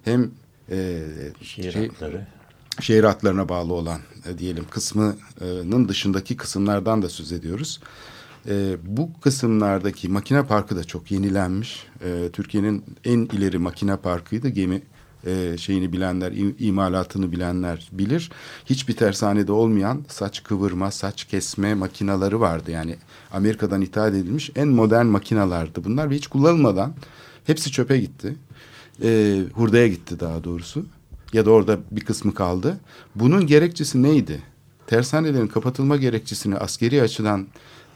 hem 0.06 0.32
e, 0.72 1.02
Şehir 1.42 1.72
şey- 1.72 1.88
hatları. 1.88 2.28
şehir 2.82 3.04
hatlarına 3.04 3.50
bağlı 3.50 3.74
olan 3.74 4.00
e, 4.26 4.38
diyelim 4.38 4.66
kısmının 4.72 5.90
dışındaki 5.90 6.38
kısımlardan 6.38 7.02
da 7.02 7.10
söz 7.10 7.32
ediyoruz. 7.32 7.80
E, 8.48 8.76
bu 8.84 9.20
kısımlardaki 9.22 10.10
makine 10.10 10.46
parkı 10.46 10.76
da 10.76 10.84
çok 10.84 11.12
yenilenmiş. 11.12 11.88
E, 12.06 12.30
Türkiye'nin 12.34 12.84
en 13.06 13.20
ileri 13.20 13.58
makine 13.58 13.96
parkıydı. 13.98 14.50
Gemi 14.50 14.82
e, 15.26 15.58
şeyini 15.58 15.94
bilenler, 15.94 16.32
im- 16.32 16.54
imalatını 16.60 17.32
bilenler 17.32 17.90
bilir. 17.92 18.32
Hiçbir 18.66 18.96
tersanede 18.96 19.52
olmayan 19.52 20.02
saç 20.08 20.44
kıvırma, 20.44 20.92
saç 20.92 21.24
kesme 21.26 21.74
makinaları 21.74 22.40
vardı. 22.40 22.72
Yani 22.72 22.96
Amerika'dan 23.32 23.82
ithal 23.82 24.14
edilmiş 24.16 24.52
en 24.56 24.68
modern 24.68 25.06
makinalardı 25.06 25.84
bunlar 25.84 26.10
ve 26.10 26.16
hiç 26.16 26.28
kullanılmadan 26.28 26.94
hepsi 27.46 27.72
çöpe 27.72 27.98
gitti. 28.00 28.36
E, 29.04 29.42
hurdaya 29.54 29.88
gitti 29.88 30.20
daha 30.20 30.44
doğrusu 30.44 30.86
ya 31.34 31.46
da 31.46 31.52
orada 31.52 31.78
bir 31.92 32.02
kısmı 32.02 32.34
kaldı. 32.34 32.80
Bunun 33.16 33.48
gerekçesi 33.48 34.04
neydi? 34.04 34.42
Tersanelerin 34.88 35.48
kapatılma 35.48 35.98
gerekçesini 35.98 36.58
askeri 36.58 37.02
açıdan 37.02 37.48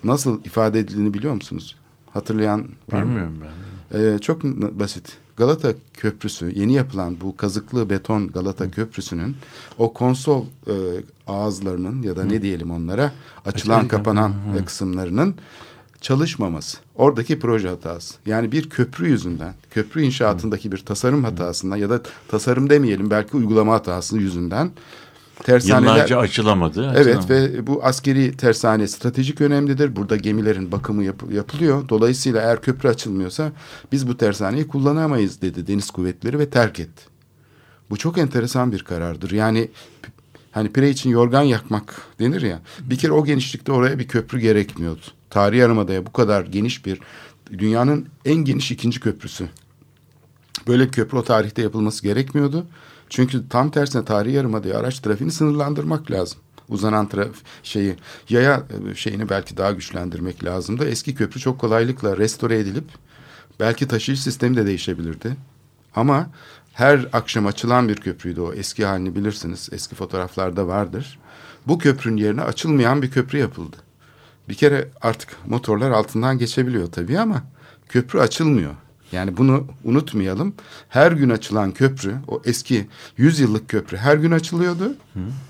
nasıl 0.04 0.44
ifade 0.46 0.80
edildiğini 0.80 1.14
biliyor 1.14 1.34
musunuz? 1.34 1.76
Hatırlayan? 2.14 2.68
Bilmiyorum 3.08 3.38
ben. 3.42 3.73
Ee, 3.94 4.18
çok 4.22 4.44
basit. 4.44 5.18
Galata 5.38 5.74
Köprüsü, 5.94 6.60
yeni 6.60 6.74
yapılan 6.74 7.18
bu 7.22 7.38
kazıklı 7.38 7.90
beton 7.90 8.28
Galata 8.28 8.72
Köprüsü'nün 8.72 9.36
o 9.78 9.94
konsol 9.94 10.46
e, 10.68 10.74
ağızlarının 11.28 12.02
ya 12.02 12.16
da 12.16 12.24
ne 12.24 12.42
diyelim 12.42 12.72
onlara 12.72 13.04
açılan 13.46 13.76
Açılan, 13.76 13.88
kapanan 13.88 14.34
e, 14.62 14.66
kısımlarının 14.66 15.36
çalışmaması. 16.02 16.78
Oradaki 16.96 17.40
proje 17.40 17.70
hatası. 17.70 18.16
Yani 18.26 18.52
bir 18.52 18.70
köprü 18.70 19.10
yüzünden, 19.10 19.54
köprü 19.72 20.02
inşaatındaki 20.02 20.72
bir 20.72 20.78
tasarım 20.78 21.24
hatasından 21.24 21.78
ya 21.78 21.90
da 21.90 22.02
tasarım 22.28 22.70
demeyelim 22.70 23.10
belki 23.10 23.38
uygulama 23.38 23.74
hatası 23.74 24.18
yüzünden 24.18 24.72
tersaneler... 25.44 25.94
Yıllarca 25.94 26.18
açılamadı. 26.18 26.94
Evet 26.96 27.18
açılamadı. 27.18 27.54
ve 27.54 27.68
bu 27.68 27.84
askeri 27.84 28.38
tersane 28.38 28.88
stratejik 28.88 29.42
önemlidir. 29.42 29.96
Burada 29.96 30.16
gemilerin 30.16 30.72
bakımı 30.72 31.04
yap- 31.04 31.32
yapılıyor. 31.32 31.90
Dolayısıyla 31.90 32.42
eğer 32.42 32.62
köprü 32.62 32.90
açılmıyorsa 32.90 33.52
biz 33.92 34.08
bu 34.08 34.18
tersaneyi 34.18 34.68
kullanamayız 34.68 35.42
dedi 35.42 35.68
deniz 35.68 35.92
kuvvetleri 35.92 36.40
ve 36.40 36.50
terk 36.50 36.80
etti. 36.80 37.04
Bu 37.90 37.98
çok 37.98 38.18
enteresan 38.18 38.72
bir 38.72 38.84
karardır. 38.84 39.32
Yani 39.32 39.70
hani 40.52 40.72
pire 40.72 40.90
için 40.90 41.10
yorgan 41.10 41.44
yakmak 41.44 42.02
denir 42.20 42.42
ya. 42.42 42.60
Bir 42.80 42.98
kere 42.98 43.12
o 43.12 43.26
genişlikte 43.26 43.72
oraya 43.72 44.00
bir 44.00 44.08
köprü 44.08 44.40
gerekmiyordu. 44.40 45.02
Tarihi 45.30 45.60
Yarımada'ya 45.60 46.06
bu 46.06 46.12
kadar 46.12 46.46
geniş 46.46 46.86
bir 46.86 47.00
dünyanın 47.52 48.08
en 48.26 48.36
geniş 48.36 48.72
ikinci 48.72 49.00
köprüsü. 49.00 49.50
Böyle 50.68 50.86
bir 50.86 50.92
köprü 50.92 51.18
o 51.18 51.24
tarihte 51.24 51.62
yapılması 51.62 52.04
gerekmiyordu. 52.04 52.66
Çünkü 53.14 53.50
tam 53.50 53.72
tersine 53.72 54.06
tarihi 54.06 54.36
yarımadaya 54.36 54.80
araç 54.80 55.00
trafiğini 55.00 55.32
sınırlandırmak 55.32 56.12
lazım. 56.12 56.40
Uzanan 56.70 57.08
traf 57.10 57.36
şeyi 57.64 57.96
yaya 58.30 58.64
e, 58.92 58.96
şeyini 58.96 59.30
belki 59.30 59.58
daha 59.58 59.72
güçlendirmek 59.72 60.44
lazımdı. 60.44 60.88
Eski 60.88 61.16
köprü 61.16 61.40
çok 61.40 61.60
kolaylıkla 61.60 62.18
restore 62.18 62.60
edilip 62.60 62.84
belki 63.60 63.88
taşıyıcı 63.88 64.24
sistemi 64.24 64.58
de 64.58 64.66
değişebilirdi. 64.66 65.36
Ama 65.96 66.30
her 66.74 67.08
akşam 67.14 67.48
açılan 67.48 67.90
bir 67.90 67.96
köprüydü 67.96 68.42
o. 68.42 68.54
Eski 68.54 68.86
halini 68.86 69.16
bilirsiniz. 69.16 69.70
Eski 69.72 69.96
fotoğraflarda 69.96 70.68
vardır. 70.68 71.20
Bu 71.68 71.78
köprünün 71.78 72.18
yerine 72.18 72.42
açılmayan 72.42 73.02
bir 73.02 73.12
köprü 73.12 73.38
yapıldı. 73.38 73.78
Bir 74.50 74.56
kere 74.56 74.90
artık 75.02 75.30
motorlar 75.48 75.92
altından 75.92 76.38
geçebiliyor 76.38 76.92
tabii 76.92 77.20
ama 77.20 77.44
köprü 77.90 78.20
açılmıyor. 78.20 78.74
Yani 79.14 79.38
bunu 79.38 79.68
unutmayalım. 79.84 80.54
Her 80.90 81.12
gün 81.12 81.30
açılan 81.30 81.72
köprü, 81.72 82.16
o 82.28 82.42
eski 82.46 82.88
100 83.18 83.40
yıllık 83.40 83.70
köprü 83.70 83.98
her 83.98 84.18
gün 84.18 84.32
açılıyordu. 84.32 84.96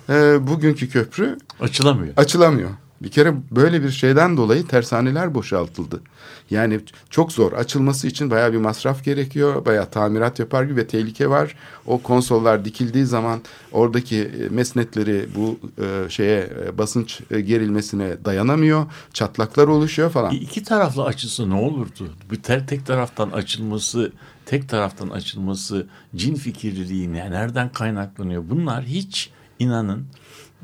Ee, 0.09 0.47
bugünkü 0.47 0.89
köprü 0.89 1.37
Açılamıyor. 1.59 2.13
açılamıyor. 2.17 2.69
Bir 3.03 3.09
kere 3.09 3.33
böyle 3.51 3.83
bir 3.83 3.89
şeyden 3.89 4.37
dolayı 4.37 4.67
tersaneler 4.67 5.33
boşaltıldı. 5.35 6.01
Yani 6.49 6.79
çok 7.09 7.31
zor. 7.31 7.53
Açılması 7.53 8.07
için 8.07 8.31
bayağı 8.31 8.53
bir 8.53 8.57
masraf 8.57 9.03
gerekiyor. 9.03 9.65
Bayağı 9.65 9.89
tamirat 9.89 10.39
yapar 10.39 10.63
gibi 10.63 10.75
ve 10.75 10.87
tehlike 10.87 11.29
var. 11.29 11.55
O 11.85 12.01
konsollar 12.01 12.65
dikildiği 12.65 13.05
zaman 13.05 13.41
oradaki 13.71 14.21
e, 14.21 14.49
mesnetleri 14.49 15.25
bu 15.35 15.59
e, 15.83 16.09
şeye 16.09 16.49
e, 16.65 16.77
basınç 16.77 17.21
e, 17.31 17.41
gerilmesine 17.41 18.25
dayanamıyor. 18.25 18.85
Çatlaklar 19.13 19.67
oluşuyor 19.67 20.09
falan. 20.11 20.31
İki 20.31 20.63
taraflı 20.63 21.03
açısı 21.03 21.49
ne 21.49 21.55
olurdu? 21.55 22.09
Bir 22.31 22.43
te- 22.43 22.65
tek 22.65 22.85
taraftan 22.85 23.29
açılması, 23.31 24.11
tek 24.45 24.69
taraftan 24.69 25.09
açılması, 25.09 25.87
cin 26.15 26.35
fikirliliği 26.35 27.13
ne- 27.13 27.31
nereden 27.31 27.71
kaynaklanıyor? 27.71 28.43
Bunlar 28.49 28.83
hiç 28.83 29.29
inanın 29.59 30.05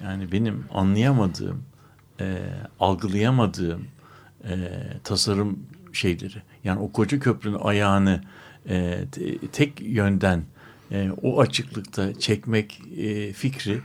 yani 0.03 0.31
benim 0.31 0.63
anlayamadığım, 0.73 1.63
e, 2.19 2.37
algılayamadığım 2.79 3.87
e, 4.43 4.55
tasarım 5.03 5.59
şeyleri. 5.93 6.41
Yani 6.63 6.79
o 6.79 6.91
koca 6.91 7.19
köprünün 7.19 7.57
ayağını 7.63 8.21
e, 8.69 8.97
te- 9.11 9.37
tek 9.47 9.81
yönden 9.81 10.43
e, 10.91 11.09
o 11.21 11.39
açıklıkta 11.41 12.19
çekmek 12.19 12.81
e, 12.97 13.33
fikri 13.33 13.79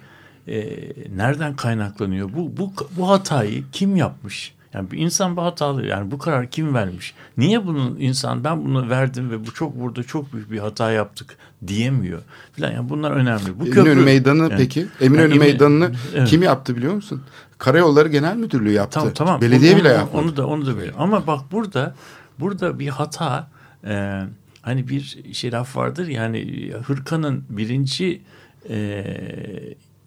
e, 0.49 0.79
nereden 1.17 1.57
kaynaklanıyor? 1.57 2.33
Bu, 2.33 2.57
bu 2.57 2.73
bu 2.97 3.09
hatayı 3.11 3.65
kim 3.73 3.97
yapmış? 3.97 4.55
Yani 4.75 4.91
bir 4.91 4.99
insan 4.99 5.37
bir 5.37 5.43
hatalı 5.43 5.87
yani 5.87 6.11
bu 6.11 6.19
karar 6.19 6.51
kim 6.51 6.75
vermiş? 6.75 7.15
Niye 7.37 7.67
bunun 7.67 7.97
insan 8.01 8.45
ben 8.45 8.65
bunu 8.65 8.91
verdim 8.91 9.31
ve 9.31 9.47
bu 9.47 9.55
çok 9.55 9.81
burada 9.81 10.03
çok 10.03 10.33
büyük 10.33 10.51
bir 10.51 10.59
hata 10.59 10.91
yaptık 10.93 11.37
diyemiyor 11.67 12.23
filan 12.53 12.73
yani 12.73 12.89
bunlar 12.89 13.11
önemli. 13.11 13.61
Bu 13.61 13.67
Eminönü 13.67 13.89
köprü- 13.89 14.05
Meydanı 14.05 14.43
yani- 14.43 14.55
peki? 14.57 14.87
Eminönü 15.01 15.23
Yani 15.31 15.39
Meydanı'nı 15.39 15.93
Evet. 16.15 16.29
kim 16.29 16.43
yaptı 16.43 16.77
biliyor 16.77 16.95
musun? 16.95 17.23
Karayolları 17.65 18.09
Genel 18.09 18.37
Müdürlüğü 18.37 18.73
yaptı. 18.73 18.95
Tamam 18.95 19.13
tamam. 19.15 19.41
Belediye 19.41 19.75
onu, 19.75 19.81
bile 19.81 19.89
yapmadı. 19.89 20.25
Onu 20.25 20.37
da 20.37 20.47
onu 20.47 20.67
da 20.67 20.77
böyle. 20.77 20.93
Ama 20.99 21.27
bak 21.27 21.41
burada 21.53 21.95
burada 22.41 22.79
bir 22.79 22.89
hata 22.89 23.49
e, 23.87 24.23
hani 24.63 24.89
bir 24.89 25.33
şey 25.33 25.53
laf 25.53 25.77
vardır 25.77 26.07
yani 26.07 26.71
hırkanın 26.87 27.45
birinci 27.49 28.23
e, 28.69 29.05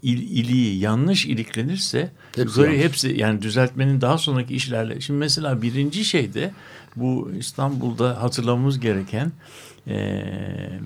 il, 0.03 0.17
iliği 0.17 0.79
yanlış 0.79 1.25
iliklenirse 1.25 2.11
yukarı 2.37 2.77
hepsi 2.77 3.13
yani 3.17 3.41
düzeltmenin 3.41 4.01
daha 4.01 4.17
sonraki 4.17 4.55
işlerle. 4.55 5.01
Şimdi 5.01 5.19
mesela 5.19 5.61
birinci 5.61 6.05
şeyde 6.05 6.51
bu 6.95 7.31
İstanbul'da 7.37 8.21
hatırlamamız 8.21 8.79
gereken 8.79 9.31
e, 9.87 9.97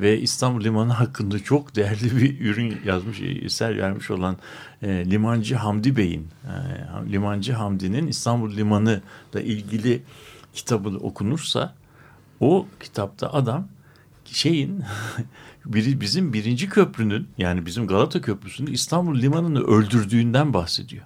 ve 0.01 0.19
İstanbul 0.19 0.63
Limanı 0.63 0.93
hakkında 0.93 1.39
çok 1.39 1.75
değerli 1.75 2.17
bir 2.17 2.39
ürün 2.39 2.77
yazmış, 2.85 3.21
eser 3.21 3.77
vermiş 3.77 4.11
olan 4.11 4.37
e, 4.81 5.05
Limancı 5.11 5.55
Hamdi 5.55 5.97
Bey'in, 5.97 6.27
e, 6.43 7.11
Limancı 7.11 7.53
Hamdi'nin 7.53 8.07
İstanbul 8.07 8.57
Limanı 8.57 9.01
ile 9.33 9.43
ilgili 9.43 10.03
kitabı 10.53 10.89
okunursa 10.89 11.75
o 12.39 12.67
kitapta 12.79 13.33
adam 13.33 13.67
şeyin 14.25 14.83
biri 15.65 16.01
bizim 16.01 16.33
birinci 16.33 16.69
köprünün 16.69 17.27
yani 17.37 17.65
bizim 17.65 17.87
Galata 17.87 18.21
Köprüsü'nün 18.21 18.71
İstanbul 18.73 19.21
Limanı'nı 19.21 19.63
öldürdüğünden 19.63 20.53
bahsediyor. 20.53 21.03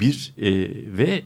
Bir 0.00 0.34
e, 0.38 0.50
ve 0.98 1.22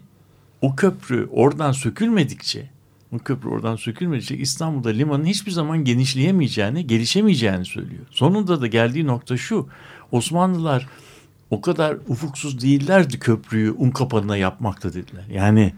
o 0.60 0.76
köprü 0.76 1.28
oradan 1.30 1.72
sökülmedikçe 1.72 2.70
o 3.12 3.18
köprü 3.18 3.48
oradan 3.48 3.76
sökülmedikçe 3.76 4.36
İstanbul'da 4.36 4.88
limanın 4.88 5.24
hiçbir 5.24 5.50
zaman 5.50 5.84
genişleyemeyeceğini, 5.84 6.86
gelişemeyeceğini 6.86 7.64
söylüyor. 7.64 8.06
Sonunda 8.10 8.60
da 8.60 8.66
geldiği 8.66 9.06
nokta 9.06 9.36
şu. 9.36 9.68
Osmanlılar 10.12 10.88
o 11.50 11.60
kadar 11.60 11.96
ufuksuz 12.08 12.62
değillerdi 12.62 13.18
köprüyü 13.18 13.72
Unkapanı'na 13.78 14.36
yapmakta 14.36 14.92
dediler. 14.92 15.24
Yani 15.32 15.72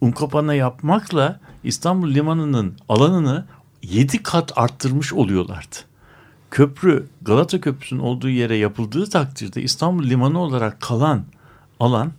Unkapanı'na 0.00 0.54
yapmakla 0.54 1.40
İstanbul 1.64 2.14
limanının 2.14 2.76
alanını 2.88 3.46
yedi 3.90 4.22
kat 4.22 4.52
arttırmış 4.56 5.12
oluyorlardı. 5.12 5.76
Köprü 6.50 7.06
Galata 7.22 7.60
Köprüsü'nün 7.60 8.00
olduğu 8.00 8.28
yere 8.28 8.56
yapıldığı 8.56 9.10
takdirde 9.10 9.62
İstanbul 9.62 10.04
limanı 10.04 10.38
olarak 10.38 10.80
kalan 10.80 11.24
alan 11.80 12.12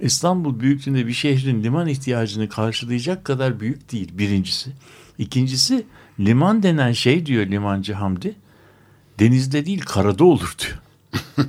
İstanbul 0.00 0.60
büyüklüğünde 0.60 1.06
bir 1.06 1.12
şehrin 1.12 1.62
liman 1.62 1.88
ihtiyacını 1.88 2.48
karşılayacak 2.48 3.24
kadar 3.24 3.60
büyük 3.60 3.92
değil 3.92 4.18
birincisi. 4.18 4.72
İkincisi 5.18 5.86
liman 6.20 6.62
denen 6.62 6.92
şey 6.92 7.26
diyor 7.26 7.46
limancı 7.46 7.92
Hamdi 7.92 8.36
denizde 9.18 9.66
değil 9.66 9.80
karada 9.80 10.24
olur 10.24 10.54
diyor. 10.58 10.78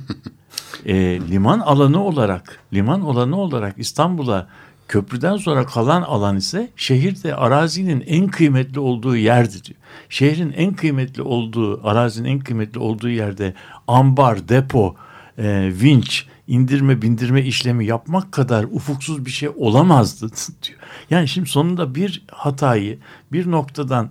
E, 0.86 1.20
liman 1.30 1.60
alanı 1.60 2.04
olarak 2.04 2.58
liman 2.72 3.00
alanı 3.00 3.36
olarak 3.36 3.74
İstanbul'a 3.78 4.48
köprüden 4.90 5.36
sonra 5.36 5.66
kalan 5.66 6.02
alan 6.02 6.36
ise 6.36 6.70
şehirde 6.76 7.34
arazinin 7.34 8.04
en 8.06 8.28
kıymetli 8.28 8.80
olduğu 8.80 9.16
yerdi 9.16 9.64
diyor. 9.64 9.78
Şehrin 10.08 10.52
en 10.52 10.74
kıymetli 10.74 11.22
olduğu 11.22 11.86
arazinin 11.88 12.28
en 12.28 12.40
kıymetli 12.40 12.80
olduğu 12.80 13.08
yerde 13.08 13.54
ambar, 13.86 14.48
depo, 14.48 14.96
e, 15.38 15.70
vinç, 15.82 16.26
indirme 16.46 17.02
bindirme 17.02 17.42
işlemi 17.42 17.86
yapmak 17.86 18.32
kadar 18.32 18.64
ufuksuz 18.64 19.26
bir 19.26 19.30
şey 19.30 19.48
olamazdı 19.56 20.28
diyor. 20.62 20.78
Yani 21.10 21.28
şimdi 21.28 21.48
sonunda 21.48 21.94
bir 21.94 22.22
hatayı 22.32 22.98
bir 23.32 23.50
noktadan 23.50 24.10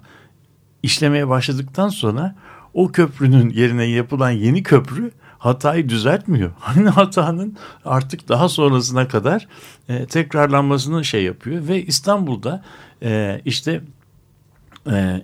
işlemeye 0.84 1.28
başladıktan 1.28 1.90
sonra 1.90 2.36
o 2.74 2.92
köprünün 2.92 3.50
yerine 3.50 3.86
yapılan 3.86 4.32
yeni 4.32 4.64
köprü 4.64 5.12
hatayı 5.40 5.90
düzeltmiyor. 5.90 6.52
Aynı 6.66 6.90
hatanın 6.90 7.58
artık 7.86 8.30
daha 8.30 8.50
sonrasına 8.50 9.08
kadar 9.08 9.48
e, 9.90 10.06
tekrarlanmasını 10.06 11.06
şey 11.06 11.24
yapıyor 11.24 11.68
ve 11.68 11.86
İstanbul'da 11.86 12.64
e, 13.04 13.42
işte 13.46 13.82
e, 14.92 15.22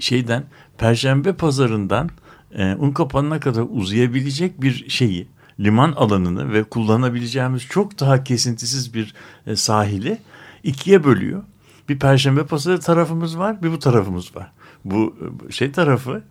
şeyden 0.00 0.44
Perşembe 0.78 1.32
pazarından 1.32 2.10
e, 2.54 2.74
Unkapanı'na 2.74 3.40
kadar 3.40 3.64
uzayabilecek 3.70 4.62
bir 4.62 4.90
şeyi 4.90 5.28
liman 5.60 5.92
alanını 5.92 6.52
ve 6.52 6.64
kullanabileceğimiz 6.64 7.62
çok 7.62 8.00
daha 8.00 8.24
kesintisiz 8.24 8.94
bir 8.94 9.14
e, 9.46 9.56
sahili 9.56 10.18
ikiye 10.62 11.04
bölüyor. 11.04 11.42
Bir 11.88 11.98
Perşembe 11.98 12.46
pazarı 12.46 12.80
tarafımız 12.80 13.38
var, 13.38 13.62
bir 13.62 13.72
bu 13.72 13.78
tarafımız 13.78 14.36
var. 14.36 14.52
Bu 14.84 15.16
şey 15.50 15.72
tarafı 15.72 16.22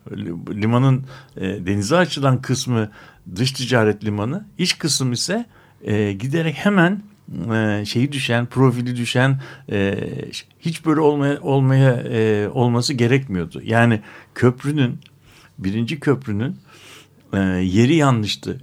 limanın 0.49 1.03
e, 1.37 1.65
denize 1.65 1.97
açılan 1.97 2.41
kısmı 2.41 2.91
dış 3.35 3.51
ticaret 3.51 4.05
limanı, 4.05 4.45
iç 4.57 4.77
kısım 4.77 5.11
ise 5.11 5.45
e, 5.83 6.13
giderek 6.13 6.55
hemen 6.55 7.01
e, 7.53 7.85
şeyi 7.85 8.11
düşen, 8.11 8.45
profili 8.45 8.95
düşen 8.95 9.41
e, 9.71 10.09
hiç 10.59 10.85
böyle 10.85 10.99
olmaya 10.99 11.41
olmaya 11.41 11.93
e, 11.93 12.47
olması 12.49 12.93
gerekmiyordu. 12.93 13.61
Yani 13.63 14.01
köprünün 14.35 14.99
birinci 15.59 15.99
köprünün 15.99 16.55
e, 17.33 17.39
yeri 17.63 17.95
yanlıştı. 17.95 18.61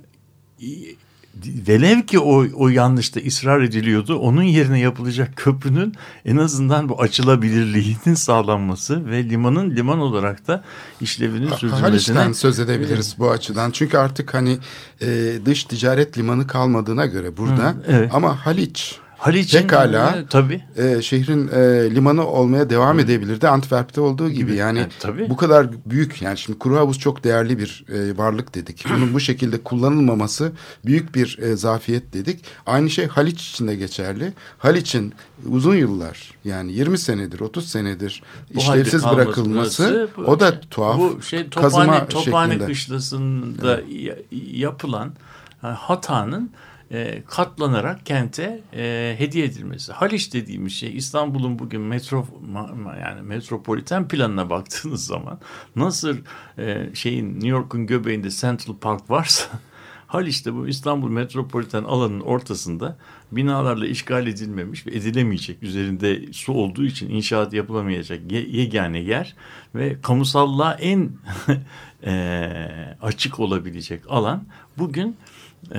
Velev 1.45 2.03
ki 2.03 2.19
o, 2.19 2.47
o 2.55 2.69
yanlışta 2.69 3.21
ısrar 3.27 3.61
ediliyordu. 3.61 4.17
Onun 4.17 4.43
yerine 4.43 4.81
yapılacak 4.81 5.37
köprünün 5.37 5.95
en 6.25 6.37
azından 6.37 6.89
bu 6.89 7.03
açılabilirliğinin 7.03 8.15
sağlanması 8.15 9.07
ve 9.07 9.25
limanın 9.25 9.77
liman 9.77 9.99
olarak 9.99 10.47
da 10.47 10.65
işlevinin 11.01 11.49
sürdürmesine. 11.49 11.81
Haliç'ten 11.81 12.33
söz 12.33 12.61
edebiliriz 12.61 13.15
bu 13.19 13.31
açıdan. 13.31 13.71
Çünkü 13.71 13.99
artık 13.99 14.35
hani 14.35 14.59
e, 15.01 15.39
dış 15.45 15.65
ticaret 15.65 16.19
limanı 16.19 16.47
kalmadığına 16.47 17.07
göre 17.07 17.37
burada. 17.37 17.69
Hı, 17.69 17.83
evet. 17.89 18.11
Ama 18.15 18.47
Haliç 18.47 18.99
Haliç'in 19.19 19.59
pekala 19.61 20.17
e, 20.17 20.27
tabii. 20.27 20.63
e, 20.77 21.03
şehrin 21.03 21.49
e, 21.49 21.61
limanı 21.95 22.27
olmaya 22.27 22.71
devam 22.71 22.99
edebilirdi. 22.99 23.49
Antwerp'te 23.49 24.01
olduğu 24.01 24.31
gibi. 24.31 24.55
Yani 24.55 24.79
Evet, 24.79 24.93
tabii. 25.01 25.31
bu 25.31 25.37
kadar 25.37 25.67
büyük 25.87 26.23
yani 26.23 26.39
şimdi 26.39 26.59
kuru 26.59 26.77
havuz 26.77 26.99
çok 26.99 27.25
değerli 27.25 27.59
bir 27.59 27.85
e, 27.93 28.17
varlık 28.19 28.55
dedik. 28.55 28.85
Bunun 28.95 29.15
bu 29.15 29.21
şekilde 29.21 29.63
kullanılmaması 29.63 30.53
büyük 30.87 31.15
bir 31.15 31.39
e, 31.43 31.57
zafiyet 31.57 32.13
dedik. 32.13 32.45
Aynı 32.67 32.91
şey 32.91 33.07
Haliç 33.07 33.51
için 33.51 33.69
de 33.69 33.77
geçerli. 33.77 34.33
Haliç'in 34.59 35.15
uzun 35.49 35.75
yıllar 35.75 36.31
yani 36.45 36.73
20 36.73 36.99
senedir 36.99 37.41
30 37.41 37.69
senedir 37.69 38.23
Bu 38.55 38.59
işlevsiz 38.59 39.05
bırakılması 39.05 40.09
bu 40.17 40.21
o 40.23 40.41
da 40.41 40.51
şey- 40.51 40.61
tuhaf. 40.71 40.99
Bu 40.99 41.23
şey 41.23 41.49
Tophane, 41.49 42.07
Tophane 42.09 42.53
şeklinde. 42.53 42.73
kışlasında 42.73 43.81
ya- 43.91 44.17
yapılan 44.53 45.13
e, 45.65 45.67
hatanın 45.67 46.51
e, 46.91 47.23
katlanarak 47.27 48.07
kente 48.07 48.61
e, 48.75 49.15
hediye 49.19 49.45
edilmesi. 49.45 49.93
Haliç 49.93 50.35
dediğimiz 50.35 50.73
şey 50.73 50.97
İstanbul'un 50.97 51.59
bugün 51.59 51.81
metro 51.81 52.27
yani 53.01 53.23
metropoliten 53.23 54.09
planına 54.09 54.51
baktığınız 54.51 55.07
zaman 55.07 55.39
nasıl 55.77 56.17
e, 56.59 56.91
şeyin 56.95 57.35
New 57.35 57.49
York'un 57.49 57.87
göbeğinde 57.87 58.31
Central 58.31 58.77
Park 58.77 59.11
varsa 59.11 59.45
Haliç'te 60.07 60.55
bu 60.55 60.69
İstanbul 60.69 61.11
metropoliten 61.11 61.85
alanın 61.85 62.21
ortasında 62.21 62.99
binalarla 63.33 63.87
işgal 63.87 64.27
edilmemiş 64.27 64.87
ve 64.87 64.91
edilemeyecek 64.91 65.63
üzerinde 65.63 66.33
su 66.33 66.53
olduğu 66.53 66.85
için 66.85 67.11
inşaat 67.11 67.53
yapılamayacak 67.53 68.33
ye- 68.33 68.49
yegane 68.51 68.99
yer 68.99 69.37
ve 69.75 70.01
kamusallığa 70.01 70.75
en 70.75 71.11
açık 73.03 73.41
olabilecek 73.41 74.03
alan 74.09 74.45
bugün 74.79 75.17
e, 75.75 75.79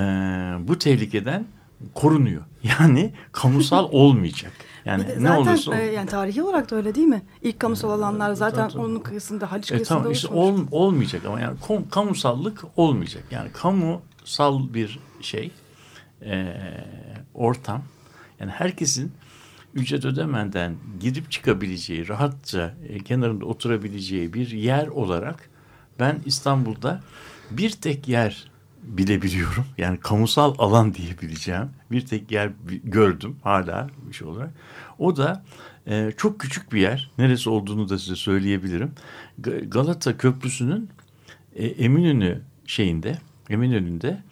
bu 0.68 0.80
tehlikeden 0.80 1.46
korunuyor. 1.94 2.42
Yani 2.80 3.14
kamusal 3.32 3.90
olmayacak. 3.92 4.52
Yani 4.86 5.08
de 5.08 5.16
ne 5.16 5.20
zaten 5.20 5.36
olursa 5.38 5.76
e, 5.78 5.86
yani 5.94 6.10
tarihi 6.10 6.44
olarak 6.44 6.72
da 6.72 6.76
öyle 6.76 6.96
değil 6.96 7.08
mi? 7.08 7.22
İlk 7.42 7.60
kamusal 7.60 7.90
alanlar 7.90 8.34
zaten 8.34 8.70
Tabii. 8.70 8.82
onun 8.82 9.00
kıyısında 9.00 9.52
Haliç 9.52 9.72
E, 9.72 9.76
kıyısında 9.76 9.98
tamam 10.00 10.12
işte 10.12 10.28
ol, 10.28 10.60
olmayacak 10.72 11.26
ama 11.26 11.40
yani 11.40 11.58
kom- 11.60 11.90
kamusallık 11.90 12.64
olmayacak. 12.76 13.24
Yani 13.32 13.50
kamusal 13.52 14.74
bir 14.74 15.00
şey 15.22 15.52
e, 16.26 16.56
ortam 17.34 17.82
yani 18.40 18.52
herkesin 18.52 19.12
ücret 19.74 20.06
ödemeden 20.06 20.76
girip 21.00 21.32
çıkabileceği 21.32 22.08
rahatça 22.08 22.74
e, 22.90 23.00
kenarında 23.00 23.46
oturabileceği 23.46 24.34
bir 24.34 24.52
yer 24.52 24.88
olarak 24.88 25.50
ben 26.00 26.20
İstanbul'da 26.26 27.02
bir 27.52 27.70
tek 27.72 28.08
yer 28.08 28.52
bilebiliyorum. 28.88 29.66
Yani 29.78 30.00
kamusal 30.00 30.56
alan 30.58 30.94
diyebileceğim 30.94 31.70
bir 31.92 32.06
tek 32.06 32.32
yer 32.32 32.52
gördüm 32.84 33.36
hala 33.44 33.90
bir 34.10 34.14
şey 34.14 34.28
olarak. 34.28 34.50
O 35.00 35.18
da 35.18 35.44
e, 35.88 36.12
çok 36.18 36.40
küçük 36.40 36.74
bir 36.74 36.82
yer. 36.82 37.12
Neresi 37.18 37.50
olduğunu 37.50 37.90
da 37.90 38.00
size 38.00 38.16
söyleyebilirim. 38.16 38.92
Ga- 39.42 39.70
Galata 39.70 40.18
Köprüsü'nün 40.18 40.90
e, 41.56 41.66
Eminönü 41.68 42.42
şeyinde, 42.66 43.18
Eminönü'nde 43.50 44.24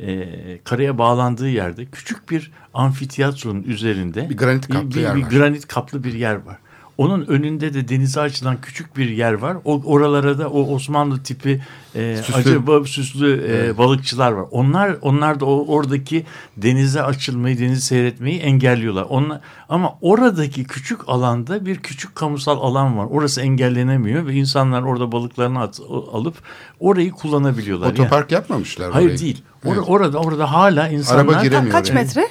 e, 0.00 0.28
karaya 0.64 0.98
bağlandığı 0.98 1.48
yerde 1.48 1.86
küçük 1.86 2.30
bir 2.30 2.52
amfiteyatronun 2.74 3.62
üzerinde 3.62 4.30
Bir 4.30 4.36
granit 4.36 4.68
kaplı 4.68 4.90
bir, 4.90 5.00
yer 5.00 5.16
bir 5.16 5.22
var. 5.22 5.30
granit 5.30 5.66
kaplı 5.68 6.04
bir 6.04 6.12
yer 6.14 6.34
var. 6.34 6.58
Onun 7.00 7.26
önünde 7.26 7.74
de 7.74 7.88
denize 7.88 8.20
açılan 8.20 8.60
küçük 8.60 8.96
bir 8.96 9.08
yer 9.10 9.32
var. 9.32 9.56
O 9.64 9.82
oralara 9.84 10.38
da 10.38 10.48
o 10.50 10.74
Osmanlı 10.74 11.22
tipi 11.22 11.62
e, 11.94 12.16
Süslü. 12.16 12.34
acaba 12.40 12.84
süslü 12.84 13.46
e, 13.50 13.78
balıkçılar 13.78 14.32
var. 14.32 14.44
Onlar 14.50 14.96
onlar 15.02 15.40
da 15.40 15.44
o, 15.46 15.64
oradaki 15.76 16.26
denize 16.56 17.02
açılmayı, 17.02 17.58
denizi 17.58 17.80
seyretmeyi 17.80 18.38
engelliyorlar. 18.40 19.06
Onlar 19.08 19.40
ama 19.68 19.94
oradaki 20.00 20.64
küçük 20.64 21.08
alanda 21.08 21.66
bir 21.66 21.76
küçük 21.76 22.14
kamusal 22.14 22.60
alan 22.60 22.98
var. 22.98 23.06
Orası 23.10 23.40
engellenemiyor 23.40 24.26
ve 24.26 24.34
insanlar 24.34 24.82
orada 24.82 25.12
balıklarını 25.12 25.60
at- 25.60 25.80
alıp 26.12 26.34
orayı 26.80 27.10
kullanabiliyorlar. 27.10 27.86
Yani- 27.86 28.00
Otopark 28.00 28.32
yapmamışlar 28.32 28.92
Hayır 28.92 29.06
orayı. 29.06 29.18
değil. 29.20 29.42
Or- 29.64 29.74
Evet. 29.74 29.84
Orada 29.86 30.18
orada 30.18 30.52
hala 30.52 30.88
insanlar 30.88 31.24
Araba 31.24 31.42
giremiyor 31.42 31.72
Kaç 31.72 31.90
metre? 31.92 32.20
yani 32.20 32.30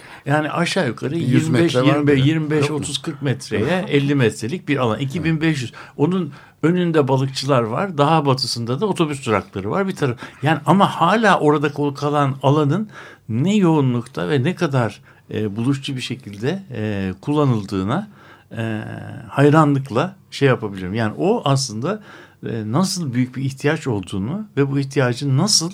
aşağı 0.49 0.87
yukarı 0.87 1.17
100 1.17 1.31
25 1.31 1.75
metre 1.75 1.81
var 1.81 1.95
25 1.95 2.19
mı? 2.19 2.27
25 2.27 2.61
Yok 2.61 2.69
mu? 2.69 2.75
30 2.75 2.97
40 2.97 3.21
metreye 3.21 3.85
50 3.87 4.15
metrelik 4.15 4.67
bir 4.67 4.77
alan. 4.77 4.99
2500. 4.99 5.73
Onun 5.97 6.33
önünde 6.63 7.07
balıkçılar 7.07 7.61
var. 7.61 7.97
Daha 7.97 8.25
batısında 8.25 8.81
da 8.81 8.85
otobüs 8.85 9.25
durakları 9.25 9.71
var 9.71 9.87
bir 9.87 9.95
taraf. 9.95 10.17
Yani 10.43 10.59
ama 10.65 11.01
hala 11.01 11.39
orada 11.39 11.93
kalan 11.93 12.35
alanın 12.43 12.89
ne 13.29 13.55
yoğunlukta 13.55 14.29
ve 14.29 14.43
ne 14.43 14.55
kadar 14.55 15.01
e, 15.33 15.55
buluşçu 15.55 15.95
bir 15.95 16.01
şekilde 16.01 16.63
e, 16.71 17.13
kullanıldığına 17.21 18.09
e, 18.57 18.83
hayranlıkla 19.29 20.15
şey 20.31 20.47
yapabilirim. 20.47 20.93
Yani 20.93 21.13
o 21.17 21.41
aslında 21.45 22.01
e, 22.45 22.71
nasıl 22.71 23.13
büyük 23.13 23.35
bir 23.35 23.43
ihtiyaç 23.43 23.87
olduğunu 23.87 24.47
ve 24.57 24.71
bu 24.71 24.79
ihtiyacın 24.79 25.37
nasıl 25.37 25.71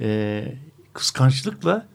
e, 0.00 0.44
kıskançlıkla 0.92 1.86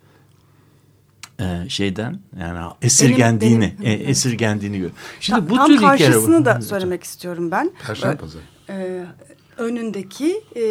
e, 1.39 1.69
şeyden 1.69 2.19
yani 2.39 2.59
esirgendiğini 2.81 3.73
benim- 3.79 3.91
e, 3.91 3.93
esirgendiğini 4.03 4.79
gör. 4.79 4.89
Şimdi 5.19 5.39
Ta- 5.39 5.49
bu 5.49 5.55
tam 5.55 5.67
tür 5.67 5.77
hikaye 5.77 5.97
karşısını 6.05 6.45
da 6.45 6.61
söylemek 6.61 7.03
istiyorum 7.03 7.51
ben. 7.51 7.71
Perşembe 7.87 8.15
pazarı. 8.17 8.43
Ee, 8.69 9.03
önündeki 9.57 10.41
e, 10.55 10.63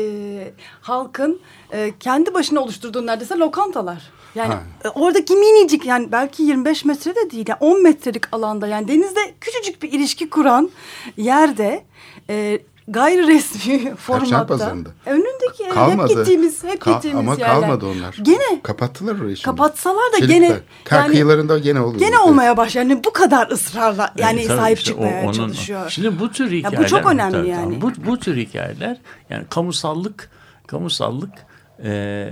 halkın 0.81 1.41
e, 1.73 1.93
kendi 2.01 2.35
başına 2.35 2.61
oluşturduğu 2.61 3.07
neredeyse 3.07 3.35
lokantalar. 3.39 4.03
Yani 4.35 4.55
Ha. 4.55 4.63
e, 4.85 4.89
oradaki 4.89 5.35
minicik 5.37 5.87
yani 5.87 6.13
belki 6.13 6.43
25 6.43 6.85
metre 6.85 7.15
de 7.15 7.31
değil 7.31 7.45
yani 7.49 7.59
10 7.61 7.83
metrelik 7.83 8.35
alanda 8.35 8.67
yani 8.67 8.89
denizde 8.89 9.21
küçücük 9.41 9.83
bir 9.83 9.93
ilişki 9.93 10.31
kuran 10.31 10.71
yerde 11.17 11.85
e, 12.31 12.59
gayri 12.93 13.27
resmi 13.27 13.95
formatta 13.97 14.47
pazarında. 14.47 14.89
önündeki 15.07 15.65
hep 15.75 16.09
gittiğimiz 16.09 16.65
hep 16.65 16.81
Kal- 16.81 16.95
gittiğimiz 16.95 17.21
ama 17.21 17.33
yerler. 17.33 17.47
kalmadı 17.61 17.87
onlar. 17.87 18.17
Gene 18.23 18.63
Kapattılar 18.63 19.21
orayı 19.21 19.37
şimdi. 19.37 19.45
Kapatsalar 19.45 20.13
da 20.13 20.17
Çelikler. 20.19 20.35
gene 20.37 20.59
Kar 20.85 20.99
yani- 20.99 21.11
kıyılarında 21.11 21.59
gene 21.59 21.81
oluyor. 21.81 22.01
gene 22.01 22.19
olmaya 22.19 22.57
başlıyor. 22.57 22.87
Yani 22.87 23.05
bu 23.05 23.13
kadar 23.13 23.51
ısrarla 23.51 24.15
yani 24.19 24.41
Evet, 24.41 24.47
sahip 24.57 24.79
işte 24.79 24.91
o- 24.91 24.95
çıkmaya 24.95 25.25
onun- 25.25 25.33
çalışıyor. 25.33 25.91
Şimdi 25.91 26.19
bu 26.21 26.33
tür 26.33 26.51
Ya 26.51 26.59
hikayeler. 26.59 26.81
bu 26.85 26.87
çok 26.89 27.07
önemli 27.07 27.33
Tabii, 27.33 27.49
yani. 27.49 27.81
Bu, 27.81 27.93
bu 28.07 28.19
tür 28.19 28.37
hikayeler 28.37 29.01
yani 29.31 29.45
kamusallık 29.51 30.31
kamusallık 30.67 31.31
e, 31.85 32.29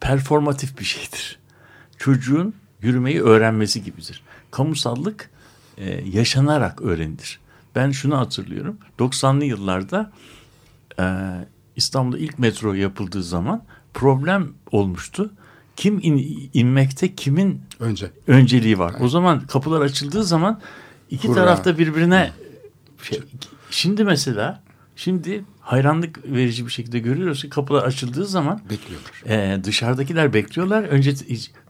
performatif 0.00 0.78
bir 0.78 0.84
şeydir. 0.84 1.38
Çocuğun 1.98 2.54
yürümeyi 2.82 3.22
öğrenmesi 3.22 3.82
gibidir. 3.84 4.22
Kamusallık 4.50 5.30
e, 5.78 5.90
yaşanarak 6.12 6.82
öğrenilir. 6.82 7.40
Ben 7.78 7.90
şunu 7.90 8.18
hatırlıyorum. 8.18 8.78
90'lı 8.98 9.44
yıllarda 9.44 10.10
e, 11.00 11.04
İstanbul'da 11.76 12.18
ilk 12.18 12.38
metro 12.38 12.72
yapıldığı 12.74 13.22
zaman 13.22 13.62
problem 13.94 14.48
olmuştu. 14.72 15.32
Kim 15.76 15.98
in- 16.02 16.50
inmekte 16.54 17.14
kimin 17.14 17.62
Önce. 17.80 18.10
önceliği 18.26 18.78
var. 18.78 18.94
O 19.00 19.08
zaman 19.08 19.40
kapılar 19.40 19.80
açıldığı 19.80 20.24
zaman 20.24 20.60
iki 21.10 21.28
Hurra. 21.28 21.34
tarafta 21.34 21.78
birbirine 21.78 22.32
şey, 23.02 23.20
şimdi 23.70 24.04
mesela 24.04 24.62
şimdi 24.96 25.44
hayranlık 25.60 26.24
verici 26.32 26.66
bir 26.66 26.70
şekilde 26.70 26.98
görüyoruz 26.98 27.42
ki 27.42 27.48
kapılar 27.48 27.82
açıldığı 27.82 28.26
zaman 28.26 28.60
Bekliyorlar. 28.70 29.54
e, 29.56 29.64
dışarıdakiler 29.64 30.32
bekliyorlar. 30.34 30.82
Önce 30.82 31.14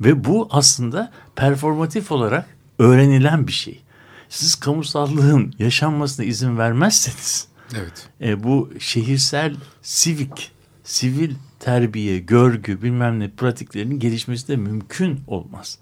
ve 0.00 0.24
bu 0.24 0.48
aslında 0.50 1.12
performatif 1.36 2.12
olarak 2.12 2.46
öğrenilen 2.78 3.46
bir 3.46 3.52
şey. 3.52 3.82
Siz 4.28 4.54
kamusallığın 4.54 5.54
yaşanmasına 5.58 6.26
izin 6.26 6.58
vermezseniz 6.58 7.48
Evet. 7.74 8.08
e, 8.20 8.42
bu 8.44 8.70
şehirsel 8.78 9.56
sivik, 9.82 10.52
sivil 10.84 11.34
terbiye, 11.58 12.18
görgü 12.18 12.82
bilmem 12.82 13.20
ne 13.20 13.30
pratiklerinin 13.30 13.98
gelişmesi 13.98 14.48
de 14.48 14.56
mümkün 14.56 15.20
olmaz. 15.26 15.78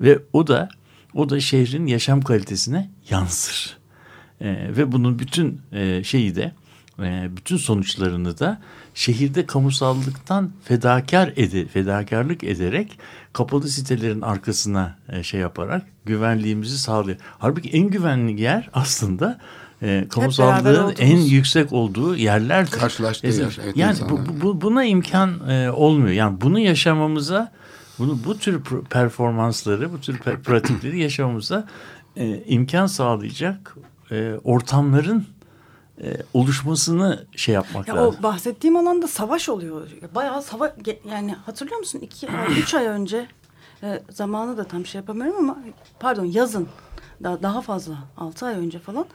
Ve 0.00 0.18
o 0.32 0.46
da 0.46 0.68
o 1.14 1.28
da 1.28 1.40
şehrin 1.40 1.86
yaşam 1.86 2.20
kalitesine 2.22 2.90
yansır. 3.10 3.78
E, 4.40 4.76
ve 4.76 4.92
bunun 4.92 5.18
bütün 5.18 5.60
e, 5.72 6.04
şeyi 6.04 6.36
de 6.36 6.52
e, 7.02 7.28
bütün 7.36 7.56
sonuçlarını 7.56 8.38
da 8.38 8.60
şehirde 8.94 9.46
kamusallıktan 9.46 10.50
fedakar 10.64 11.32
ede, 11.36 11.66
fedakarlık 11.66 12.44
ederek 12.44 12.98
kapalı 13.32 13.68
sitelerin 13.68 14.20
arkasına 14.20 14.96
e, 15.08 15.22
şey 15.22 15.40
yaparak 15.40 15.82
güvenliğimizi 16.04 16.78
sağlıyor. 16.78 17.16
Halbuki 17.38 17.68
en 17.70 17.86
güvenli 17.88 18.40
yer 18.42 18.70
aslında 18.72 19.38
e, 19.82 20.06
kamusallığın 20.10 20.94
en 20.98 21.16
yüksek 21.16 21.72
olduğu 21.72 22.16
yerlerdir. 22.16 22.70
Karşılaştığı 22.70 23.26
Mesela- 23.26 23.48
yer, 23.50 23.58
evet, 23.64 23.76
yani 23.76 23.90
insanlar. 23.90 24.26
bu, 24.26 24.40
bu- 24.42 24.60
buna 24.60 24.84
imkan 24.84 25.48
e, 25.50 25.70
olmuyor. 25.70 26.10
Yani 26.12 26.40
bunu 26.40 26.58
yaşamamıza 26.58 27.52
bunu 27.98 28.18
bu 28.24 28.38
tür 28.38 28.60
performansları, 28.90 29.92
bu 29.92 30.00
tür 30.00 30.18
pratikleri 30.18 31.00
yaşamamıza 31.00 31.66
e, 32.16 32.44
imkan 32.46 32.86
sağlayacak 32.86 33.76
e, 34.10 34.32
ortamların 34.44 35.26
e, 36.02 36.16
oluşmasını 36.34 37.26
şey 37.36 37.54
yapmak 37.54 37.88
Ya 37.88 37.96
lazım. 37.96 38.16
o 38.20 38.22
bahsettiğim 38.22 38.76
alanda 38.76 39.06
savaş 39.08 39.48
oluyor. 39.48 39.88
Bayağı 40.14 40.42
savaş 40.42 40.70
yani 41.10 41.32
hatırlıyor 41.32 41.78
musun? 41.78 41.98
iki 42.02 42.28
ay, 42.30 42.46
üç 42.60 42.74
ay 42.74 42.86
önce 42.86 43.26
e, 43.82 44.02
zamanı 44.10 44.56
da 44.56 44.64
tam 44.64 44.86
şey 44.86 44.98
yapamıyorum 44.98 45.36
ama 45.50 45.58
pardon 46.00 46.24
yazın 46.24 46.68
daha, 47.22 47.42
daha 47.42 47.60
fazla 47.60 47.94
altı 48.16 48.46
ay 48.46 48.54
önce 48.54 48.78
falan 48.78 49.06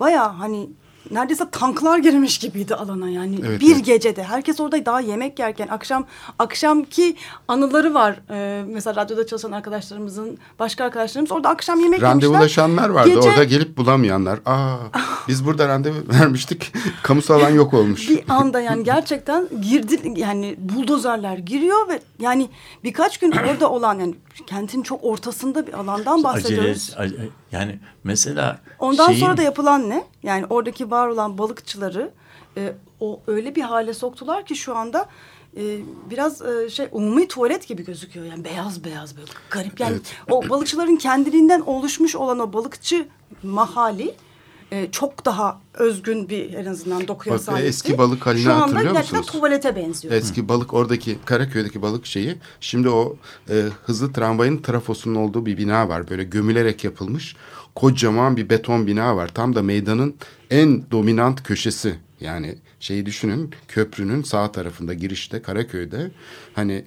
bayağı 0.00 0.28
hani 0.28 0.70
neredeyse 1.10 1.50
tanklar 1.50 1.98
girmiş 1.98 2.38
gibiydi 2.38 2.74
alana 2.74 3.08
yani 3.10 3.38
Evet, 3.48 3.60
bir 3.60 3.74
evet. 3.74 3.84
gecede 3.84 4.24
herkes 4.24 4.60
orada 4.60 4.86
daha 4.86 5.00
yemek 5.00 5.38
yerken 5.38 5.68
akşam 5.68 6.04
akşamki 6.38 7.16
anıları 7.48 7.94
var 7.94 8.16
Ee, 8.30 8.64
mesela 8.68 8.96
radyoda 9.02 9.26
çalışan 9.26 9.52
arkadaşlarımızın 9.52 10.38
başka 10.58 10.84
arkadaşlarımız 10.84 11.32
orada 11.32 11.48
akşam 11.48 11.76
yemek 11.76 11.92
yemişler. 11.92 12.10
Randevulaşanlar 12.10 12.88
vardı. 12.88 13.08
Gece- 13.08 13.28
Orada 13.28 13.44
gelip 13.44 13.76
bulamayanlar. 13.76 14.38
Aa, 14.46 14.76
biz 15.28 15.46
burada 15.46 15.68
randevu 15.68 15.94
vermiştik. 16.20 16.72
Kamusal 17.02 17.40
alan 17.40 17.50
yok 17.50 17.74
olmuş. 17.74 18.08
bir 18.10 18.22
anda 18.28 18.60
yani 18.60 18.84
gerçekten 18.84 19.48
girdi 19.62 20.12
yani 20.16 20.56
buldozerler 20.58 21.38
giriyor 21.38 21.88
ve 21.88 22.00
yani 22.20 22.48
birkaç 22.84 23.18
gün 23.18 23.32
orada 23.32 23.70
olan 23.70 23.98
yani 23.98 24.14
kentin 24.46 24.82
çok 24.82 25.04
ortasında 25.04 25.66
bir 25.66 25.72
alandan 25.72 26.24
bahsediyoruz. 26.24 26.94
Acele, 26.96 27.22
ace- 27.22 27.28
yani 27.52 27.78
mesela 28.04 28.58
Ondan 28.78 29.06
şeyin- 29.06 29.20
sonra 29.20 29.36
da 29.36 29.42
yapılan 29.42 29.90
ne? 29.90 30.04
Yani 30.22 30.46
oradaki 30.50 30.90
var 30.90 31.08
olan 31.08 31.38
balıkçıları 31.38 32.10
e, 32.56 32.72
o 33.00 33.20
öyle 33.26 33.54
bir 33.54 33.62
hale 33.62 33.94
soktular 33.94 34.46
ki 34.46 34.56
şu 34.56 34.76
anda 34.76 35.06
e, 35.56 35.62
biraz 36.10 36.42
e, 36.42 36.70
şey 36.70 36.88
umumi 36.92 37.28
tuvalet 37.28 37.68
gibi 37.68 37.84
gözüküyor. 37.84 38.26
Yani 38.26 38.44
beyaz 38.44 38.84
beyaz 38.84 39.16
böyle 39.16 39.30
garip. 39.50 39.80
Yani 39.80 39.92
Evet. 39.92 40.14
o 40.30 40.48
balıkçıların 40.48 40.96
kendiliğinden 40.96 41.60
oluşmuş 41.60 42.16
olan 42.16 42.38
o 42.38 42.52
balıkçı 42.52 43.08
mahali 43.42 44.14
e, 44.72 44.90
çok 44.90 45.24
daha 45.24 45.60
özgün 45.74 46.28
bir 46.28 46.54
en 46.54 46.66
azından 46.66 47.08
dokuya 47.08 47.34
Bak, 47.34 47.42
sahipti. 47.42 47.68
eski 47.68 47.98
balık 47.98 48.26
halini 48.26 48.42
Şu 48.42 48.52
anda 48.52 48.62
hatırlıyor 48.62 48.92
gerçekten 48.92 49.18
musunuz? 49.18 49.38
tuvalete 49.38 49.76
benziyor. 49.76 50.14
Eski 50.14 50.48
balık 50.48 50.74
oradaki 50.74 51.18
Karaköy'deki 51.24 51.82
balık 51.82 52.06
şeyi. 52.06 52.36
Şimdi 52.60 52.88
o 52.88 53.16
e, 53.50 53.62
hızlı 53.86 54.12
tramvayın 54.12 54.62
trafosunun 54.62 55.14
olduğu 55.14 55.46
bir 55.46 55.58
bina 55.58 55.88
var. 55.88 56.10
Böyle 56.10 56.24
gömülerek 56.24 56.84
yapılmış. 56.84 57.36
Kocaman 57.74 58.36
bir 58.36 58.50
beton 58.50 58.86
bina 58.86 59.16
var. 59.16 59.28
Tam 59.34 59.54
da 59.54 59.62
meydanın 59.62 60.14
en 60.50 60.90
dominant 60.90 61.42
köşesi. 61.42 61.94
Yani 62.20 62.58
şeyi 62.80 63.06
düşünün 63.06 63.50
köprünün 63.68 64.22
sağ 64.22 64.52
tarafında 64.52 64.94
girişte 64.94 65.42
Karaköy'de 65.42 66.10
hani 66.54 66.84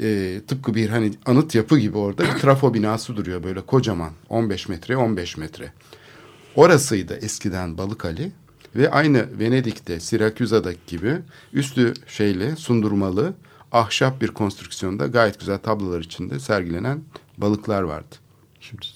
e, 0.00 0.40
tıpkı 0.48 0.74
bir 0.74 0.88
hani 0.88 1.10
anıt 1.26 1.54
yapı 1.54 1.78
gibi 1.78 1.98
orada 1.98 2.22
bir 2.22 2.40
trafo 2.40 2.74
binası 2.74 3.16
duruyor 3.16 3.42
böyle 3.42 3.60
kocaman 3.60 4.10
15 4.28 4.68
metre 4.68 4.96
15 4.96 5.36
metre. 5.36 5.72
Orasıydı 6.56 7.14
eskiden 7.14 7.78
Balık 7.78 8.04
Ali 8.04 8.32
ve 8.76 8.90
aynı 8.90 9.38
Venedik'te 9.38 10.00
Siraküza'daki 10.00 10.80
gibi 10.86 11.18
üstü 11.52 11.94
şeyle 12.06 12.56
sundurmalı 12.56 13.34
ahşap 13.72 14.20
bir 14.20 14.28
konstrüksiyonda 14.28 15.06
gayet 15.06 15.40
güzel 15.40 15.58
tablolar 15.58 16.00
içinde 16.00 16.40
sergilenen 16.40 17.02
balıklar 17.38 17.82
vardı. 17.82 18.16
Şimdi 18.60 18.86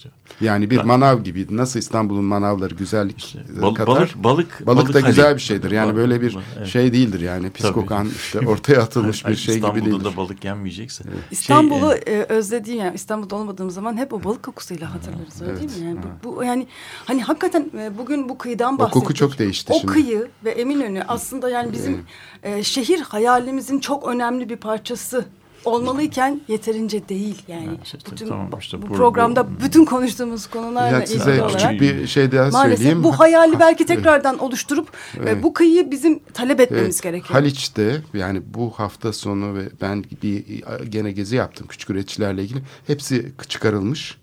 Yani 0.40 0.70
bir 0.70 0.78
Ben- 0.78 0.86
manav 0.86 1.18
gibiydi. 1.22 1.56
Nasıl 1.56 1.78
İstanbul'un 1.78 2.24
manavları 2.24 2.74
güzellik 2.74 3.18
İşte 3.24 3.38
e, 3.58 3.62
bal- 3.62 3.74
katar. 3.74 3.94
balık- 3.96 4.14
balık- 4.24 4.66
balık 4.66 4.88
da 4.88 4.94
balık 4.94 5.06
güzel 5.06 5.34
bir 5.34 5.40
şeydir. 5.40 5.70
Yani 5.70 5.90
Bal- 5.92 5.96
böyle 5.96 6.20
bir 6.20 6.38
evet. 6.58 6.68
şey 6.68 6.92
değildir 6.92 7.20
yani. 7.20 7.50
Pis 7.50 7.62
Tabii. 7.62 7.72
kokan 7.74 8.08
işte 8.16 8.38
ortaya 8.48 8.80
atılmış 8.82 9.26
bir 9.26 9.36
şey 9.36 9.54
gibi 9.54 9.64
İstanbul'da 9.66 9.90
değildir. 9.90 10.04
da 10.04 10.16
balık 10.16 10.44
yenmeyecekse. 10.44 11.04
Şey, 11.04 11.12
İstanbul'u 11.30 11.92
e, 11.94 12.12
e, 12.12 12.22
özlediğim 12.22 12.80
yani 12.80 12.94
İstanbul'da 12.94 13.36
olmadığım 13.36 13.70
zaman 13.70 13.96
hep 13.96 14.12
o 14.12 14.24
balık 14.24 14.42
kokusuyla 14.42 14.94
hatırlarız 14.94 15.42
öyle 15.42 15.56
değil 15.60 15.78
mi? 15.80 15.86
Yani 15.86 15.98
bu, 16.24 16.36
bu 16.36 16.44
yani 16.44 16.66
hani 17.04 17.22
hakikaten 17.22 17.70
e, 17.78 17.98
bugün 17.98 18.28
bu 18.28 18.38
kıyıdan 18.38 18.74
O 18.74 18.78
bahsettik. 18.78 19.02
koku 19.02 19.14
çok 19.14 19.38
değişti 19.38 19.72
O 19.72 19.78
şimdi. 19.80 19.92
kıyı 19.92 20.28
ve 20.44 20.50
Eminönü 20.50 21.02
aslında 21.08 21.50
yani 21.50 21.72
bizim 21.72 22.04
e, 22.42 22.62
şehir 22.62 23.00
hayalimizin 23.00 23.78
çok 23.80 24.08
önemli 24.08 24.48
bir 24.48 24.56
parçası 24.56 25.24
olmalıyken 25.66 26.40
yeterince 26.48 27.08
değil 27.08 27.42
yani. 27.48 27.68
işte 27.84 27.98
bütün 28.12 28.28
tamam, 28.28 28.52
bu- 28.52 28.58
işte 28.58 28.82
bu, 28.82 28.88
bu- 28.88 28.92
programda 28.94 29.46
bu- 29.50 29.64
bütün 29.64 29.84
konuştuğumuz 29.84 30.46
konularla 30.46 30.98
Ya 31.00 31.06
size 31.06 31.30
ilgili 31.36 31.46
küçük 31.46 31.60
olarak 31.62 31.80
bir 31.80 32.06
şey 32.06 32.32
daha 32.32 32.50
maalesef 32.50 32.78
söyleyeyim. 32.78 33.04
bu 33.04 33.12
hayali 33.20 33.60
belki 33.60 33.86
tekrardan 33.86 34.38
oluşturup 34.38 34.88
e, 34.88 35.20
Evet. 35.22 35.42
bu 35.42 35.52
kıyıyı 35.54 35.90
bizim 35.90 36.18
talep 36.18 36.60
etmemiz 36.60 36.84
Evet, 36.96 37.02
gerekiyor. 37.02 37.30
Haliç'te 37.40 38.02
yani 38.14 38.42
bu 38.54 38.70
hafta 38.76 39.12
sonu 39.12 39.54
ve 39.54 39.62
ben 39.80 40.04
bir 40.22 40.44
gene 40.88 41.12
gezi 41.12 41.36
yaptım 41.36 41.66
küçük 41.66 41.90
üreticilerle 41.90 42.42
ilgili. 42.42 42.62
Hepsi 42.86 43.32
çıkarılmış. 43.48 44.18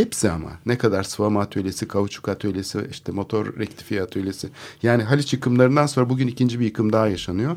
Hepsi 0.00 0.30
ama 0.30 0.50
ne 0.66 0.78
kadar 0.78 1.02
sıvama 1.02 1.40
atölyesi, 1.40 1.88
kauçuk 1.88 2.28
atölyesi, 2.28 2.86
işte 2.90 3.12
motor 3.12 3.58
rektifiye 3.58 4.02
atölyesi. 4.02 4.48
Yani 4.82 5.02
Haliç 5.02 5.32
yıkımlarından 5.32 5.86
sonra 5.86 6.10
bugün 6.10 6.28
ikinci 6.28 6.60
bir 6.60 6.64
yıkım 6.64 6.92
daha 6.92 7.08
yaşanıyor. 7.08 7.56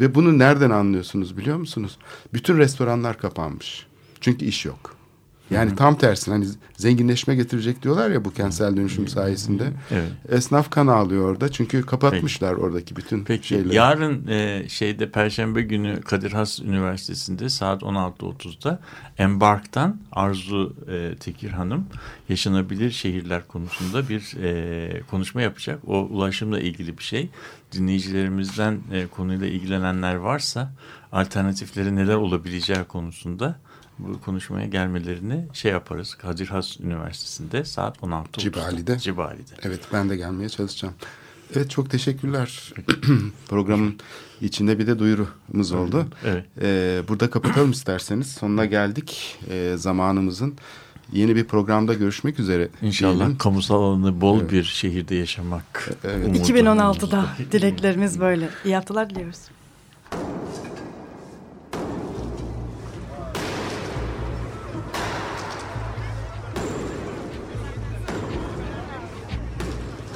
Ve 0.00 0.14
bunu 0.14 0.38
nereden 0.38 0.70
anlıyorsunuz 0.70 1.36
biliyor 1.36 1.56
musunuz? 1.56 1.98
Bütün 2.32 2.58
restoranlar 2.58 3.18
kapanmış. 3.18 3.86
Çünkü 4.20 4.44
iş 4.44 4.64
yok. 4.64 4.93
Yani 5.50 5.76
tam 5.76 5.98
tersine 5.98 6.34
hani 6.34 6.46
zenginleşme 6.76 7.34
getirecek 7.34 7.82
diyorlar 7.82 8.10
ya 8.10 8.24
bu 8.24 8.32
kentsel 8.32 8.76
dönüşüm 8.76 9.08
sayesinde. 9.08 9.72
Evet. 9.90 10.08
Esnaf 10.28 10.70
kan 10.70 10.86
ağlıyor 10.86 11.30
orada 11.30 11.52
çünkü 11.52 11.86
kapatmışlar 11.86 12.52
oradaki 12.52 12.96
bütün 12.96 13.24
Peki 13.24 13.46
şeyleri. 13.46 13.74
yarın 13.74 14.28
e, 14.28 14.68
şeyde 14.68 15.10
Perşembe 15.10 15.62
günü 15.62 16.00
Kadir 16.00 16.32
Has 16.32 16.60
Üniversitesi'nde 16.60 17.48
saat 17.48 17.82
16.30'da 17.82 18.80
Embark'tan 19.18 19.96
Arzu 20.12 20.76
e, 20.88 21.16
Tekir 21.16 21.50
Hanım 21.50 21.86
yaşanabilir 22.28 22.90
şehirler 22.90 23.48
konusunda 23.48 24.08
bir 24.08 24.36
e, 24.42 25.02
konuşma 25.10 25.42
yapacak. 25.42 25.78
O 25.86 25.98
ulaşımla 25.98 26.60
ilgili 26.60 26.98
bir 26.98 27.02
şey. 27.02 27.30
Dinleyicilerimizden 27.72 28.78
e, 28.92 29.06
konuyla 29.06 29.46
ilgilenenler 29.46 30.14
varsa 30.14 30.72
alternatifleri 31.12 31.96
neler 31.96 32.14
olabileceği 32.14 32.84
konusunda 32.84 33.58
bu 33.98 34.20
konuşmaya 34.20 34.66
gelmelerini 34.66 35.46
şey 35.52 35.72
yaparız. 35.72 36.14
Kadir 36.14 36.46
Has 36.46 36.80
Üniversitesi'nde 36.80 37.64
saat 37.64 37.98
16.30'da. 37.98 38.38
Cibali'de. 38.38 38.98
Cibali'de. 38.98 39.52
Evet 39.62 39.80
ben 39.92 40.10
de 40.10 40.16
gelmeye 40.16 40.48
çalışacağım. 40.48 40.94
Evet 41.56 41.70
çok 41.70 41.90
teşekkürler. 41.90 42.72
Programın 43.48 43.98
içinde 44.40 44.78
bir 44.78 44.86
de 44.86 44.98
duyurumuz 44.98 45.72
oldu. 45.72 46.06
Evet. 46.24 46.44
Ee, 46.62 47.02
burada 47.08 47.30
kapatalım 47.30 47.70
isterseniz. 47.70 48.32
Sonuna 48.32 48.64
geldik 48.64 49.38
ee, 49.50 49.74
zamanımızın. 49.76 50.54
Yeni 51.12 51.36
bir 51.36 51.44
programda 51.44 51.94
görüşmek 51.94 52.40
üzere. 52.40 52.68
İnşallah 52.82 53.18
diyelim. 53.18 53.38
kamusal 53.38 53.82
alanı 53.82 54.20
bol 54.20 54.48
bir 54.48 54.64
şehirde 54.64 55.14
yaşamak. 55.14 55.90
Evet. 56.04 56.26
umudu. 56.26 56.38
2016'da 56.38 57.26
dileklerimiz 57.52 58.20
böyle. 58.20 58.48
İyi 58.64 58.74
haftalar 58.74 59.10
diliyoruz. 59.10 59.38